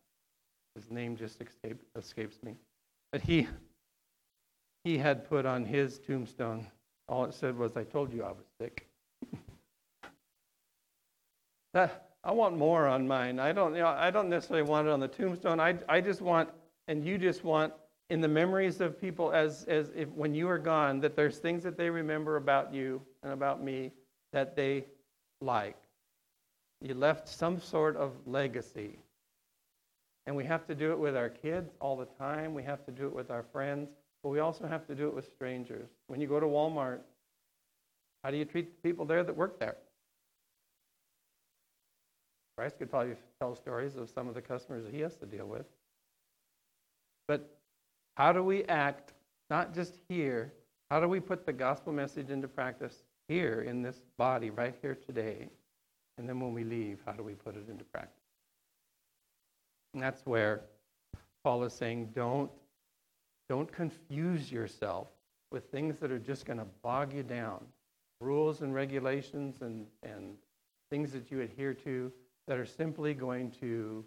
His 0.74 0.90
name 0.90 1.16
just 1.16 1.40
escaped, 1.40 1.84
escapes 1.96 2.42
me. 2.42 2.56
But 3.12 3.20
he 3.20 3.46
he 4.82 4.98
had 4.98 5.28
put 5.28 5.46
on 5.46 5.64
his 5.64 6.00
tombstone. 6.00 6.66
All 7.08 7.24
it 7.24 7.34
said 7.34 7.56
was, 7.56 7.76
"I 7.76 7.84
told 7.84 8.12
you 8.12 8.24
I 8.24 8.32
was 8.32 8.46
sick." 8.60 8.88
that 11.72 12.10
I 12.24 12.32
want 12.32 12.56
more 12.56 12.88
on 12.88 13.06
mine. 13.06 13.38
I 13.38 13.52
don't, 13.52 13.74
you 13.74 13.82
know, 13.82 13.88
I 13.88 14.10
don't 14.10 14.28
necessarily 14.28 14.68
want 14.68 14.88
it 14.88 14.90
on 14.90 14.98
the 14.98 15.08
tombstone. 15.08 15.60
I, 15.60 15.76
I 15.88 16.00
just 16.00 16.22
want, 16.22 16.48
and 16.88 17.04
you 17.04 17.18
just 17.18 17.44
want, 17.44 17.74
in 18.10 18.20
the 18.20 18.28
memories 18.28 18.80
of 18.80 19.00
people 19.00 19.32
as, 19.32 19.64
as 19.64 19.90
if 19.96 20.08
when 20.10 20.34
you 20.34 20.48
are 20.48 20.58
gone, 20.58 21.00
that 21.00 21.16
there's 21.16 21.38
things 21.38 21.62
that 21.62 21.76
they 21.76 21.90
remember 21.90 22.36
about 22.36 22.72
you 22.72 23.00
and 23.22 23.32
about 23.32 23.62
me 23.62 23.92
that 24.32 24.54
they 24.56 24.84
like. 25.40 25.76
You 26.80 26.94
left 26.94 27.28
some 27.28 27.58
sort 27.58 27.96
of 27.96 28.12
legacy. 28.26 28.98
And 30.26 30.36
we 30.36 30.44
have 30.44 30.66
to 30.66 30.74
do 30.74 30.92
it 30.92 30.98
with 30.98 31.16
our 31.16 31.28
kids 31.28 31.72
all 31.80 31.96
the 31.96 32.06
time. 32.06 32.54
We 32.54 32.62
have 32.62 32.84
to 32.86 32.92
do 32.92 33.06
it 33.06 33.14
with 33.14 33.30
our 33.30 33.42
friends. 33.42 33.88
But 34.22 34.30
we 34.30 34.40
also 34.40 34.66
have 34.66 34.86
to 34.86 34.94
do 34.94 35.06
it 35.08 35.14
with 35.14 35.30
strangers. 35.30 35.88
When 36.06 36.20
you 36.20 36.26
go 36.26 36.40
to 36.40 36.46
Walmart, 36.46 37.00
how 38.22 38.30
do 38.30 38.36
you 38.36 38.44
treat 38.44 38.70
the 38.82 38.88
people 38.88 39.04
there 39.04 39.22
that 39.22 39.36
work 39.36 39.58
there? 39.58 39.76
Bryce 42.56 42.72
could 42.78 42.90
probably 42.90 43.16
tell 43.40 43.54
stories 43.54 43.96
of 43.96 44.08
some 44.08 44.28
of 44.28 44.34
the 44.34 44.40
customers 44.40 44.84
that 44.84 44.94
he 44.94 45.00
has 45.00 45.16
to 45.16 45.26
deal 45.26 45.46
with. 45.46 45.66
But 47.26 47.58
how 48.16 48.32
do 48.32 48.42
we 48.42 48.64
act, 48.64 49.12
not 49.50 49.74
just 49.74 49.98
here, 50.08 50.52
how 50.90 51.00
do 51.00 51.08
we 51.08 51.20
put 51.20 51.46
the 51.46 51.52
gospel 51.52 51.92
message 51.92 52.30
into 52.30 52.48
practice 52.48 53.02
here 53.28 53.62
in 53.62 53.82
this 53.82 54.00
body, 54.16 54.50
right 54.50 54.74
here 54.80 54.94
today? 54.94 55.48
And 56.18 56.28
then 56.28 56.38
when 56.38 56.54
we 56.54 56.62
leave, 56.62 57.00
how 57.04 57.12
do 57.12 57.22
we 57.22 57.34
put 57.34 57.56
it 57.56 57.68
into 57.68 57.84
practice? 57.84 58.22
And 59.92 60.02
that's 60.02 60.24
where 60.26 60.62
Paul 61.42 61.64
is 61.64 61.72
saying, 61.72 62.10
don't, 62.14 62.50
don't 63.48 63.70
confuse 63.70 64.52
yourself 64.52 65.08
with 65.50 65.64
things 65.70 65.98
that 65.98 66.10
are 66.10 66.18
just 66.18 66.46
going 66.46 66.58
to 66.58 66.66
bog 66.82 67.12
you 67.12 67.22
down. 67.22 67.64
Rules 68.20 68.62
and 68.62 68.74
regulations 68.74 69.56
and, 69.60 69.86
and 70.02 70.36
things 70.90 71.12
that 71.12 71.30
you 71.30 71.40
adhere 71.40 71.74
to 71.74 72.12
that 72.46 72.58
are 72.58 72.66
simply 72.66 73.14
going 73.14 73.50
to, 73.60 74.04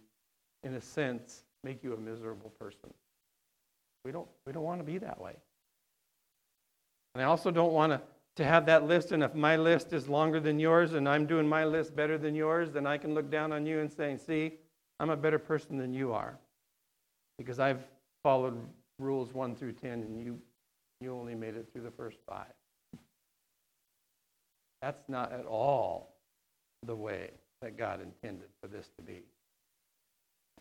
in 0.64 0.76
a 0.76 0.82
sense, 0.82 1.44
make 1.64 1.84
you 1.84 1.94
a 1.94 1.98
miserable 1.98 2.52
person. 2.60 2.94
We 4.08 4.14
don't, 4.14 4.28
we 4.46 4.54
don't 4.54 4.64
want 4.64 4.80
to 4.80 4.86
be 4.86 5.00
that 5.00 5.20
way. 5.20 5.36
And 7.14 7.22
I 7.22 7.26
also 7.26 7.52
don't 7.52 7.74
want 7.74 7.92
to, 7.92 8.02
to 8.38 8.46
have 8.46 8.66
that 8.68 8.86
list, 8.86 9.12
and 9.12 9.22
if 9.22 9.36
my 9.36 9.58
list 9.58 9.92
is 9.92 10.08
longer 10.08 10.40
than 10.40 10.60
yours 10.60 10.94
and 10.94 11.10
I'm 11.10 11.26
doing 11.26 11.46
my 11.46 11.66
list 11.66 11.94
better 11.94 12.18
than 12.18 12.34
yours, 12.34 12.72
then 12.72 12.88
I 12.88 12.98
can 12.98 13.14
look 13.14 13.30
down 13.30 13.52
on 13.52 13.66
you 13.66 13.82
and 13.82 13.92
say, 13.92 14.16
see, 14.16 14.54
I'm 15.02 15.10
a 15.10 15.18
better 15.18 15.38
person 15.38 15.78
than 15.78 15.94
you 15.94 16.14
are. 16.14 16.40
Because 17.38 17.60
I've 17.60 17.84
followed 18.24 18.58
rules 18.98 19.34
1 19.34 19.58
through 19.58 19.74
10 19.74 19.92
and 19.92 20.24
you, 20.24 20.40
you 21.02 21.14
only 21.14 21.36
made 21.36 21.58
it 21.58 21.68
through 21.74 21.84
the 21.84 21.92
first 21.92 22.20
five. 22.26 22.54
That's 24.82 25.04
not 25.10 25.34
at 25.34 25.46
all 25.46 26.16
the 26.86 26.96
way 26.96 27.32
that 27.62 27.78
God 27.78 28.00
intended 28.00 28.48
for 28.62 28.70
this 28.70 28.90
to 28.96 29.04
be. 29.04 29.24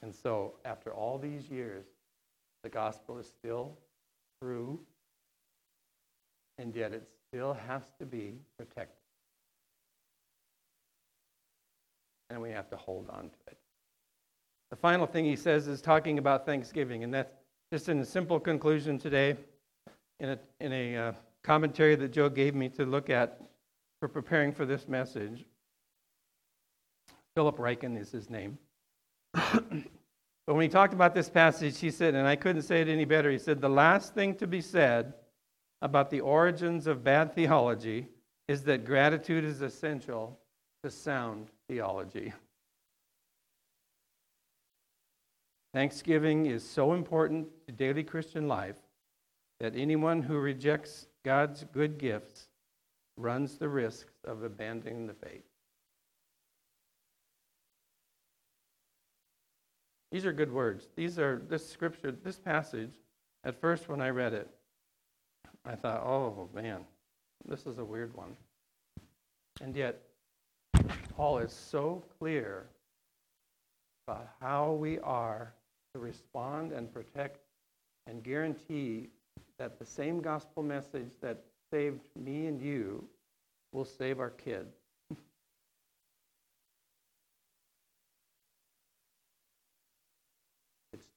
And 0.03 0.13
so, 0.13 0.55
after 0.65 0.93
all 0.93 1.17
these 1.17 1.49
years, 1.49 1.85
the 2.67 2.71
gospel 2.71 3.17
is 3.17 3.29
still 3.29 3.79
true, 4.43 4.81
and 6.59 6.75
yet 6.75 6.93
it 6.93 7.09
still 7.29 7.55
has 7.55 7.83
to 8.01 8.05
be 8.05 8.35
protected. 8.59 8.99
And 12.29 12.43
we 12.43 12.51
have 12.51 12.69
to 12.71 12.77
hold 12.77 13.09
on 13.09 13.21
to 13.21 13.37
it. 13.47 13.57
The 14.71 14.77
final 14.77 15.07
thing 15.07 15.25
he 15.25 15.37
says 15.37 15.69
is 15.69 15.81
talking 15.81 16.19
about 16.19 16.45
Thanksgiving, 16.45 17.05
and 17.05 17.15
that's 17.15 17.31
just 17.73 17.89
in 17.89 18.01
a 18.01 18.05
simple 18.05 18.41
conclusion 18.41 18.99
today, 18.99 19.37
in 20.19 20.31
a, 20.31 20.39
in 20.59 20.73
a 20.73 20.97
uh, 20.97 21.13
commentary 21.45 21.95
that 21.95 22.09
Joe 22.09 22.29
gave 22.29 22.57
me 22.57 22.69
to 22.71 22.85
look 22.85 23.11
at 23.11 23.41
for 24.01 24.09
preparing 24.09 24.53
for 24.53 24.67
this 24.67 24.89
message. 24.89 25.45
Philip 27.37 27.59
Ryken 27.59 27.97
is 27.97 28.11
his 28.11 28.29
name. 28.29 28.59
But 30.47 30.55
when 30.55 30.63
he 30.63 30.69
talked 30.69 30.95
about 30.95 31.15
this 31.15 31.29
passage, 31.29 31.79
he 31.79 31.91
said, 31.91 32.15
and 32.15 32.27
I 32.27 32.37
couldn't 32.37 32.63
say 32.63 32.81
it 32.81 32.89
any 32.89 33.05
better, 33.05 33.31
he 33.31 33.39
said, 33.39 33.61
the 33.61 33.69
last 33.69 34.15
thing 34.15 34.35
to 34.37 34.47
be 34.47 34.61
said 34.61 35.15
about 35.83 36.11
the 36.11 36.21
origins 36.21 36.87
of 36.87 37.03
bad 37.03 37.35
theology 37.35 38.09
is 38.49 38.63
that 38.63 38.85
gratitude 38.85 39.45
is 39.45 39.61
essential 39.61 40.39
to 40.85 40.91
sound 40.91 41.49
theology. 41.69 42.33
Thanksgiving 45.75 46.47
is 46.47 46.63
so 46.63 46.95
important 46.95 47.49
to 47.67 47.73
daily 47.73 48.05
Christian 48.05 48.49
life 48.49 48.77
that 49.61 49.75
anyone 49.77 50.23
who 50.23 50.39
rejects 50.39 51.07
God's 51.25 51.65
good 51.73 51.99
gifts 51.99 52.49
runs 53.17 53.59
the 53.59 53.69
risk 53.69 54.07
of 54.25 54.43
abandoning 54.43 55.07
the 55.07 55.15
faith. 55.15 55.45
These 60.11 60.25
are 60.25 60.33
good 60.33 60.53
words. 60.53 60.89
These 60.97 61.19
are 61.19 61.43
this 61.49 61.69
scripture, 61.69 62.13
this 62.13 62.39
passage. 62.39 62.91
At 63.45 63.61
first, 63.61 63.89
when 63.89 64.01
I 64.01 64.11
read 64.11 64.33
it, 64.33 64.49
I 65.65 65.75
thought, 65.75 66.03
oh 66.03 66.49
man, 66.55 66.85
this 67.47 67.67
is 67.67 67.79
a 67.79 67.85
weird 67.85 68.15
one. 68.15 68.37
And 69.61 69.75
yet, 69.75 70.01
Paul 71.17 71.39
is 71.39 71.53
so 71.53 72.05
clear 72.19 72.67
about 74.07 74.29
how 74.41 74.73
we 74.73 74.99
are 75.01 75.55
to 75.95 76.01
respond 76.01 76.73
and 76.73 76.93
protect 76.93 77.41
and 78.07 78.23
guarantee 78.23 79.09
that 79.59 79.79
the 79.79 79.87
same 79.87 80.21
gospel 80.21 80.63
message 80.63 81.13
that 81.21 81.43
saved 81.73 82.03
me 82.15 82.47
and 82.47 82.61
you 82.61 83.09
will 83.73 83.85
save 83.85 84.21
our 84.21 84.31
kids. 84.31 84.76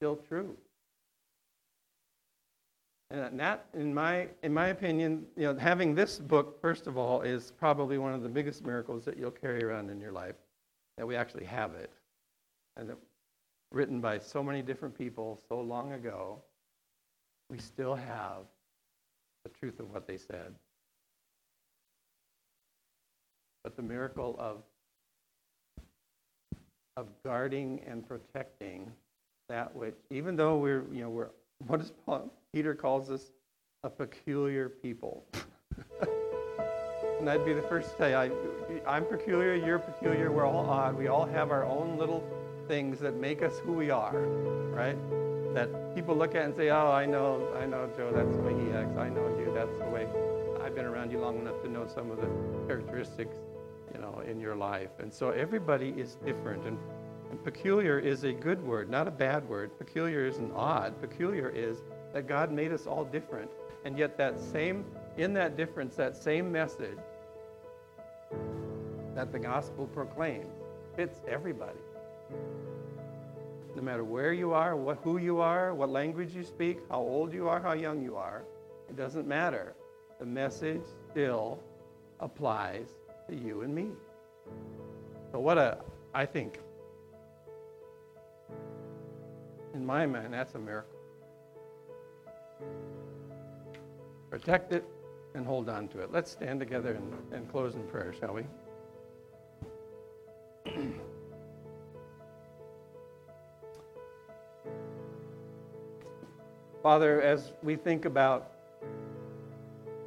Still 0.00 0.16
true. 0.16 0.56
And 3.10 3.38
that, 3.38 3.66
in 3.74 3.92
my, 3.92 4.28
in 4.42 4.54
my 4.54 4.68
opinion, 4.68 5.26
you 5.36 5.42
know, 5.42 5.54
having 5.58 5.94
this 5.94 6.18
book, 6.18 6.58
first 6.62 6.86
of 6.86 6.96
all, 6.96 7.20
is 7.20 7.52
probably 7.58 7.98
one 7.98 8.14
of 8.14 8.22
the 8.22 8.28
biggest 8.28 8.64
miracles 8.64 9.04
that 9.04 9.18
you'll 9.18 9.30
carry 9.30 9.62
around 9.62 9.90
in 9.90 10.00
your 10.00 10.12
life, 10.12 10.36
that 10.96 11.06
we 11.06 11.16
actually 11.16 11.44
have 11.44 11.74
it. 11.74 11.90
And 12.78 12.88
that, 12.88 12.96
written 13.72 14.00
by 14.00 14.18
so 14.18 14.42
many 14.42 14.62
different 14.62 14.96
people 14.96 15.38
so 15.50 15.60
long 15.60 15.92
ago, 15.92 16.40
we 17.50 17.58
still 17.58 17.94
have 17.94 18.46
the 19.44 19.50
truth 19.50 19.80
of 19.80 19.92
what 19.92 20.06
they 20.06 20.16
said. 20.16 20.54
But 23.64 23.76
the 23.76 23.82
miracle 23.82 24.34
of, 24.38 24.62
of 26.96 27.08
guarding 27.22 27.82
and 27.86 28.08
protecting 28.08 28.92
that 29.50 29.74
which, 29.74 29.96
even 30.10 30.36
though 30.36 30.56
we're, 30.56 30.84
you 30.92 31.02
know, 31.02 31.10
we're, 31.10 31.30
what 31.66 31.80
does 31.80 31.92
Paul, 32.06 32.32
Peter 32.52 32.74
calls 32.74 33.10
us? 33.10 33.32
A 33.82 33.90
peculiar 33.90 34.68
people. 34.68 35.24
and 37.18 37.28
I'd 37.28 37.44
be 37.44 37.52
the 37.52 37.62
first 37.62 37.92
to 37.92 37.96
say, 37.96 38.14
I, 38.14 38.30
I'm 38.86 39.04
peculiar, 39.04 39.54
you're 39.54 39.78
peculiar, 39.78 40.30
we're 40.30 40.46
all 40.46 40.68
odd. 40.68 40.96
We 40.96 41.08
all 41.08 41.26
have 41.26 41.50
our 41.50 41.64
own 41.64 41.96
little 41.98 42.22
things 42.68 43.00
that 43.00 43.16
make 43.16 43.42
us 43.42 43.58
who 43.64 43.72
we 43.72 43.90
are, 43.90 44.16
right? 44.70 44.96
That 45.54 45.94
people 45.94 46.14
look 46.14 46.34
at 46.34 46.44
and 46.44 46.54
say, 46.54 46.70
oh, 46.70 46.90
I 46.90 47.06
know, 47.06 47.48
I 47.58 47.66
know 47.66 47.90
Joe, 47.96 48.12
that's 48.14 48.36
the 48.36 48.42
way 48.42 48.52
he 48.52 48.70
acts. 48.72 48.96
I 48.96 49.08
know 49.08 49.26
you, 49.38 49.50
that's 49.54 49.76
the 49.78 49.86
way. 49.86 50.06
I've 50.62 50.74
been 50.74 50.84
around 50.84 51.10
you 51.10 51.18
long 51.18 51.38
enough 51.38 51.60
to 51.62 51.68
know 51.70 51.86
some 51.86 52.10
of 52.10 52.18
the 52.18 52.28
characteristics, 52.66 53.36
you 53.94 54.00
know, 54.00 54.22
in 54.28 54.38
your 54.38 54.54
life. 54.54 54.90
And 55.00 55.12
so 55.12 55.30
everybody 55.30 55.88
is 55.96 56.16
different. 56.24 56.66
And, 56.66 56.78
and 57.30 57.42
peculiar 57.44 57.98
is 57.98 58.24
a 58.24 58.32
good 58.32 58.62
word, 58.62 58.90
not 58.90 59.06
a 59.06 59.10
bad 59.10 59.48
word. 59.48 59.78
Peculiar 59.78 60.26
isn't 60.26 60.52
odd. 60.52 61.00
Peculiar 61.00 61.48
is 61.48 61.78
that 62.12 62.26
God 62.26 62.50
made 62.50 62.72
us 62.72 62.86
all 62.86 63.04
different. 63.04 63.50
And 63.84 63.96
yet 63.96 64.18
that 64.18 64.38
same, 64.40 64.84
in 65.16 65.32
that 65.34 65.56
difference, 65.56 65.94
that 65.94 66.16
same 66.16 66.50
message 66.50 66.98
that 69.14 69.32
the 69.32 69.38
gospel 69.38 69.86
proclaims 69.86 70.52
fits 70.96 71.20
everybody. 71.28 71.78
No 73.76 73.82
matter 73.82 74.02
where 74.02 74.32
you 74.32 74.52
are, 74.52 74.74
what, 74.74 74.98
who 75.04 75.18
you 75.18 75.40
are, 75.40 75.72
what 75.72 75.88
language 75.88 76.34
you 76.34 76.42
speak, 76.42 76.80
how 76.90 76.98
old 76.98 77.32
you 77.32 77.48
are, 77.48 77.60
how 77.60 77.72
young 77.72 78.02
you 78.02 78.16
are, 78.16 78.42
it 78.88 78.96
doesn't 78.96 79.26
matter. 79.26 79.74
The 80.18 80.26
message 80.26 80.82
still 81.10 81.60
applies 82.18 82.88
to 83.28 83.36
you 83.36 83.62
and 83.62 83.72
me. 83.72 83.90
So, 85.30 85.38
what 85.38 85.58
a, 85.58 85.78
I 86.12 86.26
think, 86.26 86.58
in 89.74 89.84
my 89.86 90.06
mind, 90.06 90.32
that's 90.32 90.54
a 90.54 90.58
miracle. 90.58 90.98
Protect 94.30 94.72
it 94.72 94.84
and 95.34 95.44
hold 95.46 95.68
on 95.68 95.88
to 95.88 96.00
it. 96.00 96.12
Let's 96.12 96.30
stand 96.30 96.60
together 96.60 96.92
and, 96.92 97.12
and 97.32 97.50
close 97.50 97.74
in 97.74 97.82
prayer, 97.84 98.14
shall 98.18 98.34
we? 98.34 98.44
Father, 106.82 107.20
as 107.20 107.52
we 107.62 107.76
think 107.76 108.04
about 108.06 108.52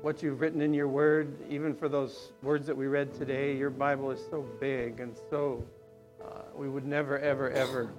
what 0.01 0.21
you've 0.23 0.41
written 0.41 0.61
in 0.61 0.73
your 0.73 0.87
word, 0.87 1.37
even 1.49 1.73
for 1.75 1.87
those 1.87 2.33
words 2.41 2.67
that 2.67 2.75
we 2.75 2.87
read 2.87 3.13
today, 3.13 3.55
your 3.55 3.69
Bible 3.69 4.11
is 4.11 4.19
so 4.29 4.41
big 4.59 4.99
and 4.99 5.15
so, 5.29 5.63
uh, 6.21 6.41
we 6.55 6.67
would 6.67 6.85
never, 6.85 7.19
ever, 7.19 7.49
ever 7.51 7.93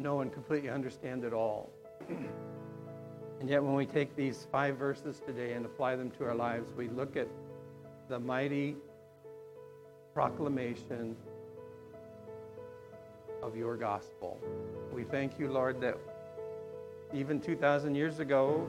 know 0.00 0.20
and 0.20 0.32
completely 0.32 0.70
understand 0.70 1.24
it 1.24 1.32
all. 1.32 1.70
and 2.08 3.48
yet, 3.48 3.62
when 3.62 3.74
we 3.74 3.86
take 3.86 4.16
these 4.16 4.46
five 4.50 4.76
verses 4.76 5.20
today 5.26 5.52
and 5.52 5.64
apply 5.64 5.96
them 5.96 6.10
to 6.12 6.24
our 6.24 6.34
lives, 6.34 6.72
we 6.76 6.88
look 6.88 7.16
at 7.16 7.28
the 8.08 8.18
mighty 8.18 8.76
proclamation 10.14 11.16
of 13.42 13.56
your 13.56 13.76
gospel. 13.76 14.38
We 14.92 15.04
thank 15.04 15.38
you, 15.38 15.50
Lord, 15.50 15.80
that 15.80 15.96
even 17.14 17.40
2,000 17.40 17.94
years 17.94 18.20
ago, 18.20 18.68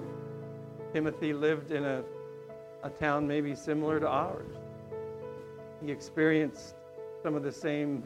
Timothy 0.94 1.34
lived 1.34 1.72
in 1.72 1.84
a, 1.84 2.04
a 2.84 2.90
town 2.90 3.28
maybe 3.28 3.56
similar 3.56 4.00
to 4.00 4.08
ours. 4.08 4.56
He 5.84 5.92
experienced 5.92 6.76
some 7.24 7.36
of 7.36 7.44
the 7.44 7.52
same 7.52 8.04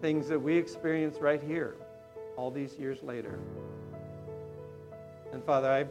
things 0.00 0.28
that 0.28 0.40
we 0.40 0.56
experience 0.56 1.18
right 1.20 1.42
here, 1.42 1.76
all 2.36 2.50
these 2.50 2.74
years 2.78 3.02
later. 3.02 3.38
And 5.32 5.42
Father, 5.44 5.70
I 5.70 5.86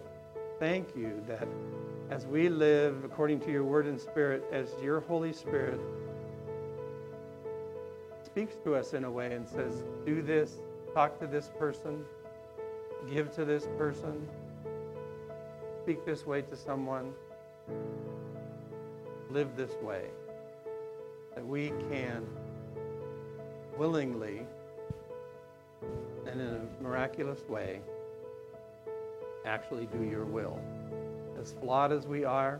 thank 0.60 0.96
you 0.96 1.22
that 1.28 1.48
as 2.10 2.26
we 2.26 2.50
live 2.50 3.04
according 3.04 3.40
to 3.42 3.52
your 3.52 3.64
word 3.64 3.88
and 3.88 4.00
spirit, 4.00 4.44
as 4.52 4.70
your 4.82 5.00
Holy 5.02 5.34
Spirit 5.34 5.80
speaks 8.24 8.56
to 8.64 8.76
us 8.76 8.94
in 8.94 9.06
a 9.06 9.12
way 9.12 9.34
and 9.34 9.48
says, 9.48 9.84
do 10.06 10.22
this, 10.22 10.58
talk 10.94 11.20
to 11.20 11.28
this 11.28 11.52
person, 11.58 12.06
give 13.12 13.34
to 13.36 13.46
this 13.46 13.68
person, 13.78 14.28
speak 15.84 16.06
this 16.06 16.26
way 16.26 16.42
to 16.42 16.56
someone, 16.56 17.14
live 19.30 19.56
this 19.56 19.74
way, 19.82 20.06
that 21.34 21.46
we 21.46 21.70
can 21.90 22.26
willingly 23.78 24.46
and 26.28 26.42
in 26.42 26.48
a 26.48 26.84
miraculous 26.84 27.48
way 27.48 27.80
actually 29.46 29.86
do 29.88 30.04
your 30.04 30.26
will. 30.26 30.60
As 31.40 31.54
flawed 31.54 31.92
as 31.92 32.08
we 32.08 32.24
are, 32.24 32.60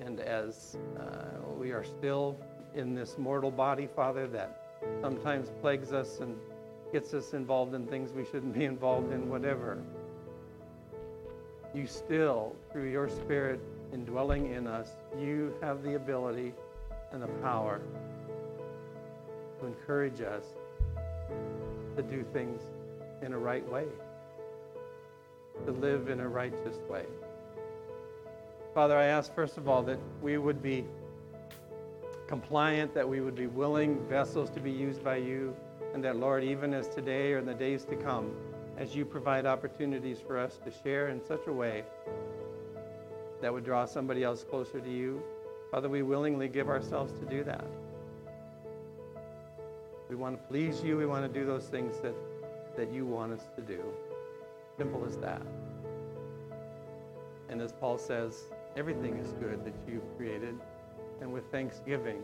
and 0.00 0.20
as 0.20 0.76
uh, 0.98 1.52
we 1.58 1.72
are 1.72 1.84
still 1.84 2.36
in 2.74 2.94
this 2.94 3.16
mortal 3.18 3.50
body, 3.50 3.88
Father, 3.94 4.26
that 4.28 4.78
sometimes 5.00 5.50
plagues 5.60 5.92
us 5.92 6.20
and 6.20 6.36
gets 6.92 7.14
us 7.14 7.32
involved 7.32 7.74
in 7.74 7.86
things 7.86 8.12
we 8.12 8.24
shouldn't 8.24 8.54
be 8.54 8.64
involved 8.74 9.12
in, 9.12 9.28
whatever. 9.28 9.78
You 11.74 11.86
still, 11.86 12.54
through 12.72 12.90
your 12.90 13.08
Spirit 13.08 13.60
indwelling 13.92 14.52
in 14.52 14.66
us, 14.66 14.90
you 15.18 15.54
have 15.60 15.82
the 15.82 15.94
ability 15.94 16.52
and 17.12 17.22
the 17.22 17.28
power 17.42 17.80
to 19.60 19.66
encourage 19.66 20.20
us 20.20 20.44
to 21.96 22.02
do 22.02 22.24
things 22.32 22.60
in 23.24 23.32
a 23.32 23.38
right 23.38 23.66
way, 23.70 23.86
to 25.66 25.72
live 25.72 26.08
in 26.08 26.20
a 26.20 26.28
righteous 26.28 26.76
way. 26.88 27.06
Father, 28.74 28.96
I 28.96 29.06
ask 29.06 29.34
first 29.34 29.56
of 29.56 29.68
all 29.68 29.82
that 29.84 29.98
we 30.22 30.36
would 30.38 30.62
be 30.62 30.84
compliant, 32.26 32.94
that 32.94 33.08
we 33.08 33.20
would 33.20 33.34
be 33.34 33.46
willing 33.46 34.04
vessels 34.08 34.50
to 34.50 34.60
be 34.60 34.70
used 34.70 35.02
by 35.04 35.16
you 35.16 35.54
and 35.94 36.02
that, 36.02 36.16
Lord, 36.16 36.42
even 36.42 36.74
as 36.74 36.88
today 36.88 37.32
or 37.32 37.38
in 37.38 37.46
the 37.46 37.54
days 37.54 37.84
to 37.84 37.96
come, 37.96 38.34
as 38.76 38.96
you 38.96 39.04
provide 39.04 39.46
opportunities 39.46 40.18
for 40.18 40.36
us 40.36 40.58
to 40.64 40.72
share 40.82 41.08
in 41.08 41.24
such 41.24 41.46
a 41.46 41.52
way 41.52 41.84
that 43.40 43.52
would 43.52 43.64
draw 43.64 43.84
somebody 43.84 44.24
else 44.24 44.42
closer 44.42 44.80
to 44.80 44.90
you, 44.90 45.22
Father, 45.70 45.88
we 45.88 46.02
willingly 46.02 46.48
give 46.48 46.68
ourselves 46.68 47.12
to 47.20 47.26
do 47.26 47.44
that. 47.44 47.64
We 50.08 50.16
want 50.16 50.36
to 50.36 50.48
please 50.48 50.82
you. 50.82 50.96
We 50.96 51.06
want 51.06 51.32
to 51.32 51.40
do 51.40 51.46
those 51.46 51.66
things 51.66 51.98
that, 52.00 52.14
that 52.76 52.92
you 52.92 53.06
want 53.06 53.32
us 53.32 53.48
to 53.56 53.62
do. 53.62 53.80
Simple 54.76 55.04
as 55.06 55.16
that. 55.18 55.42
And 57.48 57.60
as 57.60 57.72
Paul 57.72 57.98
says, 57.98 58.44
everything 58.76 59.18
is 59.18 59.32
good 59.34 59.64
that 59.64 59.74
you've 59.86 60.16
created. 60.16 60.58
And 61.20 61.32
with 61.32 61.44
thanksgiving, 61.50 62.22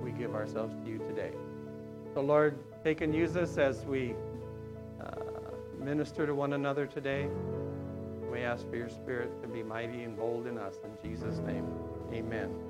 we 0.00 0.12
give 0.12 0.34
ourselves 0.34 0.74
to 0.84 0.90
you 0.90 0.98
today. 0.98 1.32
So, 2.14 2.20
Lord, 2.20 2.58
take 2.84 3.00
and 3.00 3.14
use 3.14 3.36
us 3.36 3.58
as 3.58 3.84
we 3.84 4.14
uh, 5.00 5.10
minister 5.78 6.26
to 6.26 6.34
one 6.34 6.52
another 6.52 6.86
today. 6.86 7.28
We 8.30 8.40
ask 8.42 8.68
for 8.68 8.76
your 8.76 8.88
spirit 8.88 9.42
to 9.42 9.48
be 9.48 9.62
mighty 9.62 10.04
and 10.04 10.16
bold 10.16 10.46
in 10.46 10.58
us. 10.58 10.76
In 10.84 11.10
Jesus' 11.10 11.38
name, 11.38 11.66
amen. 12.12 12.69